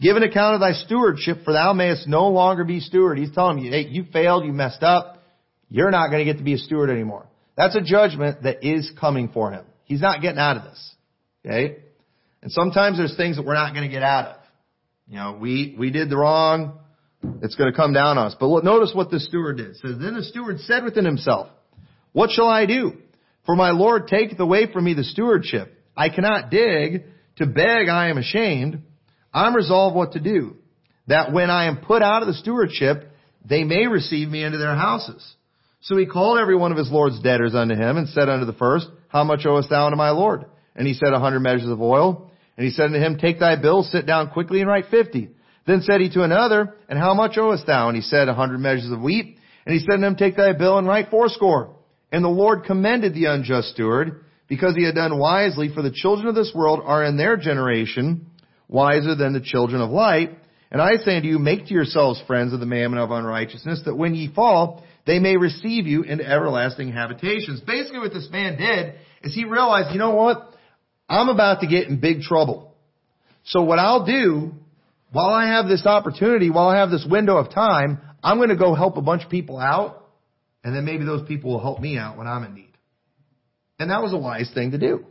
Give 0.02 0.18
an 0.18 0.24
account 0.24 0.56
of 0.56 0.62
thy 0.62 0.72
stewardship, 0.72 1.44
for 1.46 1.54
thou 1.54 1.74
mayest 1.74 2.08
no 2.08 2.30
longer 2.30 2.64
be 2.64 2.80
steward. 2.80 3.20
He's 3.20 3.34
telling 3.34 3.60
him, 3.60 3.72
hey, 3.72 3.88
you 3.88 4.06
failed, 4.12 4.46
you 4.46 4.52
messed 4.52 4.82
up. 4.82 5.24
You're 5.70 5.92
not 5.92 6.10
going 6.10 6.26
to 6.26 6.32
get 6.32 6.40
to 6.40 6.44
be 6.44 6.56
a 6.56 6.58
steward 6.58 6.90
anymore. 6.90 7.28
That's 7.56 7.76
a 7.76 7.82
judgment 7.82 8.44
that 8.44 8.64
is 8.68 8.92
coming 9.00 9.30
for 9.30 9.52
him. 9.52 9.64
He's 9.86 10.02
not 10.02 10.22
getting 10.22 10.40
out 10.40 10.58
of 10.58 10.64
this. 10.64 10.96
Okay? 11.46 11.78
And 12.42 12.52
sometimes 12.52 12.98
there's 12.98 13.16
things 13.16 13.36
that 13.36 13.46
we're 13.46 13.54
not 13.54 13.74
going 13.74 13.88
to 13.88 13.94
get 13.94 14.02
out 14.02 14.28
of. 14.28 14.36
You 15.08 15.18
know, 15.18 15.38
we, 15.40 15.76
we 15.78 15.92
did 15.92 16.10
the 16.10 16.18
wrong. 16.18 16.80
It's 17.42 17.56
going 17.56 17.72
to 17.72 17.76
come 17.76 17.94
down 17.94 18.18
on 18.18 18.28
us. 18.28 18.36
But 18.40 18.48
look, 18.48 18.64
notice 18.64 18.92
what 18.94 19.12
the 19.12 19.20
steward 19.20 19.58
did. 19.58 19.76
Says, 19.78 19.98
Then 20.00 20.16
the 20.16 20.24
steward 20.24 20.60
said 20.62 20.84
within 20.84 21.06
himself, 21.06 21.48
What 22.14 22.32
shall 22.32 22.48
I 22.48 22.66
do? 22.66 22.94
For 23.46 23.56
my 23.56 23.72
Lord 23.72 24.08
taketh 24.08 24.40
away 24.40 24.72
from 24.72 24.86
me 24.86 24.94
the 24.94 25.04
stewardship. 25.04 25.78
I 25.96 26.10
cannot 26.10 26.50
dig. 26.50 27.04
To 27.38 27.46
beg 27.46 27.90
I 27.90 28.10
am 28.10 28.18
ashamed. 28.18 28.82
I'm 29.34 29.56
resolved 29.56 29.96
what 29.96 30.14
to 30.14 30.20
do. 30.20 30.58
That 31.08 31.32
when 31.32 31.50
I 31.50 31.66
am 31.66 31.78
put 31.78 32.02
out 32.02 32.22
of 32.22 32.28
the 32.28 32.34
stewardship, 32.34 33.10
they 33.44 33.64
may 33.64 33.88
receive 33.88 34.28
me 34.28 34.44
into 34.44 34.58
their 34.58 34.76
houses. 34.76 35.36
So 35.82 35.98
he 35.98 36.06
called 36.06 36.38
every 36.38 36.56
one 36.56 36.72
of 36.72 36.78
his 36.78 36.92
Lord's 36.92 37.20
debtors 37.22 37.56
unto 37.56 37.76
him 37.76 37.98
and 37.98 38.08
said 38.10 38.30
unto 38.30 38.46
the 38.46 38.54
first, 38.54 38.88
How 39.08 39.24
much 39.24 39.46
owest 39.46 39.70
thou 39.70 39.86
unto 39.86 39.98
my 39.98 40.12
Lord? 40.12 40.46
And 40.76 40.88
he 40.88 40.94
said, 40.94 41.14
a 41.14 41.20
hundred 41.20 41.40
measures 41.40 41.70
of 41.70 41.82
oil. 41.82 42.32
And 42.56 42.66
he 42.66 42.72
said 42.72 42.86
unto 42.86 43.00
him, 43.00 43.18
take 43.18 43.40
thy 43.40 43.56
bill, 43.56 43.84
sit 43.84 44.06
down 44.06 44.30
quickly 44.30 44.60
and 44.60 44.70
write 44.70 44.86
fifty. 44.92 45.32
Then 45.68 45.82
said 45.82 46.02
he 46.02 46.10
to 46.12 46.24
another, 46.24 46.76
and 46.90 46.98
how 46.98 47.14
much 47.14 47.38
owest 47.38 47.68
thou? 47.68 47.88
And 47.88 47.96
he 47.96 48.02
said, 48.02 48.28
a 48.28 48.34
hundred 48.34 48.60
measures 48.60 48.92
of 48.92 49.02
wheat. 49.02 49.38
And 49.66 49.74
he 49.74 49.80
said 49.80 49.98
to 49.98 50.08
him, 50.08 50.16
take 50.16 50.36
thy 50.36 50.54
bill 50.54 50.78
and 50.78 50.88
write 50.88 51.10
fourscore. 51.12 51.76
And 52.12 52.24
the 52.24 52.30
Lord 52.30 52.64
commended 52.66 53.14
the 53.14 53.26
unjust 53.26 53.70
steward 53.70 54.26
because 54.48 54.76
he 54.76 54.84
had 54.84 54.96
done 54.96 55.18
wisely, 55.18 55.74
for 55.74 55.82
the 55.82 55.92
children 55.92 56.28
of 56.28 56.36
this 56.36 56.52
world 56.54 56.82
are 56.84 57.04
in 57.04 57.16
their 57.16 57.38
generation 57.38 58.26
wiser 58.68 59.16
than 59.16 59.34
the 59.34 59.40
children 59.40 59.82
of 59.82 59.92
light. 59.92 60.38
And 60.72 60.82
I 60.82 60.96
say 60.96 61.18
unto 61.18 61.28
you, 61.28 61.40
make 61.40 61.68
to 61.68 61.74
yourselves 61.74 62.22
friends 62.26 62.54
of 62.54 62.60
the 62.60 62.66
mammon 62.66 62.98
of 62.98 63.12
unrighteousness, 63.12 63.84
that 63.86 63.96
when 63.96 64.16
ye 64.16 64.34
fall, 64.34 64.84
they 65.06 65.20
may 65.20 65.38
receive 65.38 65.88
you 65.88 66.04
into 66.04 66.26
everlasting 66.26 66.92
habitations. 66.92 67.62
Basically 67.62 68.00
what 68.00 68.14
this 68.14 68.30
man 68.32 68.58
did 68.58 68.96
is 69.24 69.36
he 69.36 69.46
realized, 69.46 69.92
you 69.92 70.00
know 70.00 70.16
what? 70.16 70.56
I'm 71.08 71.30
about 71.30 71.62
to 71.62 71.68
get 71.68 71.88
in 71.88 72.00
big 72.00 72.22
trouble. 72.22 72.76
So 73.46 73.64
what 73.64 73.80
I'll 73.80 74.06
do, 74.06 74.54
while 75.12 75.30
I 75.30 75.48
have 75.48 75.68
this 75.68 75.86
opportunity, 75.86 76.50
while 76.50 76.68
I 76.68 76.78
have 76.78 76.90
this 76.90 77.06
window 77.10 77.38
of 77.38 77.54
time, 77.54 78.00
I'm 78.24 78.38
going 78.38 78.50
to 78.50 78.56
go 78.56 78.74
help 78.74 78.98
a 78.98 79.02
bunch 79.02 79.24
of 79.24 79.30
people 79.30 79.60
out, 79.60 80.08
and 80.64 80.76
then 80.76 80.86
maybe 80.86 81.04
those 81.04 81.28
people 81.28 81.52
will 81.52 81.60
help 81.60 81.80
me 81.82 81.98
out 81.98 82.18
when 82.18 82.28
I'm 82.28 82.44
in 82.44 82.54
need. 82.54 82.74
And 83.78 83.90
that 83.90 84.02
was 84.02 84.14
a 84.14 84.18
wise 84.18 84.50
thing 84.54 84.72
to 84.72 84.78
do. 84.78 85.06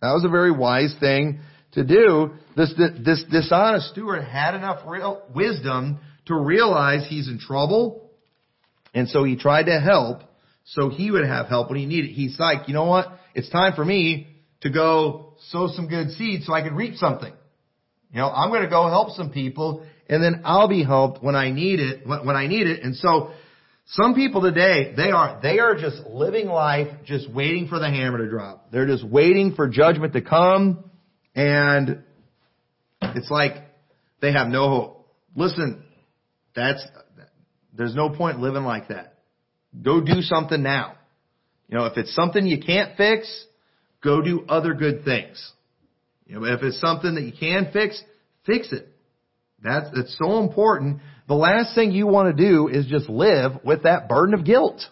That 0.00 0.12
was 0.12 0.24
a 0.24 0.28
very 0.28 0.50
wise 0.50 0.94
thing 0.98 1.40
to 1.72 1.84
do. 1.84 2.32
This, 2.56 2.74
this 2.76 3.24
dishonest 3.30 3.90
steward 3.90 4.24
had 4.24 4.54
enough 4.54 4.80
real 4.86 5.22
wisdom 5.34 6.00
to 6.26 6.34
realize 6.34 7.06
he's 7.08 7.28
in 7.28 7.38
trouble, 7.38 8.10
and 8.94 9.08
so 9.08 9.22
he 9.24 9.36
tried 9.36 9.64
to 9.64 9.80
help 9.80 10.22
so 10.64 10.88
he 10.88 11.10
would 11.10 11.24
have 11.24 11.46
help 11.46 11.70
when 11.70 11.78
he 11.78 11.86
needed. 11.86 12.10
It. 12.10 12.14
He's 12.14 12.38
like, 12.40 12.66
you 12.66 12.74
know 12.74 12.86
what? 12.86 13.06
It's 13.34 13.48
time 13.50 13.74
for 13.74 13.84
me 13.84 14.26
to 14.62 14.70
go 14.70 15.34
sow 15.50 15.68
some 15.68 15.86
good 15.86 16.10
seeds 16.12 16.46
so 16.46 16.52
I 16.52 16.62
can 16.62 16.74
reap 16.74 16.96
something. 16.96 17.32
You 18.16 18.22
know, 18.22 18.30
I'm 18.30 18.48
going 18.48 18.62
to 18.62 18.70
go 18.70 18.88
help 18.88 19.10
some 19.10 19.28
people 19.28 19.86
and 20.08 20.24
then 20.24 20.40
I'll 20.46 20.68
be 20.68 20.82
helped 20.82 21.22
when 21.22 21.36
I 21.36 21.50
need 21.50 21.80
it, 21.80 22.06
when 22.06 22.34
I 22.34 22.46
need 22.46 22.66
it. 22.66 22.82
And 22.82 22.96
so 22.96 23.32
some 23.84 24.14
people 24.14 24.40
today, 24.40 24.94
they 24.96 25.10
are, 25.10 25.38
they 25.42 25.58
are 25.58 25.74
just 25.74 25.98
living 26.06 26.46
life 26.46 26.88
just 27.04 27.30
waiting 27.30 27.68
for 27.68 27.78
the 27.78 27.90
hammer 27.90 28.16
to 28.16 28.30
drop. 28.30 28.72
They're 28.72 28.86
just 28.86 29.04
waiting 29.06 29.54
for 29.54 29.68
judgment 29.68 30.14
to 30.14 30.22
come 30.22 30.88
and 31.34 32.04
it's 33.02 33.30
like 33.30 33.56
they 34.22 34.32
have 34.32 34.48
no 34.48 34.70
hope. 34.70 35.14
Listen, 35.36 35.84
that's, 36.54 36.82
there's 37.74 37.94
no 37.94 38.08
point 38.08 38.40
living 38.40 38.64
like 38.64 38.88
that. 38.88 39.18
Go 39.82 40.00
do 40.00 40.22
something 40.22 40.62
now. 40.62 40.94
You 41.68 41.76
know, 41.76 41.84
if 41.84 41.98
it's 41.98 42.14
something 42.14 42.46
you 42.46 42.62
can't 42.62 42.96
fix, 42.96 43.44
go 44.02 44.22
do 44.22 44.46
other 44.48 44.72
good 44.72 45.04
things. 45.04 45.52
You 46.26 46.40
know, 46.40 46.44
if 46.46 46.62
it's 46.62 46.80
something 46.80 47.14
that 47.14 47.22
you 47.22 47.32
can 47.38 47.70
fix, 47.72 48.02
fix 48.44 48.72
it. 48.72 48.88
That's, 49.62 49.86
that's 49.94 50.16
so 50.18 50.40
important. 50.40 51.00
The 51.28 51.34
last 51.34 51.74
thing 51.74 51.92
you 51.92 52.06
want 52.06 52.36
to 52.36 52.42
do 52.42 52.68
is 52.68 52.86
just 52.86 53.08
live 53.08 53.52
with 53.64 53.84
that 53.84 54.08
burden 54.08 54.34
of 54.34 54.44
guilt. 54.44 54.82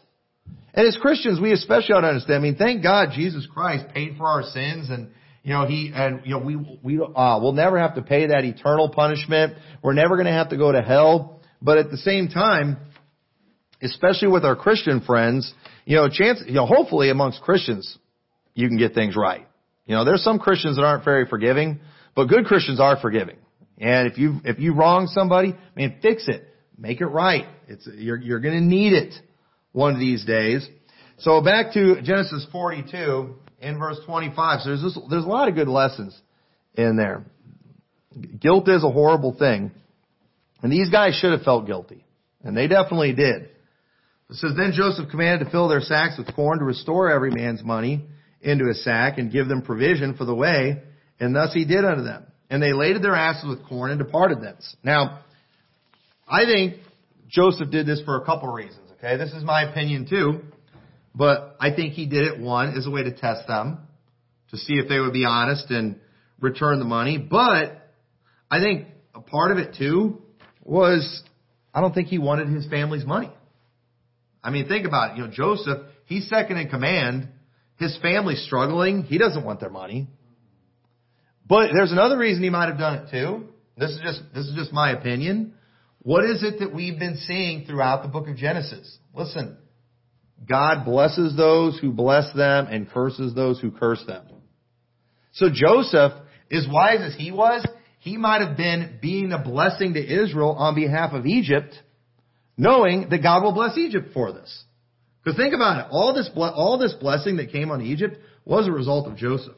And 0.72 0.86
as 0.86 0.96
Christians, 0.96 1.40
we 1.40 1.52
especially 1.52 1.94
ought 1.94 2.00
to 2.00 2.08
understand. 2.08 2.38
I 2.38 2.42
mean, 2.42 2.56
thank 2.56 2.82
God 2.82 3.10
Jesus 3.14 3.46
Christ 3.52 3.86
paid 3.94 4.16
for 4.16 4.26
our 4.26 4.42
sins 4.42 4.90
and, 4.90 5.10
you 5.42 5.52
know, 5.52 5.66
he, 5.66 5.92
and, 5.94 6.22
you 6.24 6.32
know, 6.32 6.44
we, 6.44 6.56
we, 6.82 6.98
uh, 6.98 7.38
we'll 7.40 7.52
never 7.52 7.78
have 7.78 7.94
to 7.96 8.02
pay 8.02 8.28
that 8.28 8.44
eternal 8.44 8.88
punishment. 8.88 9.54
We're 9.82 9.92
never 9.92 10.16
going 10.16 10.26
to 10.26 10.32
have 10.32 10.48
to 10.48 10.56
go 10.56 10.72
to 10.72 10.82
hell. 10.82 11.40
But 11.60 11.78
at 11.78 11.90
the 11.90 11.98
same 11.98 12.28
time, 12.28 12.78
especially 13.82 14.28
with 14.28 14.44
our 14.44 14.56
Christian 14.56 15.00
friends, 15.02 15.52
you 15.84 15.96
know, 15.96 16.08
chance, 16.08 16.42
you 16.46 16.54
know, 16.54 16.66
hopefully 16.66 17.10
amongst 17.10 17.42
Christians, 17.42 17.98
you 18.54 18.68
can 18.68 18.78
get 18.78 18.94
things 18.94 19.14
right. 19.16 19.46
You 19.86 19.94
know, 19.94 20.04
there's 20.04 20.24
some 20.24 20.38
Christians 20.38 20.76
that 20.76 20.82
aren't 20.82 21.04
very 21.04 21.26
forgiving, 21.26 21.80
but 22.14 22.26
good 22.26 22.46
Christians 22.46 22.80
are 22.80 22.98
forgiving. 23.00 23.36
And 23.78 24.10
if 24.10 24.18
you, 24.18 24.40
if 24.44 24.58
you 24.58 24.74
wrong 24.74 25.08
somebody, 25.08 25.54
man, 25.76 25.98
fix 26.00 26.28
it. 26.28 26.48
Make 26.78 27.00
it 27.00 27.06
right. 27.06 27.46
It's, 27.68 27.88
you're, 27.94 28.20
you're 28.20 28.40
gonna 28.40 28.60
need 28.60 28.92
it 28.92 29.14
one 29.72 29.94
of 29.94 30.00
these 30.00 30.24
days. 30.24 30.66
So 31.18 31.40
back 31.42 31.72
to 31.74 32.00
Genesis 32.02 32.46
42 32.50 33.34
in 33.60 33.78
verse 33.78 33.98
25. 34.06 34.60
So 34.60 34.68
there's 34.68 34.82
this, 34.82 34.98
there's 35.10 35.24
a 35.24 35.28
lot 35.28 35.48
of 35.48 35.54
good 35.54 35.68
lessons 35.68 36.18
in 36.74 36.96
there. 36.96 37.24
Guilt 38.40 38.68
is 38.68 38.84
a 38.84 38.90
horrible 38.90 39.36
thing. 39.36 39.70
And 40.62 40.72
these 40.72 40.90
guys 40.90 41.14
should 41.20 41.32
have 41.32 41.42
felt 41.42 41.66
guilty. 41.66 42.04
And 42.42 42.56
they 42.56 42.68
definitely 42.68 43.12
did. 43.12 43.50
It 44.30 44.36
says, 44.36 44.52
Then 44.56 44.72
Joseph 44.74 45.10
commanded 45.10 45.44
to 45.44 45.50
fill 45.50 45.68
their 45.68 45.80
sacks 45.80 46.16
with 46.18 46.34
corn 46.34 46.58
to 46.58 46.64
restore 46.64 47.10
every 47.10 47.30
man's 47.30 47.62
money 47.62 48.04
into 48.44 48.68
a 48.68 48.74
sack 48.74 49.18
and 49.18 49.32
give 49.32 49.48
them 49.48 49.62
provision 49.62 50.14
for 50.14 50.24
the 50.24 50.34
way, 50.34 50.82
and 51.18 51.34
thus 51.34 51.52
he 51.52 51.64
did 51.64 51.84
unto 51.84 52.02
them. 52.02 52.26
And 52.50 52.62
they 52.62 52.72
laded 52.72 53.02
their 53.02 53.14
asses 53.14 53.48
with 53.48 53.66
corn 53.66 53.90
and 53.90 53.98
departed 53.98 54.40
thence. 54.42 54.76
Now, 54.84 55.20
I 56.28 56.44
think 56.44 56.74
Joseph 57.28 57.70
did 57.70 57.86
this 57.86 58.02
for 58.04 58.20
a 58.20 58.24
couple 58.24 58.52
reasons, 58.52 58.90
okay? 58.98 59.16
This 59.16 59.32
is 59.32 59.42
my 59.42 59.68
opinion 59.68 60.06
too, 60.08 60.40
but 61.14 61.56
I 61.58 61.74
think 61.74 61.94
he 61.94 62.06
did 62.06 62.26
it, 62.26 62.38
one, 62.38 62.76
as 62.76 62.86
a 62.86 62.90
way 62.90 63.02
to 63.02 63.12
test 63.12 63.46
them, 63.48 63.78
to 64.50 64.56
see 64.56 64.74
if 64.74 64.88
they 64.88 64.98
would 64.98 65.12
be 65.12 65.24
honest 65.24 65.70
and 65.70 65.98
return 66.40 66.78
the 66.78 66.84
money, 66.84 67.18
but 67.18 67.90
I 68.50 68.60
think 68.60 68.88
a 69.14 69.20
part 69.20 69.50
of 69.50 69.58
it 69.58 69.74
too 69.76 70.22
was, 70.62 71.22
I 71.72 71.80
don't 71.80 71.94
think 71.94 72.08
he 72.08 72.18
wanted 72.18 72.48
his 72.48 72.66
family's 72.66 73.04
money. 73.04 73.30
I 74.42 74.50
mean, 74.50 74.68
think 74.68 74.86
about 74.86 75.12
it. 75.12 75.16
You 75.16 75.24
know, 75.24 75.30
Joseph, 75.32 75.78
he's 76.04 76.28
second 76.28 76.58
in 76.58 76.68
command 76.68 77.28
his 77.84 77.98
family's 78.02 78.44
struggling. 78.44 79.04
He 79.04 79.18
doesn't 79.18 79.44
want 79.44 79.60
their 79.60 79.70
money. 79.70 80.08
But 81.46 81.70
there's 81.72 81.92
another 81.92 82.18
reason 82.18 82.42
he 82.42 82.50
might 82.50 82.68
have 82.68 82.78
done 82.78 82.94
it 82.94 83.10
too. 83.10 83.48
This 83.76 83.90
is 83.90 84.00
just, 84.02 84.22
this 84.34 84.46
is 84.46 84.54
just 84.56 84.72
my 84.72 84.92
opinion. 84.92 85.54
What 85.98 86.24
is 86.24 86.42
it 86.42 86.60
that 86.60 86.74
we've 86.74 86.98
been 86.98 87.16
seeing 87.26 87.64
throughout 87.66 88.02
the 88.02 88.08
book 88.08 88.28
of 88.28 88.36
Genesis? 88.36 88.98
Listen, 89.14 89.56
God 90.48 90.84
blesses 90.84 91.36
those 91.36 91.78
who 91.78 91.92
bless 91.92 92.32
them 92.34 92.66
and 92.70 92.90
curses 92.90 93.34
those 93.34 93.60
who 93.60 93.70
curse 93.70 94.02
them. 94.06 94.26
So 95.32 95.46
Joseph, 95.52 96.12
as 96.50 96.66
wise 96.70 97.00
as 97.00 97.14
he 97.16 97.32
was, 97.32 97.66
he 98.00 98.16
might 98.16 98.46
have 98.46 98.56
been 98.56 98.98
being 99.00 99.32
a 99.32 99.38
blessing 99.38 99.94
to 99.94 100.00
Israel 100.00 100.52
on 100.52 100.74
behalf 100.74 101.12
of 101.12 101.26
Egypt, 101.26 101.74
knowing 102.56 103.08
that 103.10 103.22
God 103.22 103.42
will 103.42 103.52
bless 103.52 103.76
Egypt 103.78 104.10
for 104.12 104.32
this. 104.32 104.64
Because 105.24 105.38
think 105.38 105.54
about 105.54 105.86
it. 105.86 105.86
All 105.90 106.14
this, 106.14 106.28
all 106.36 106.78
this 106.78 106.92
blessing 106.92 107.36
that 107.36 107.50
came 107.50 107.70
on 107.70 107.80
Egypt 107.80 108.18
was 108.44 108.68
a 108.68 108.72
result 108.72 109.08
of 109.08 109.16
Joseph. 109.16 109.56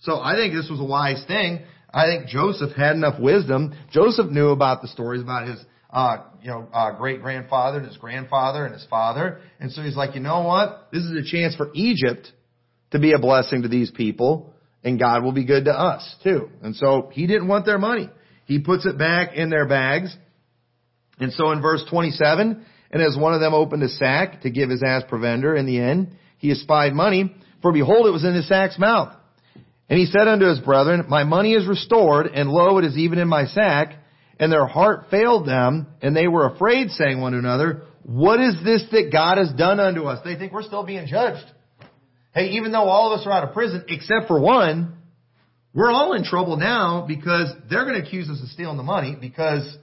So 0.00 0.20
I 0.20 0.34
think 0.34 0.54
this 0.54 0.68
was 0.68 0.80
a 0.80 0.84
wise 0.84 1.24
thing. 1.26 1.60
I 1.92 2.06
think 2.06 2.28
Joseph 2.28 2.72
had 2.76 2.96
enough 2.96 3.20
wisdom. 3.20 3.74
Joseph 3.90 4.30
knew 4.30 4.48
about 4.48 4.82
the 4.82 4.88
stories 4.88 5.22
about 5.22 5.48
his, 5.48 5.64
uh, 5.90 6.18
you 6.42 6.48
know, 6.48 6.68
uh, 6.72 6.96
great 6.96 7.22
grandfather 7.22 7.78
and 7.78 7.86
his 7.86 7.96
grandfather 7.96 8.64
and 8.64 8.74
his 8.74 8.84
father. 8.90 9.40
And 9.60 9.72
so 9.72 9.82
he's 9.82 9.96
like, 9.96 10.14
you 10.14 10.20
know 10.20 10.42
what? 10.42 10.88
This 10.92 11.02
is 11.02 11.12
a 11.12 11.30
chance 11.30 11.54
for 11.54 11.70
Egypt 11.74 12.30
to 12.90 12.98
be 12.98 13.12
a 13.12 13.18
blessing 13.18 13.62
to 13.62 13.68
these 13.68 13.90
people 13.90 14.52
and 14.84 14.98
God 14.98 15.22
will 15.22 15.32
be 15.32 15.44
good 15.44 15.64
to 15.64 15.72
us 15.72 16.16
too. 16.22 16.48
And 16.62 16.74
so 16.76 17.10
he 17.12 17.26
didn't 17.26 17.48
want 17.48 17.66
their 17.66 17.78
money. 17.78 18.10
He 18.44 18.60
puts 18.60 18.86
it 18.86 18.98
back 18.98 19.34
in 19.34 19.50
their 19.50 19.66
bags. 19.66 20.16
And 21.18 21.32
so 21.32 21.50
in 21.50 21.60
verse 21.60 21.84
27, 21.90 22.64
and 22.90 23.02
as 23.02 23.16
one 23.16 23.34
of 23.34 23.40
them 23.40 23.54
opened 23.54 23.82
a 23.82 23.88
sack 23.88 24.42
to 24.42 24.50
give 24.50 24.70
his 24.70 24.82
ass 24.82 25.02
provender 25.08 25.54
in 25.56 25.66
the 25.66 25.78
end, 25.78 26.16
he 26.38 26.50
espied 26.50 26.94
money, 26.94 27.34
for 27.60 27.72
behold, 27.72 28.06
it 28.06 28.10
was 28.10 28.24
in 28.24 28.34
his 28.34 28.48
sack's 28.48 28.78
mouth. 28.78 29.14
And 29.88 29.98
he 29.98 30.06
said 30.06 30.28
unto 30.28 30.46
his 30.46 30.60
brethren, 30.60 31.04
My 31.08 31.24
money 31.24 31.54
is 31.54 31.66
restored, 31.66 32.26
and 32.26 32.50
lo, 32.50 32.78
it 32.78 32.84
is 32.84 32.96
even 32.96 33.18
in 33.18 33.28
my 33.28 33.46
sack. 33.46 33.94
And 34.40 34.52
their 34.52 34.66
heart 34.66 35.06
failed 35.10 35.48
them, 35.48 35.88
and 36.00 36.14
they 36.14 36.28
were 36.28 36.46
afraid, 36.46 36.90
saying 36.90 37.20
one 37.20 37.32
to 37.32 37.38
another, 37.38 37.82
What 38.04 38.40
is 38.40 38.56
this 38.62 38.84
that 38.92 39.10
God 39.10 39.38
has 39.38 39.52
done 39.52 39.80
unto 39.80 40.04
us? 40.04 40.20
They 40.24 40.36
think 40.36 40.52
we're 40.52 40.62
still 40.62 40.84
being 40.84 41.06
judged. 41.06 41.44
Hey, 42.32 42.50
even 42.50 42.70
though 42.70 42.84
all 42.84 43.12
of 43.12 43.18
us 43.18 43.26
are 43.26 43.32
out 43.32 43.44
of 43.48 43.54
prison, 43.54 43.84
except 43.88 44.28
for 44.28 44.38
one, 44.38 44.98
we're 45.74 45.90
all 45.90 46.12
in 46.12 46.22
trouble 46.22 46.56
now 46.56 47.04
because 47.06 47.52
they're 47.68 47.84
going 47.84 48.00
to 48.00 48.06
accuse 48.06 48.28
us 48.28 48.40
of 48.42 48.48
stealing 48.48 48.76
the 48.76 48.82
money 48.82 49.16
because, 49.20 49.76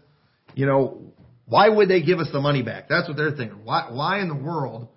you 0.53 0.65
know, 0.65 1.04
why 1.47 1.69
would 1.69 1.89
they 1.89 2.01
give 2.01 2.19
us 2.19 2.29
the 2.31 2.41
money 2.41 2.63
back? 2.63 2.89
That's 2.89 3.07
what 3.07 3.17
they're 3.17 3.35
thinking. 3.35 3.63
Why, 3.63 3.89
why 3.91 4.21
in 4.21 4.29
the 4.29 4.35
world 4.35 4.87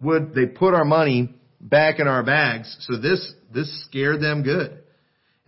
would 0.00 0.34
they 0.34 0.46
put 0.46 0.74
our 0.74 0.84
money 0.84 1.34
back 1.60 1.98
in 1.98 2.06
our 2.06 2.22
bags? 2.22 2.76
So 2.80 2.96
this, 3.00 3.32
this 3.52 3.84
scared 3.86 4.20
them 4.20 4.42
good. 4.42 4.82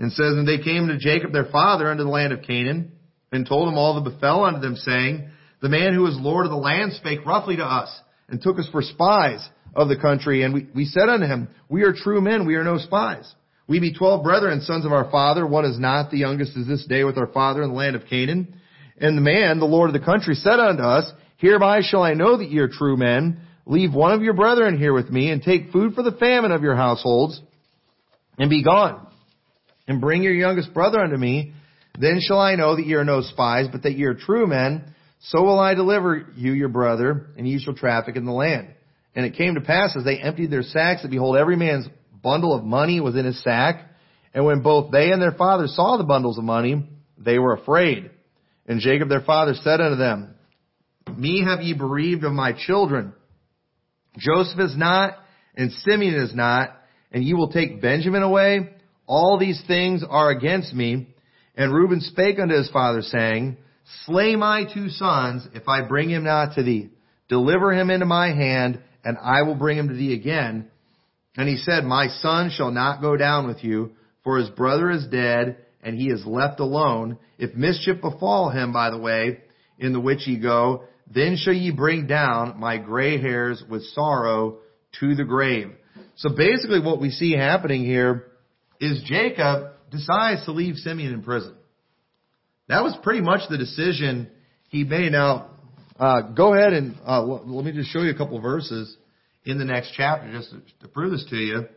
And 0.00 0.12
says, 0.12 0.34
and 0.34 0.46
they 0.46 0.58
came 0.58 0.88
to 0.88 0.98
Jacob 0.98 1.32
their 1.32 1.50
father 1.50 1.90
unto 1.90 2.04
the 2.04 2.08
land 2.10 2.32
of 2.32 2.42
Canaan 2.42 2.92
and 3.32 3.46
told 3.46 3.68
him 3.68 3.76
all 3.76 3.94
that 3.94 4.10
befell 4.10 4.44
unto 4.44 4.60
them 4.60 4.76
saying, 4.76 5.30
the 5.60 5.68
man 5.68 5.92
who 5.92 6.06
is 6.06 6.16
Lord 6.16 6.46
of 6.46 6.52
the 6.52 6.56
land 6.56 6.92
spake 6.92 7.26
roughly 7.26 7.56
to 7.56 7.64
us 7.64 7.90
and 8.28 8.40
took 8.40 8.58
us 8.58 8.68
for 8.70 8.80
spies 8.80 9.48
of 9.74 9.88
the 9.88 9.96
country. 9.96 10.44
And 10.44 10.54
we, 10.54 10.68
we 10.74 10.84
said 10.84 11.08
unto 11.08 11.26
him, 11.26 11.48
we 11.68 11.82
are 11.82 11.92
true 11.92 12.20
men. 12.20 12.46
We 12.46 12.54
are 12.54 12.62
no 12.62 12.78
spies. 12.78 13.32
We 13.66 13.80
be 13.80 13.92
twelve 13.92 14.22
brethren, 14.22 14.60
sons 14.60 14.86
of 14.86 14.92
our 14.92 15.10
father. 15.10 15.46
One 15.46 15.64
is 15.64 15.78
not 15.78 16.10
the 16.10 16.18
youngest 16.18 16.56
is 16.56 16.66
this 16.66 16.86
day 16.86 17.04
with 17.04 17.18
our 17.18 17.26
father 17.26 17.62
in 17.62 17.70
the 17.70 17.74
land 17.74 17.96
of 17.96 18.06
Canaan. 18.08 18.60
And 19.00 19.16
the 19.16 19.22
man, 19.22 19.58
the 19.58 19.66
Lord 19.66 19.90
of 19.90 20.00
the 20.00 20.04
country, 20.04 20.34
said 20.34 20.58
unto 20.58 20.82
us, 20.82 21.10
Hereby 21.36 21.80
shall 21.82 22.02
I 22.02 22.14
know 22.14 22.36
that 22.36 22.50
ye 22.50 22.58
are 22.58 22.68
true 22.68 22.96
men. 22.96 23.40
Leave 23.64 23.94
one 23.94 24.12
of 24.12 24.22
your 24.22 24.34
brethren 24.34 24.78
here 24.78 24.92
with 24.92 25.10
me, 25.10 25.30
and 25.30 25.42
take 25.42 25.70
food 25.70 25.94
for 25.94 26.02
the 26.02 26.12
famine 26.12 26.52
of 26.52 26.62
your 26.62 26.74
households, 26.74 27.40
and 28.38 28.50
be 28.50 28.64
gone. 28.64 29.06
and 29.86 30.00
bring 30.00 30.22
your 30.22 30.34
youngest 30.34 30.72
brother 30.74 31.00
unto 31.00 31.16
me. 31.16 31.54
Then 31.98 32.20
shall 32.20 32.38
I 32.38 32.54
know 32.54 32.76
that 32.76 32.86
ye 32.86 32.94
are 32.94 33.04
no 33.04 33.22
spies, 33.22 33.66
but 33.72 33.82
that 33.82 33.94
ye 33.94 34.04
are 34.04 34.14
true 34.14 34.46
men. 34.46 34.94
So 35.20 35.42
will 35.42 35.58
I 35.58 35.74
deliver 35.74 36.28
you 36.36 36.52
your 36.52 36.68
brother, 36.68 37.30
and 37.36 37.48
ye 37.48 37.58
shall 37.58 37.74
traffic 37.74 38.14
in 38.14 38.24
the 38.24 38.32
land. 38.32 38.68
And 39.16 39.26
it 39.26 39.34
came 39.34 39.54
to 39.54 39.60
pass 39.60 39.96
as 39.96 40.04
they 40.04 40.18
emptied 40.18 40.50
their 40.50 40.62
sacks 40.62 41.02
that 41.02 41.10
behold 41.10 41.36
every 41.36 41.56
man's 41.56 41.88
bundle 42.22 42.54
of 42.54 42.62
money 42.62 43.00
was 43.00 43.16
in 43.16 43.24
his 43.24 43.42
sack. 43.42 43.84
And 44.32 44.44
when 44.44 44.62
both 44.62 44.92
they 44.92 45.10
and 45.10 45.20
their 45.20 45.32
father 45.32 45.66
saw 45.66 45.96
the 45.96 46.04
bundles 46.04 46.38
of 46.38 46.44
money, 46.44 46.88
they 47.16 47.38
were 47.38 47.54
afraid. 47.54 48.10
And 48.68 48.80
Jacob 48.80 49.08
their 49.08 49.22
father 49.22 49.54
said 49.54 49.80
unto 49.80 49.96
them, 49.96 50.34
Me 51.16 51.42
have 51.44 51.62
ye 51.62 51.72
bereaved 51.72 52.22
of 52.22 52.32
my 52.32 52.52
children. 52.52 53.14
Joseph 54.18 54.60
is 54.60 54.76
not, 54.76 55.14
and 55.56 55.72
Simeon 55.72 56.14
is 56.14 56.34
not, 56.34 56.70
and 57.10 57.24
ye 57.24 57.32
will 57.32 57.50
take 57.50 57.80
Benjamin 57.80 58.22
away. 58.22 58.68
All 59.06 59.38
these 59.38 59.62
things 59.66 60.04
are 60.08 60.30
against 60.30 60.74
me. 60.74 61.14
And 61.56 61.72
Reuben 61.72 62.02
spake 62.02 62.38
unto 62.38 62.54
his 62.54 62.70
father, 62.70 63.00
saying, 63.00 63.56
Slay 64.04 64.36
my 64.36 64.64
two 64.72 64.90
sons, 64.90 65.48
if 65.54 65.66
I 65.66 65.88
bring 65.88 66.10
him 66.10 66.24
not 66.24 66.54
to 66.54 66.62
thee. 66.62 66.90
Deliver 67.30 67.72
him 67.72 67.90
into 67.90 68.06
my 68.06 68.28
hand, 68.28 68.80
and 69.02 69.16
I 69.16 69.42
will 69.42 69.54
bring 69.54 69.78
him 69.78 69.88
to 69.88 69.94
thee 69.94 70.12
again. 70.12 70.70
And 71.36 71.48
he 71.48 71.56
said, 71.56 71.84
My 71.84 72.08
son 72.08 72.50
shall 72.50 72.70
not 72.70 73.00
go 73.00 73.16
down 73.16 73.46
with 73.46 73.64
you, 73.64 73.92
for 74.24 74.36
his 74.36 74.50
brother 74.50 74.90
is 74.90 75.06
dead, 75.06 75.56
and 75.82 75.96
he 75.96 76.08
is 76.08 76.24
left 76.26 76.60
alone. 76.60 77.18
If 77.38 77.54
mischief 77.54 78.00
befall 78.00 78.50
him 78.50 78.72
by 78.72 78.90
the 78.90 78.98
way, 78.98 79.40
in 79.78 79.92
the 79.92 80.00
which 80.00 80.26
ye 80.26 80.38
go, 80.38 80.84
then 81.12 81.36
shall 81.36 81.54
ye 81.54 81.70
bring 81.70 82.06
down 82.06 82.58
my 82.58 82.78
gray 82.78 83.20
hairs 83.20 83.62
with 83.68 83.84
sorrow 83.86 84.58
to 85.00 85.14
the 85.14 85.24
grave. 85.24 85.70
So 86.16 86.30
basically 86.30 86.80
what 86.80 87.00
we 87.00 87.10
see 87.10 87.32
happening 87.32 87.84
here 87.84 88.26
is 88.80 89.02
Jacob 89.04 89.72
decides 89.90 90.44
to 90.44 90.52
leave 90.52 90.76
Simeon 90.76 91.14
in 91.14 91.22
prison. 91.22 91.54
That 92.68 92.82
was 92.82 92.96
pretty 93.02 93.22
much 93.22 93.48
the 93.48 93.56
decision 93.56 94.30
he 94.68 94.84
made. 94.84 95.12
Now, 95.12 95.50
uh, 95.98 96.22
go 96.32 96.54
ahead 96.54 96.74
and 96.74 96.96
uh, 97.06 97.22
let 97.22 97.64
me 97.64 97.72
just 97.72 97.90
show 97.90 98.02
you 98.02 98.10
a 98.10 98.16
couple 98.16 98.40
verses 98.40 98.94
in 99.44 99.58
the 99.58 99.64
next 99.64 99.92
chapter 99.96 100.30
just 100.30 100.50
to, 100.50 100.60
to 100.82 100.88
prove 100.88 101.12
this 101.12 101.24
to 101.30 101.36
you. 101.36 101.68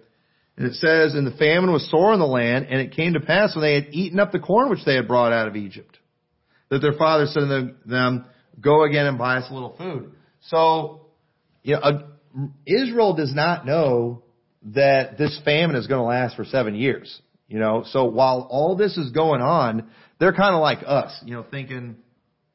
And 0.57 0.67
it 0.67 0.73
says, 0.75 1.13
And 1.13 1.25
the 1.25 1.37
famine 1.37 1.71
was 1.71 1.89
sore 1.89 2.13
in 2.13 2.19
the 2.19 2.25
land, 2.25 2.67
and 2.69 2.79
it 2.79 2.91
came 2.91 3.13
to 3.13 3.19
pass 3.19 3.55
when 3.55 3.63
they 3.63 3.75
had 3.75 3.87
eaten 3.91 4.19
up 4.19 4.31
the 4.31 4.39
corn 4.39 4.69
which 4.69 4.85
they 4.85 4.95
had 4.95 5.07
brought 5.07 5.33
out 5.33 5.47
of 5.47 5.55
Egypt, 5.55 5.97
that 6.69 6.79
their 6.79 6.93
father 6.93 7.25
said 7.25 7.41
to 7.41 7.75
them, 7.85 8.25
Go 8.59 8.83
again 8.83 9.05
and 9.05 9.17
buy 9.17 9.37
us 9.37 9.49
a 9.49 9.53
little 9.53 9.75
food. 9.77 10.11
So, 10.41 11.07
you 11.63 11.75
know, 11.75 12.07
Israel 12.65 13.15
does 13.15 13.33
not 13.33 13.65
know 13.65 14.23
that 14.63 15.17
this 15.17 15.39
famine 15.43 15.75
is 15.75 15.87
going 15.87 15.99
to 15.99 16.05
last 16.05 16.35
for 16.35 16.45
seven 16.45 16.75
years. 16.75 17.21
You 17.47 17.59
know, 17.59 17.83
so 17.85 18.05
while 18.05 18.47
all 18.49 18.77
this 18.77 18.97
is 18.97 19.11
going 19.11 19.41
on, 19.41 19.89
they're 20.19 20.33
kind 20.33 20.55
of 20.55 20.61
like 20.61 20.79
us, 20.85 21.11
you 21.25 21.33
know, 21.33 21.43
thinking 21.49 21.97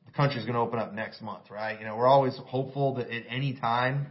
the 0.07 0.12
country's 0.12 0.44
going 0.44 0.55
to 0.55 0.61
open 0.61 0.78
up 0.78 0.94
next 0.94 1.20
month, 1.20 1.51
right? 1.51 1.78
You 1.78 1.84
know, 1.84 1.97
we're 1.97 2.07
always 2.07 2.34
hopeful 2.47 2.94
that 2.94 3.11
at 3.11 3.24
any 3.28 3.55
time. 3.55 4.07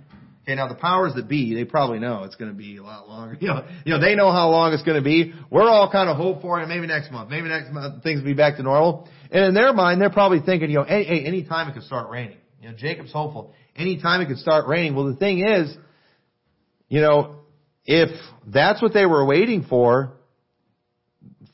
Okay, 0.46 0.54
now 0.54 0.68
the 0.68 0.76
powers 0.76 1.14
that 1.16 1.28
be, 1.28 1.56
they 1.56 1.66
probably 1.66 1.98
know 1.98 2.24
it's 2.24 2.36
going 2.36 2.52
to 2.52 2.58
be 2.58 2.78
a 2.78 2.84
lot 2.84 3.10
longer. 3.10 3.36
You 3.42 3.48
know, 3.48 3.68
you 3.84 3.94
know, 3.94 4.00
they 4.00 4.14
know 4.14 4.32
how 4.32 4.50
long 4.50 4.74
it's 4.74 4.84
going 4.84 4.98
to 4.98 5.04
be. 5.04 5.34
We're 5.50 5.68
all 5.68 5.92
kind 5.92 6.08
of 6.08 6.18
hope 6.18 6.44
for 6.44 6.62
it. 6.62 6.68
Maybe 6.68 6.86
next 6.86 7.12
month, 7.12 7.32
maybe 7.32 7.48
next 7.50 7.72
month 7.72 8.04
things 8.04 8.20
will 8.20 8.28
be 8.28 8.34
back 8.36 8.58
to 8.58 8.64
normal. 8.64 9.10
And 9.32 9.44
in 9.44 9.54
their 9.56 9.74
mind, 9.74 10.00
they're 10.00 10.12
probably 10.12 10.42
thinking, 10.42 10.70
you 10.70 10.78
know, 10.78 10.84
hey, 10.84 11.26
any 11.26 11.44
time 11.44 11.68
it 11.68 11.74
could 11.74 11.84
start 11.84 12.12
raining. 12.12 12.38
You 12.62 12.70
know, 12.70 12.76
Jacob's 12.76 13.12
hopeful. 13.12 13.54
Any 13.76 14.00
time 14.00 14.22
it 14.22 14.28
could 14.28 14.38
start 14.38 14.68
raining. 14.68 14.96
Well, 14.96 15.06
the 15.06 15.16
thing 15.16 15.40
is, 15.40 15.76
you 16.90 17.02
know, 17.02 17.38
if 17.86 18.10
that's 18.46 18.82
what 18.84 18.94
they 18.94 19.08
were 19.08 19.26
waiting 19.26 19.66
for, 19.68 20.14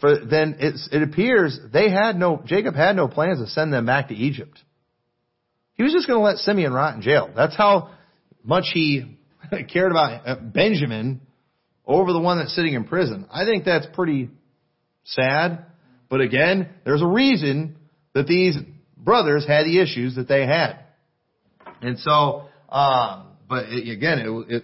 for 0.02 0.26
then 0.26 0.58
it 0.60 1.02
appears 1.02 1.58
they 1.72 1.89
had 1.89 2.18
no, 2.18 2.42
Jacob 2.46 2.76
had 2.76 2.98
no 2.98 3.08
plans 3.08 3.39
to 3.39 3.48
send 3.48 3.72
them 3.72 3.86
back 3.86 4.10
to 4.10 4.16
Egypt. 4.16 4.60
He 5.76 5.84
was 5.84 5.94
just 5.94 6.08
going 6.08 6.20
to 6.20 6.24
let 6.24 6.38
Simeon 6.38 6.74
rot 6.74 6.96
in 6.96 7.02
jail. 7.02 7.32
That's 7.34 7.56
how 7.56 7.92
much 8.44 8.66
he 8.74 9.18
cared 9.72 9.92
about 9.92 10.28
uh, 10.28 10.36
Benjamin 10.36 11.22
over 11.86 12.14
the 12.14 12.20
one 12.20 12.39
that's 12.39 12.56
sitting 12.56 12.74
in 12.74 12.86
prison. 12.86 13.26
I 13.32 13.46
think 13.46 13.66
that's 13.66 13.88
pretty 13.94 14.30
sad. 15.04 15.66
But 16.10 16.22
again, 16.22 16.70
there's 16.86 17.02
a 17.02 17.08
reason 17.08 17.78
that 18.14 18.28
these 18.28 18.56
brothers 18.98 19.46
had 19.48 19.66
the 19.66 19.80
issues 19.80 20.16
that 20.16 20.28
they 20.28 20.46
had. 20.46 20.80
And 21.82 21.98
so, 22.00 22.44
um, 22.70 23.28
but 23.50 23.66
it, 23.70 23.89
again, 23.92 24.20
it, 24.20 24.56
it, 24.56 24.64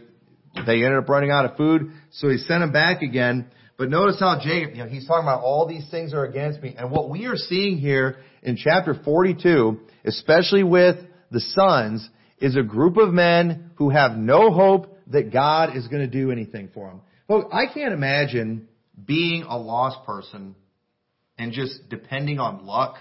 they 0.65 0.83
ended 0.83 0.97
up 0.97 1.09
running 1.09 1.31
out 1.31 1.45
of 1.45 1.57
food, 1.57 1.91
so 2.11 2.29
he 2.29 2.37
sent 2.37 2.61
them 2.61 2.71
back 2.71 3.01
again. 3.01 3.47
But 3.77 3.89
notice 3.89 4.19
how 4.19 4.39
Jacob, 4.43 4.71
you 4.71 4.83
know, 4.83 4.89
he's 4.89 5.07
talking 5.07 5.23
about 5.23 5.41
all 5.41 5.67
these 5.67 5.87
things 5.91 6.13
are 6.13 6.25
against 6.25 6.61
me. 6.61 6.75
And 6.77 6.91
what 6.91 7.09
we 7.09 7.25
are 7.27 7.35
seeing 7.35 7.77
here 7.77 8.17
in 8.41 8.57
chapter 8.57 8.95
42, 9.05 9.79
especially 10.05 10.63
with 10.63 10.97
the 11.29 11.39
sons, 11.39 12.09
is 12.39 12.55
a 12.55 12.63
group 12.63 12.97
of 12.97 13.13
men 13.13 13.71
who 13.75 13.89
have 13.89 14.17
no 14.17 14.51
hope 14.51 14.97
that 15.07 15.31
God 15.31 15.75
is 15.75 15.87
going 15.87 16.01
to 16.01 16.07
do 16.07 16.31
anything 16.31 16.69
for 16.73 16.87
them. 16.87 17.01
Look, 17.29 17.49
I 17.51 17.65
can't 17.73 17.93
imagine 17.93 18.67
being 19.03 19.43
a 19.43 19.57
lost 19.57 20.05
person 20.05 20.55
and 21.37 21.51
just 21.51 21.89
depending 21.89 22.39
on 22.39 22.65
luck. 22.65 22.95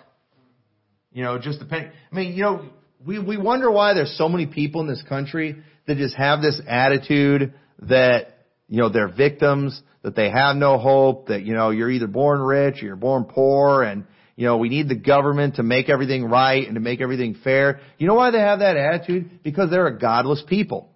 You 1.12 1.24
know, 1.24 1.38
just 1.38 1.58
depending. 1.60 1.92
I 2.12 2.14
mean, 2.14 2.34
you 2.34 2.42
know, 2.42 2.68
we, 3.04 3.18
we 3.18 3.36
wonder 3.36 3.70
why 3.70 3.94
there's 3.94 4.16
so 4.18 4.28
many 4.28 4.46
people 4.46 4.80
in 4.80 4.86
this 4.86 5.02
country 5.08 5.56
that 5.86 5.96
just 5.96 6.16
have 6.16 6.42
this 6.42 6.60
attitude 6.66 7.54
that, 7.82 8.46
you 8.68 8.78
know, 8.78 8.88
they're 8.88 9.08
victims, 9.08 9.80
that 10.02 10.16
they 10.16 10.30
have 10.30 10.56
no 10.56 10.78
hope, 10.78 11.28
that, 11.28 11.42
you 11.42 11.54
know, 11.54 11.70
you're 11.70 11.90
either 11.90 12.06
born 12.06 12.40
rich 12.40 12.82
or 12.82 12.86
you're 12.86 12.96
born 12.96 13.24
poor 13.24 13.82
and, 13.82 14.04
you 14.36 14.46
know, 14.46 14.58
we 14.58 14.68
need 14.68 14.88
the 14.88 14.94
government 14.94 15.56
to 15.56 15.62
make 15.62 15.88
everything 15.88 16.24
right 16.24 16.66
and 16.66 16.74
to 16.74 16.80
make 16.80 17.00
everything 17.00 17.36
fair. 17.42 17.80
You 17.98 18.06
know 18.06 18.14
why 18.14 18.30
they 18.30 18.38
have 18.38 18.58
that 18.58 18.76
attitude? 18.76 19.42
Because 19.42 19.70
they're 19.70 19.86
a 19.86 19.98
godless 19.98 20.42
people. 20.46 20.90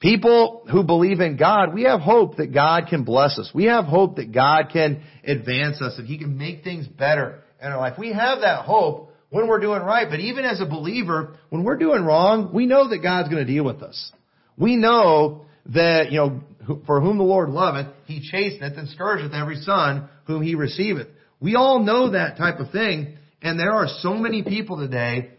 People 0.00 0.66
who 0.70 0.82
believe 0.82 1.20
in 1.20 1.36
God, 1.36 1.72
we 1.72 1.84
have 1.84 2.00
hope 2.00 2.38
that 2.38 2.52
God 2.52 2.88
can 2.90 3.04
bless 3.04 3.38
us. 3.38 3.52
We 3.54 3.66
have 3.66 3.84
hope 3.84 4.16
that 4.16 4.32
God 4.32 4.70
can 4.72 5.04
advance 5.24 5.80
us 5.80 5.94
and 5.96 6.08
He 6.08 6.18
can 6.18 6.36
make 6.36 6.64
things 6.64 6.88
better 6.88 7.44
in 7.60 7.68
our 7.68 7.78
life. 7.78 7.94
We 7.96 8.12
have 8.12 8.40
that 8.40 8.64
hope 8.64 9.12
when 9.30 9.46
we're 9.46 9.60
doing 9.60 9.80
right. 9.82 10.10
But 10.10 10.18
even 10.18 10.44
as 10.44 10.60
a 10.60 10.66
believer, 10.66 11.36
when 11.50 11.62
we're 11.62 11.78
doing 11.78 12.02
wrong, 12.04 12.50
we 12.52 12.66
know 12.66 12.88
that 12.88 12.98
God's 12.98 13.28
going 13.28 13.46
to 13.46 13.52
deal 13.52 13.64
with 13.64 13.84
us. 13.84 14.12
We 14.56 14.74
know 14.74 15.46
that, 15.66 16.10
you 16.10 16.18
know, 16.18 16.40
for 16.86 17.00
whom 17.00 17.18
the 17.18 17.24
Lord 17.24 17.50
loveth, 17.50 17.86
He 18.06 18.28
chasteneth 18.28 18.76
and 18.76 18.88
scourgeth 18.88 19.32
every 19.32 19.56
son 19.62 20.08
whom 20.24 20.42
He 20.42 20.56
receiveth. 20.56 21.06
We 21.42 21.56
all 21.56 21.80
know 21.80 22.12
that 22.12 22.38
type 22.38 22.60
of 22.60 22.70
thing. 22.70 23.18
And 23.42 23.58
there 23.58 23.72
are 23.72 23.88
so 24.00 24.14
many 24.14 24.42
people 24.42 24.78
today 24.78 25.30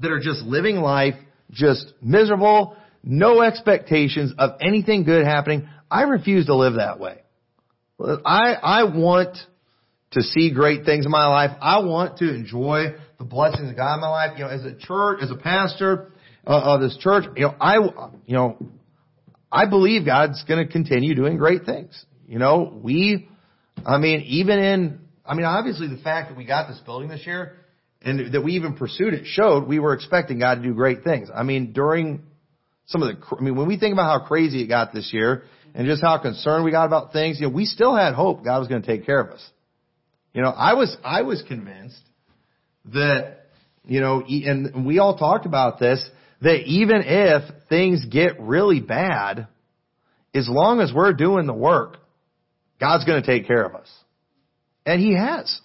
that 0.00 0.10
are 0.10 0.20
just 0.20 0.42
living 0.42 0.76
life 0.76 1.14
just 1.50 1.92
miserable, 2.02 2.76
no 3.02 3.42
expectations 3.42 4.34
of 4.38 4.58
anything 4.60 5.04
good 5.04 5.24
happening. 5.24 5.68
I 5.90 6.02
refuse 6.02 6.46
to 6.46 6.54
live 6.54 6.74
that 6.74 7.00
way. 7.00 7.18
I, 7.98 8.52
I 8.52 8.84
want 8.84 9.36
to 10.12 10.22
see 10.22 10.52
great 10.52 10.84
things 10.84 11.04
in 11.04 11.10
my 11.10 11.26
life. 11.26 11.56
I 11.60 11.78
want 11.80 12.18
to 12.18 12.32
enjoy 12.32 12.94
the 13.18 13.24
blessings 13.24 13.70
of 13.70 13.76
God 13.76 13.94
in 13.94 14.00
my 14.00 14.08
life. 14.08 14.32
You 14.36 14.44
know, 14.44 14.50
as 14.50 14.64
a 14.64 14.74
church, 14.74 15.20
as 15.22 15.30
a 15.30 15.36
pastor 15.36 16.12
uh, 16.46 16.74
of 16.74 16.80
this 16.80 16.96
church, 16.98 17.24
you 17.36 17.46
know, 17.46 17.54
I, 17.60 17.76
you 18.26 18.34
know, 18.34 18.58
I 19.50 19.66
believe 19.66 20.04
God's 20.04 20.44
going 20.44 20.64
to 20.64 20.70
continue 20.70 21.14
doing 21.14 21.38
great 21.38 21.64
things. 21.64 22.04
You 22.26 22.38
know, 22.38 22.78
we, 22.82 23.28
I 23.86 23.98
mean, 23.98 24.22
even 24.22 24.58
in, 24.58 25.00
I 25.24 25.34
mean, 25.34 25.46
obviously 25.46 25.88
the 25.88 26.02
fact 26.02 26.30
that 26.30 26.38
we 26.38 26.44
got 26.44 26.68
this 26.68 26.78
building 26.84 27.08
this 27.08 27.26
year 27.26 27.56
and 28.02 28.32
that 28.32 28.42
we 28.42 28.52
even 28.52 28.74
pursued 28.74 29.14
it 29.14 29.24
showed 29.26 29.66
we 29.66 29.78
were 29.78 29.94
expecting 29.94 30.38
God 30.38 30.56
to 30.56 30.62
do 30.62 30.74
great 30.74 31.04
things. 31.04 31.28
I 31.34 31.42
mean, 31.42 31.72
during 31.72 32.22
some 32.86 33.02
of 33.02 33.08
the, 33.08 33.36
I 33.36 33.42
mean, 33.42 33.56
when 33.56 33.68
we 33.68 33.78
think 33.78 33.92
about 33.92 34.20
how 34.20 34.26
crazy 34.26 34.62
it 34.62 34.66
got 34.66 34.92
this 34.92 35.10
year 35.12 35.44
and 35.74 35.86
just 35.86 36.02
how 36.02 36.18
concerned 36.18 36.64
we 36.64 36.70
got 36.70 36.86
about 36.86 37.12
things, 37.12 37.38
you 37.40 37.46
know, 37.46 37.52
we 37.52 37.66
still 37.66 37.94
had 37.94 38.14
hope 38.14 38.44
God 38.44 38.58
was 38.58 38.68
going 38.68 38.82
to 38.82 38.86
take 38.86 39.04
care 39.04 39.20
of 39.20 39.30
us. 39.30 39.46
You 40.32 40.42
know, 40.42 40.50
I 40.50 40.74
was, 40.74 40.96
I 41.04 41.22
was 41.22 41.42
convinced 41.46 42.00
that, 42.92 43.46
you 43.84 44.00
know, 44.00 44.22
and 44.26 44.86
we 44.86 44.98
all 44.98 45.16
talked 45.16 45.46
about 45.46 45.78
this, 45.78 46.06
that 46.42 46.62
even 46.66 47.02
if 47.04 47.42
things 47.68 48.04
get 48.04 48.40
really 48.40 48.80
bad, 48.80 49.48
as 50.34 50.48
long 50.48 50.80
as 50.80 50.92
we're 50.94 51.12
doing 51.12 51.46
the 51.46 51.54
work, 51.54 51.96
God's 52.80 53.04
going 53.04 53.22
to 53.22 53.26
take 53.26 53.46
care 53.46 53.64
of 53.64 53.74
us. 53.74 53.88
And 54.86 55.00
He 55.00 55.14
has. 55.14 55.60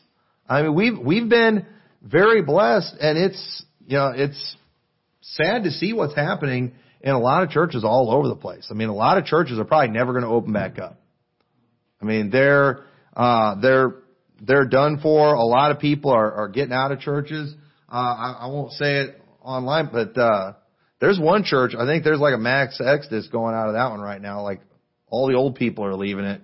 I 0.47 0.64
mean, 0.64 0.76
we've, 0.76 0.97
we've 0.97 1.30
been 1.30 1.66
very 2.01 2.41
blessed 2.41 2.95
and 2.99 3.18
it's, 3.18 3.66
you 3.86 3.97
know, 3.97 4.11
it's 4.16 4.55
sad 5.22 5.64
to 5.64 5.72
see 5.72 5.93
what's 5.93 6.16
happening 6.16 6.74
in 7.01 7.11
a 7.11 7.20
lot 7.20 7.43
of 7.43 7.49
churches 7.49 7.84
all 7.84 8.11
over 8.11 8.28
the 8.28 8.36
place. 8.36 8.68
I 8.70 8.74
mean, 8.74 8.89
a 8.89 8.93
lot 8.95 9.18
of 9.18 9.26
churches 9.26 9.59
are 9.59 9.66
probably 9.66 9.89
never 9.89 10.11
going 10.14 10.24
to 10.24 10.30
open 10.30 10.53
back 10.53 10.80
up. 10.80 10.99
I 12.01 12.05
mean, 12.05 12.30
they're, 12.30 12.84
uh, 13.16 13.59
they're, 13.61 13.95
they're 14.41 14.66
done 14.66 14.99
for. 15.01 15.34
A 15.34 15.43
lot 15.43 15.72
of 15.72 15.80
people 15.80 16.11
are, 16.11 16.32
are 16.32 16.49
getting 16.49 16.74
out 16.74 16.91
of 16.91 16.99
churches. 16.99 17.53
Uh, 17.89 17.95
I, 17.95 18.38
I 18.41 18.47
won't 18.47 18.72
say 18.74 19.01
it 19.01 19.22
online, 19.41 19.89
but 19.91 20.18
uh, 20.18 20.53
there's 20.99 21.20
one 21.20 21.43
church. 21.43 21.74
I 21.78 21.86
think 21.86 22.03
there's 22.03 22.20
like 22.20 22.34
a 22.34 22.39
max 22.39 22.82
exodus 22.84 23.28
going 23.28 23.55
out 23.55 23.68
of 23.68 23.74
that 23.74 23.91
one 23.91 24.01
right 24.01 24.22
now. 24.22 24.41
Like 24.41 24.61
all 25.07 25.28
the 25.28 25.36
old 25.36 25.55
people 25.55 25.86
are 25.86 25.95
leaving 25.95 26.26
it. 26.26 26.41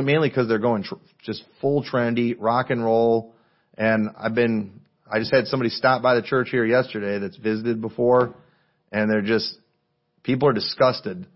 Mainly 0.00 0.28
because 0.28 0.48
they're 0.48 0.58
going 0.58 0.84
tr- 0.84 0.94
just 1.22 1.44
full 1.60 1.84
trendy, 1.84 2.34
rock 2.38 2.70
and 2.70 2.82
roll. 2.82 3.34
And 3.76 4.08
I've 4.18 4.34
been, 4.34 4.80
I 5.10 5.18
just 5.18 5.32
had 5.32 5.46
somebody 5.46 5.70
stop 5.70 6.02
by 6.02 6.14
the 6.14 6.22
church 6.22 6.48
here 6.50 6.64
yesterday 6.64 7.18
that's 7.18 7.36
visited 7.36 7.80
before, 7.80 8.34
and 8.90 9.10
they're 9.10 9.22
just, 9.22 9.54
people 10.22 10.48
are 10.48 10.52
disgusted 10.52 11.26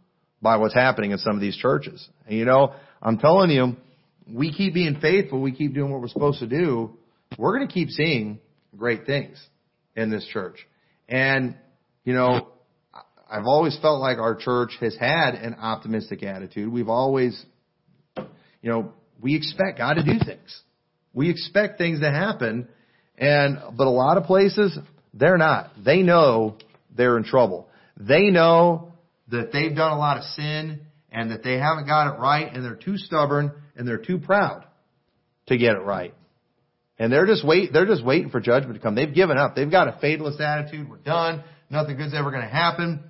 by 0.41 0.57
what's 0.57 0.75
happening 0.75 1.11
in 1.11 1.19
some 1.19 1.35
of 1.35 1.41
these 1.41 1.57
churches. 1.57 2.07
And 2.27 2.39
you 2.39 2.45
know, 2.45 2.75
I'm 3.03 3.19
telling 3.19 3.51
you, 3.51 3.77
we 4.33 4.53
keep 4.53 4.75
being 4.75 4.99
faithful, 5.01 5.41
we 5.41 5.53
keep 5.53 5.75
doing 5.75 5.91
what 5.91 6.01
we're 6.01 6.09
supposed 6.09 6.41
to 6.41 6.47
do, 6.47 6.97
we're 7.39 7.57
going 7.57 7.69
to 7.69 7.73
keep 7.73 7.91
seeing 7.91 8.39
great 8.77 9.07
things 9.07 9.45
in 9.95 10.11
this 10.11 10.27
church. 10.33 10.67
And, 11.09 11.57
you 12.05 12.13
know, 12.13 12.49
I've 13.29 13.47
always 13.47 13.77
felt 13.81 14.01
like 14.01 14.19
our 14.19 14.37
church 14.37 14.77
has 14.81 14.97
had 14.97 15.35
an 15.35 15.55
optimistic 15.55 16.23
attitude. 16.23 16.71
We've 16.71 16.89
always, 16.89 17.45
you 18.67 18.73
know, 18.73 18.93
we 19.23 19.37
expect 19.37 19.79
God 19.79 19.95
to 19.95 20.03
do 20.03 20.19
things. 20.19 20.62
We 21.14 21.31
expect 21.31 21.79
things 21.79 22.01
to 22.01 22.11
happen. 22.11 22.67
And, 23.17 23.59
but 23.77 23.87
a 23.87 23.91
lot 23.91 24.17
of 24.17 24.25
places, 24.25 24.77
they're 25.14 25.39
not. 25.39 25.71
They 25.85 26.03
know 26.03 26.57
they're 26.93 27.17
in 27.17 27.23
trouble. 27.23 27.69
They 27.97 28.31
know 28.31 28.91
that 29.29 29.53
they've 29.53 29.75
done 29.75 29.93
a 29.93 29.99
lot 29.99 30.17
of 30.17 30.25
sin 30.25 30.81
and 31.12 31.31
that 31.31 31.45
they 31.45 31.59
haven't 31.59 31.87
got 31.87 32.12
it 32.12 32.19
right 32.19 32.53
and 32.53 32.64
they're 32.64 32.75
too 32.75 32.97
stubborn 32.97 33.53
and 33.77 33.87
they're 33.87 33.99
too 33.99 34.19
proud 34.19 34.64
to 35.47 35.57
get 35.57 35.77
it 35.77 35.83
right. 35.83 36.12
And 36.99 37.12
they're 37.12 37.27
just 37.27 37.47
wait, 37.47 37.73
they're 37.73 37.87
just 37.87 38.05
waiting 38.05 38.31
for 38.31 38.41
judgment 38.41 38.75
to 38.75 38.81
come. 38.81 38.97
They've 38.97 39.14
given 39.14 39.39
up. 39.39 39.55
They've 39.55 39.71
got 39.71 39.87
a 39.87 39.97
fatalist 40.01 40.41
attitude. 40.41 40.91
We're 40.91 40.97
done. 40.97 41.45
Nothing 41.71 41.99
good's 41.99 42.14
ever 42.14 42.33
going 42.33 42.43
to 42.43 42.49
happen. 42.49 43.05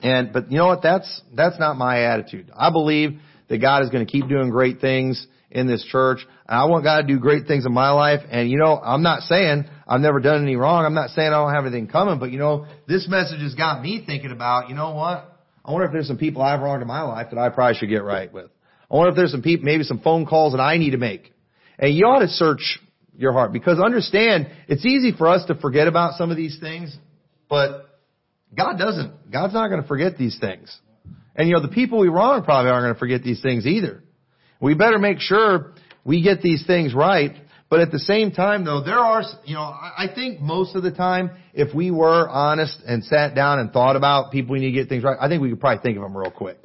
And, 0.00 0.32
but 0.32 0.52
you 0.52 0.58
know 0.58 0.66
what? 0.66 0.82
That's, 0.84 1.20
that's 1.34 1.58
not 1.58 1.76
my 1.76 2.04
attitude. 2.04 2.52
I 2.56 2.70
believe 2.70 3.18
that 3.48 3.58
God 3.58 3.82
is 3.82 3.90
going 3.90 4.04
to 4.04 4.10
keep 4.10 4.28
doing 4.28 4.50
great 4.50 4.80
things 4.80 5.26
in 5.50 5.66
this 5.66 5.84
church. 5.84 6.20
I 6.46 6.66
want 6.66 6.84
God 6.84 7.02
to 7.02 7.06
do 7.06 7.18
great 7.18 7.46
things 7.46 7.64
in 7.66 7.72
my 7.72 7.90
life. 7.90 8.20
And 8.30 8.50
you 8.50 8.58
know, 8.58 8.78
I'm 8.78 9.02
not 9.02 9.22
saying 9.22 9.64
I've 9.86 10.00
never 10.00 10.20
done 10.20 10.42
any 10.42 10.56
wrong. 10.56 10.84
I'm 10.84 10.94
not 10.94 11.10
saying 11.10 11.28
I 11.28 11.32
don't 11.32 11.54
have 11.54 11.64
anything 11.64 11.88
coming, 11.88 12.18
but 12.18 12.30
you 12.30 12.38
know, 12.38 12.66
this 12.86 13.08
message 13.08 13.40
has 13.40 13.54
got 13.54 13.82
me 13.82 14.02
thinking 14.06 14.30
about, 14.30 14.68
you 14.68 14.74
know 14.74 14.94
what? 14.94 15.34
I 15.64 15.72
wonder 15.72 15.86
if 15.86 15.92
there's 15.92 16.08
some 16.08 16.18
people 16.18 16.42
I've 16.42 16.60
wronged 16.60 16.82
in 16.82 16.88
my 16.88 17.02
life 17.02 17.28
that 17.30 17.38
I 17.38 17.50
probably 17.50 17.78
should 17.78 17.88
get 17.90 18.02
right 18.02 18.32
with. 18.32 18.50
I 18.90 18.96
wonder 18.96 19.10
if 19.10 19.16
there's 19.16 19.32
some 19.32 19.42
people, 19.42 19.66
maybe 19.66 19.84
some 19.84 20.00
phone 20.00 20.24
calls 20.24 20.54
that 20.54 20.60
I 20.60 20.78
need 20.78 20.90
to 20.90 20.98
make. 20.98 21.32
And 21.78 21.94
you 21.94 22.06
ought 22.06 22.20
to 22.20 22.28
search 22.28 22.80
your 23.16 23.32
heart 23.32 23.52
because 23.52 23.78
understand 23.78 24.48
it's 24.68 24.86
easy 24.86 25.12
for 25.16 25.28
us 25.28 25.44
to 25.46 25.54
forget 25.54 25.86
about 25.86 26.14
some 26.14 26.30
of 26.30 26.36
these 26.36 26.58
things, 26.58 26.96
but 27.48 27.86
God 28.56 28.78
doesn't. 28.78 29.30
God's 29.30 29.52
not 29.52 29.68
going 29.68 29.82
to 29.82 29.88
forget 29.88 30.16
these 30.16 30.38
things. 30.40 30.74
And 31.38 31.48
you 31.48 31.54
know, 31.54 31.62
the 31.62 31.68
people 31.68 32.00
we 32.00 32.08
wrong 32.08 32.42
probably 32.42 32.70
aren't 32.70 32.84
going 32.84 32.94
to 32.94 32.98
forget 32.98 33.22
these 33.22 33.40
things 33.40 33.64
either. 33.64 34.02
We 34.60 34.74
better 34.74 34.98
make 34.98 35.20
sure 35.20 35.72
we 36.04 36.20
get 36.20 36.42
these 36.42 36.66
things 36.66 36.92
right. 36.92 37.36
But 37.70 37.80
at 37.80 37.92
the 37.92 38.00
same 38.00 38.32
time 38.32 38.64
though, 38.64 38.82
there 38.82 38.98
are, 38.98 39.22
you 39.44 39.54
know, 39.54 39.60
I 39.62 40.06
think 40.12 40.40
most 40.40 40.74
of 40.74 40.82
the 40.82 40.90
time, 40.90 41.30
if 41.54 41.72
we 41.72 41.92
were 41.92 42.28
honest 42.28 42.78
and 42.84 43.04
sat 43.04 43.36
down 43.36 43.60
and 43.60 43.70
thought 43.72 43.94
about 43.94 44.32
people 44.32 44.54
we 44.54 44.58
need 44.58 44.72
to 44.72 44.80
get 44.80 44.88
things 44.88 45.04
right, 45.04 45.16
I 45.20 45.28
think 45.28 45.40
we 45.40 45.50
could 45.50 45.60
probably 45.60 45.82
think 45.82 45.96
of 45.96 46.02
them 46.02 46.16
real 46.16 46.32
quick. 46.32 46.58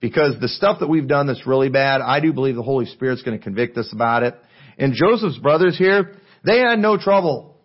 Because 0.00 0.40
the 0.40 0.48
stuff 0.48 0.80
that 0.80 0.88
we've 0.88 1.06
done 1.06 1.28
that's 1.28 1.46
really 1.46 1.68
bad, 1.68 2.00
I 2.00 2.20
do 2.20 2.32
believe 2.32 2.56
the 2.56 2.62
Holy 2.62 2.86
Spirit's 2.86 3.22
going 3.22 3.38
to 3.38 3.42
convict 3.42 3.78
us 3.78 3.90
about 3.92 4.22
it. 4.24 4.34
And 4.78 4.94
Joseph's 4.94 5.38
brothers 5.38 5.78
here, 5.78 6.16
they 6.44 6.58
had 6.58 6.78
no 6.78 6.98
trouble. 6.98 7.60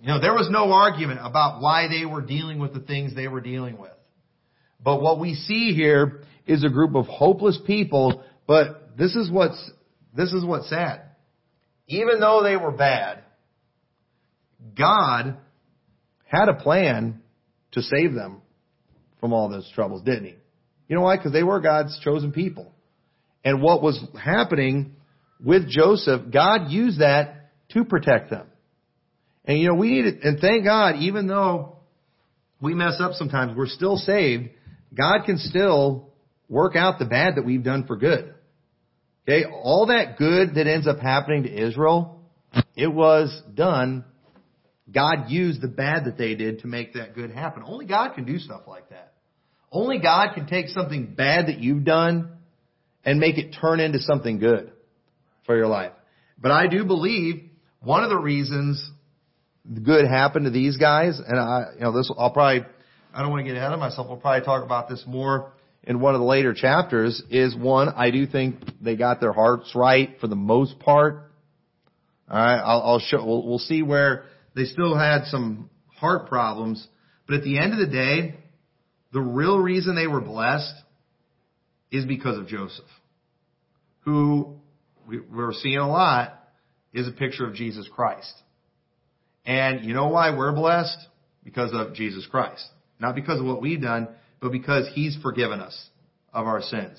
You 0.00 0.08
know, 0.08 0.20
there 0.20 0.34
was 0.34 0.48
no 0.50 0.70
argument 0.70 1.20
about 1.22 1.60
why 1.60 1.88
they 1.88 2.06
were 2.06 2.22
dealing 2.22 2.58
with 2.58 2.72
the 2.72 2.80
things 2.80 3.16
they 3.16 3.26
were 3.26 3.40
dealing 3.40 3.78
with. 3.78 3.90
But 4.84 5.00
what 5.00 5.18
we 5.18 5.34
see 5.34 5.72
here 5.74 6.20
is 6.46 6.62
a 6.62 6.68
group 6.68 6.94
of 6.94 7.06
hopeless 7.06 7.58
people, 7.66 8.22
but 8.46 8.96
this 8.98 9.16
is 9.16 9.30
what's, 9.30 9.70
this 10.14 10.32
is 10.32 10.44
what's 10.44 10.68
sad. 10.68 11.00
Even 11.88 12.20
though 12.20 12.42
they 12.42 12.56
were 12.56 12.70
bad, 12.70 13.24
God 14.76 15.38
had 16.26 16.48
a 16.48 16.54
plan 16.54 17.22
to 17.72 17.82
save 17.82 18.14
them 18.14 18.42
from 19.20 19.32
all 19.32 19.48
those 19.48 19.70
troubles, 19.74 20.02
didn't 20.02 20.24
he? 20.24 20.34
You 20.88 20.96
know 20.96 21.02
why? 21.02 21.16
Because 21.16 21.32
they 21.32 21.42
were 21.42 21.60
God's 21.60 21.98
chosen 22.04 22.32
people. 22.32 22.70
And 23.42 23.62
what 23.62 23.82
was 23.82 24.02
happening 24.22 24.92
with 25.42 25.68
Joseph, 25.68 26.22
God 26.32 26.70
used 26.70 27.00
that 27.00 27.50
to 27.70 27.84
protect 27.84 28.30
them. 28.30 28.46
And 29.44 29.58
you 29.58 29.68
know, 29.68 29.74
we 29.74 29.90
need 29.90 30.06
it, 30.06 30.24
and 30.24 30.38
thank 30.38 30.64
God, 30.64 30.96
even 31.00 31.26
though 31.26 31.76
we 32.60 32.74
mess 32.74 32.96
up 33.00 33.12
sometimes, 33.12 33.56
we're 33.56 33.66
still 33.66 33.96
saved. 33.96 34.48
God 34.94 35.24
can 35.26 35.38
still 35.38 36.12
work 36.48 36.76
out 36.76 36.98
the 36.98 37.04
bad 37.04 37.36
that 37.36 37.44
we've 37.44 37.62
done 37.62 37.86
for 37.86 37.96
good. 37.96 38.34
Okay, 39.26 39.44
all 39.50 39.86
that 39.86 40.18
good 40.18 40.54
that 40.56 40.66
ends 40.66 40.86
up 40.86 40.98
happening 40.98 41.44
to 41.44 41.66
Israel, 41.68 42.20
it 42.76 42.92
was 42.92 43.42
done. 43.54 44.04
God 44.92 45.30
used 45.30 45.62
the 45.62 45.68
bad 45.68 46.04
that 46.04 46.18
they 46.18 46.34
did 46.34 46.60
to 46.60 46.66
make 46.66 46.92
that 46.94 47.14
good 47.14 47.30
happen. 47.30 47.62
Only 47.66 47.86
God 47.86 48.14
can 48.14 48.24
do 48.24 48.38
stuff 48.38 48.62
like 48.66 48.90
that. 48.90 49.14
Only 49.72 49.98
God 49.98 50.34
can 50.34 50.46
take 50.46 50.68
something 50.68 51.14
bad 51.14 51.46
that 51.46 51.58
you've 51.58 51.84
done 51.84 52.36
and 53.04 53.18
make 53.18 53.38
it 53.38 53.56
turn 53.60 53.80
into 53.80 53.98
something 54.00 54.38
good 54.38 54.72
for 55.46 55.56
your 55.56 55.66
life. 55.66 55.92
But 56.38 56.52
I 56.52 56.66
do 56.66 56.84
believe 56.84 57.48
one 57.80 58.04
of 58.04 58.10
the 58.10 58.18
reasons 58.18 58.90
good 59.82 60.06
happened 60.06 60.44
to 60.44 60.50
these 60.50 60.76
guys, 60.76 61.18
and 61.18 61.38
I, 61.38 61.64
you 61.74 61.80
know, 61.80 61.92
this, 61.92 62.10
I'll 62.16 62.30
probably, 62.30 62.66
I 63.14 63.22
don't 63.22 63.30
want 63.30 63.46
to 63.46 63.48
get 63.48 63.56
ahead 63.56 63.72
of 63.72 63.78
myself. 63.78 64.08
We'll 64.08 64.16
probably 64.16 64.44
talk 64.44 64.64
about 64.64 64.88
this 64.88 65.04
more 65.06 65.52
in 65.84 66.00
one 66.00 66.16
of 66.16 66.20
the 66.20 66.26
later 66.26 66.52
chapters. 66.52 67.22
Is 67.30 67.54
one, 67.54 67.88
I 67.90 68.10
do 68.10 68.26
think 68.26 68.56
they 68.80 68.96
got 68.96 69.20
their 69.20 69.32
hearts 69.32 69.72
right 69.76 70.16
for 70.20 70.26
the 70.26 70.34
most 70.34 70.80
part. 70.80 71.30
All 72.28 72.36
right, 72.36 72.58
I'll, 72.58 72.82
I'll 72.82 72.98
show. 72.98 73.24
We'll, 73.24 73.46
we'll 73.46 73.58
see 73.60 73.82
where 73.82 74.24
they 74.56 74.64
still 74.64 74.96
had 74.96 75.26
some 75.26 75.70
heart 75.96 76.28
problems, 76.28 76.84
but 77.28 77.36
at 77.36 77.44
the 77.44 77.58
end 77.58 77.72
of 77.72 77.78
the 77.78 77.86
day, 77.86 78.34
the 79.12 79.20
real 79.20 79.58
reason 79.58 79.94
they 79.94 80.08
were 80.08 80.20
blessed 80.20 80.74
is 81.92 82.04
because 82.06 82.36
of 82.36 82.48
Joseph, 82.48 82.84
who 84.00 84.56
we're 85.06 85.52
seeing 85.52 85.78
a 85.78 85.88
lot 85.88 86.40
is 86.92 87.06
a 87.06 87.12
picture 87.12 87.46
of 87.46 87.54
Jesus 87.54 87.88
Christ. 87.94 88.32
And 89.46 89.84
you 89.84 89.94
know 89.94 90.08
why 90.08 90.36
we're 90.36 90.52
blessed? 90.52 90.98
Because 91.44 91.70
of 91.72 91.94
Jesus 91.94 92.26
Christ. 92.26 92.66
Not 93.00 93.14
because 93.14 93.40
of 93.40 93.46
what 93.46 93.60
we've 93.60 93.80
done, 93.80 94.08
but 94.40 94.52
because 94.52 94.88
He's 94.94 95.16
forgiven 95.22 95.60
us 95.60 95.88
of 96.32 96.46
our 96.46 96.62
sins. 96.62 96.98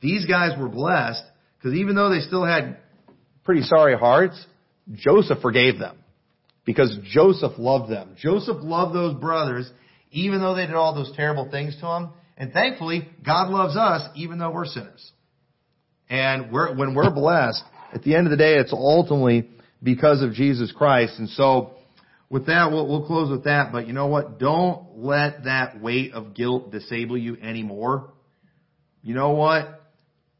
These 0.00 0.26
guys 0.26 0.58
were 0.58 0.68
blessed 0.68 1.22
because 1.58 1.76
even 1.76 1.94
though 1.94 2.10
they 2.10 2.20
still 2.20 2.44
had 2.44 2.78
pretty 3.44 3.62
sorry 3.62 3.96
hearts, 3.96 4.44
Joseph 4.92 5.38
forgave 5.40 5.78
them. 5.78 5.96
Because 6.64 6.98
Joseph 7.04 7.52
loved 7.58 7.90
them. 7.90 8.16
Joseph 8.18 8.58
loved 8.60 8.94
those 8.94 9.14
brothers 9.14 9.70
even 10.10 10.40
though 10.40 10.54
they 10.54 10.66
did 10.66 10.74
all 10.74 10.94
those 10.94 11.12
terrible 11.14 11.50
things 11.50 11.76
to 11.80 11.86
him. 11.86 12.10
And 12.36 12.52
thankfully, 12.52 13.08
God 13.24 13.50
loves 13.50 13.76
us 13.76 14.08
even 14.14 14.38
though 14.38 14.50
we're 14.50 14.66
sinners. 14.66 15.12
And 16.08 16.52
we're, 16.52 16.74
when 16.74 16.94
we're 16.94 17.10
blessed, 17.10 17.62
at 17.92 18.02
the 18.02 18.14
end 18.14 18.26
of 18.26 18.30
the 18.30 18.36
day, 18.36 18.54
it's 18.54 18.72
ultimately 18.72 19.48
because 19.82 20.22
of 20.22 20.32
Jesus 20.32 20.72
Christ. 20.72 21.18
And 21.18 21.28
so, 21.30 21.75
with 22.28 22.46
that, 22.46 22.70
we'll, 22.70 22.86
we'll 22.88 23.06
close 23.06 23.30
with 23.30 23.44
that. 23.44 23.72
But 23.72 23.86
you 23.86 23.92
know 23.92 24.06
what? 24.06 24.38
Don't 24.38 24.98
let 24.98 25.44
that 25.44 25.80
weight 25.80 26.12
of 26.12 26.34
guilt 26.34 26.72
disable 26.72 27.16
you 27.16 27.36
anymore. 27.40 28.12
You 29.02 29.14
know 29.14 29.30
what? 29.30 29.82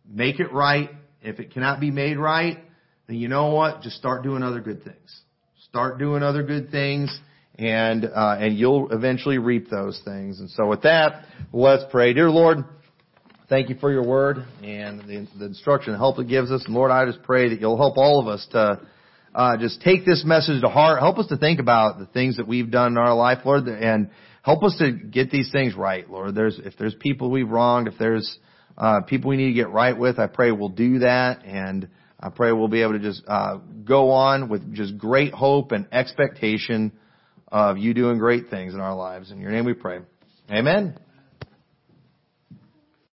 Make 0.09 0.41
it 0.41 0.53
right. 0.53 0.91
If 1.22 1.41
it 1.41 1.53
cannot 1.53 1.80
be 1.80 1.91
made 1.91 2.18
right, 2.18 2.59
then 3.07 3.16
you 3.16 3.28
know 3.28 3.53
what? 3.53 3.82
Just 3.82 3.97
start 3.97 4.22
doing 4.22 4.43
other 4.43 4.61
good 4.61 4.82
things. 4.82 5.20
Start 5.68 5.99
doing 5.99 6.22
other 6.22 6.43
good 6.43 6.70
things, 6.70 7.16
and 7.57 8.05
uh, 8.05 8.37
and 8.39 8.57
you'll 8.57 8.93
eventually 8.93 9.39
reap 9.39 9.68
those 9.68 10.01
things. 10.05 10.41
And 10.41 10.49
so, 10.51 10.66
with 10.66 10.82
that, 10.82 11.24
let's 11.53 11.84
pray. 11.91 12.12
Dear 12.12 12.30
Lord. 12.30 12.64
Thank 13.49 13.68
you 13.68 13.76
for 13.76 13.93
your 13.93 14.05
word 14.05 14.39
and 14.64 14.99
the, 15.03 15.28
the 15.39 15.45
instruction 15.45 15.93
and 15.93 16.01
help 16.01 16.18
it 16.18 16.26
gives 16.26 16.51
us. 16.51 16.64
And 16.66 16.74
Lord, 16.74 16.91
I 16.91 17.07
just 17.07 17.22
pray 17.22 17.51
that 17.51 17.61
you'll 17.61 17.76
help 17.76 17.97
all 17.97 18.20
of 18.20 18.26
us 18.26 18.45
to 18.51 18.80
uh, 19.37 19.59
just 19.59 19.82
take 19.82 20.07
this 20.07 20.24
message 20.24 20.62
to 20.62 20.68
heart. 20.68 20.99
Help 20.99 21.18
us 21.18 21.26
to 21.26 21.37
think 21.37 21.61
about 21.61 21.99
the 21.99 22.07
things 22.07 22.39
that 22.39 22.49
we've 22.49 22.70
done 22.70 22.93
in 22.93 22.99
our 22.99 23.14
life, 23.14 23.41
Lord, 23.45 23.68
and 23.68 24.09
help 24.43 24.64
us 24.64 24.74
to 24.78 24.91
get 24.91 25.30
these 25.30 25.53
things 25.53 25.74
right, 25.74 26.09
Lord. 26.09 26.34
There's 26.34 26.59
if 26.59 26.72
there's 26.78 26.95
people 26.95 27.30
we've 27.30 27.49
wronged, 27.49 27.87
if 27.87 27.95
there's 27.99 28.39
uh, 28.78 29.03
people 29.03 29.28
we 29.28 29.37
need 29.37 29.49
to 29.49 29.53
get 29.53 29.68
right 29.68 29.97
with, 29.97 30.18
I 30.18 30.26
pray 30.26 30.53
we'll 30.53 30.70
do 30.70 31.01
that, 31.01 31.45
and 31.45 31.87
I 32.18 32.30
pray 32.30 32.53
we'll 32.53 32.68
be 32.68 32.80
able 32.80 32.95
to 32.95 32.99
just 32.99 33.22
uh, 33.28 33.59
go 33.84 34.11
on 34.11 34.49
with 34.49 34.74
just 34.74 34.97
great 34.97 35.34
hope 35.34 35.72
and 35.72 35.87
expectation 35.93 36.93
of 37.49 37.76
you 37.76 37.93
doing 37.93 38.16
great 38.16 38.49
things 38.49 38.72
in 38.72 38.80
our 38.80 38.97
lives. 38.97 39.30
In 39.30 39.39
your 39.39 39.51
name 39.51 39.66
we 39.66 39.74
pray. 39.74 39.99
Amen. 40.51 41.05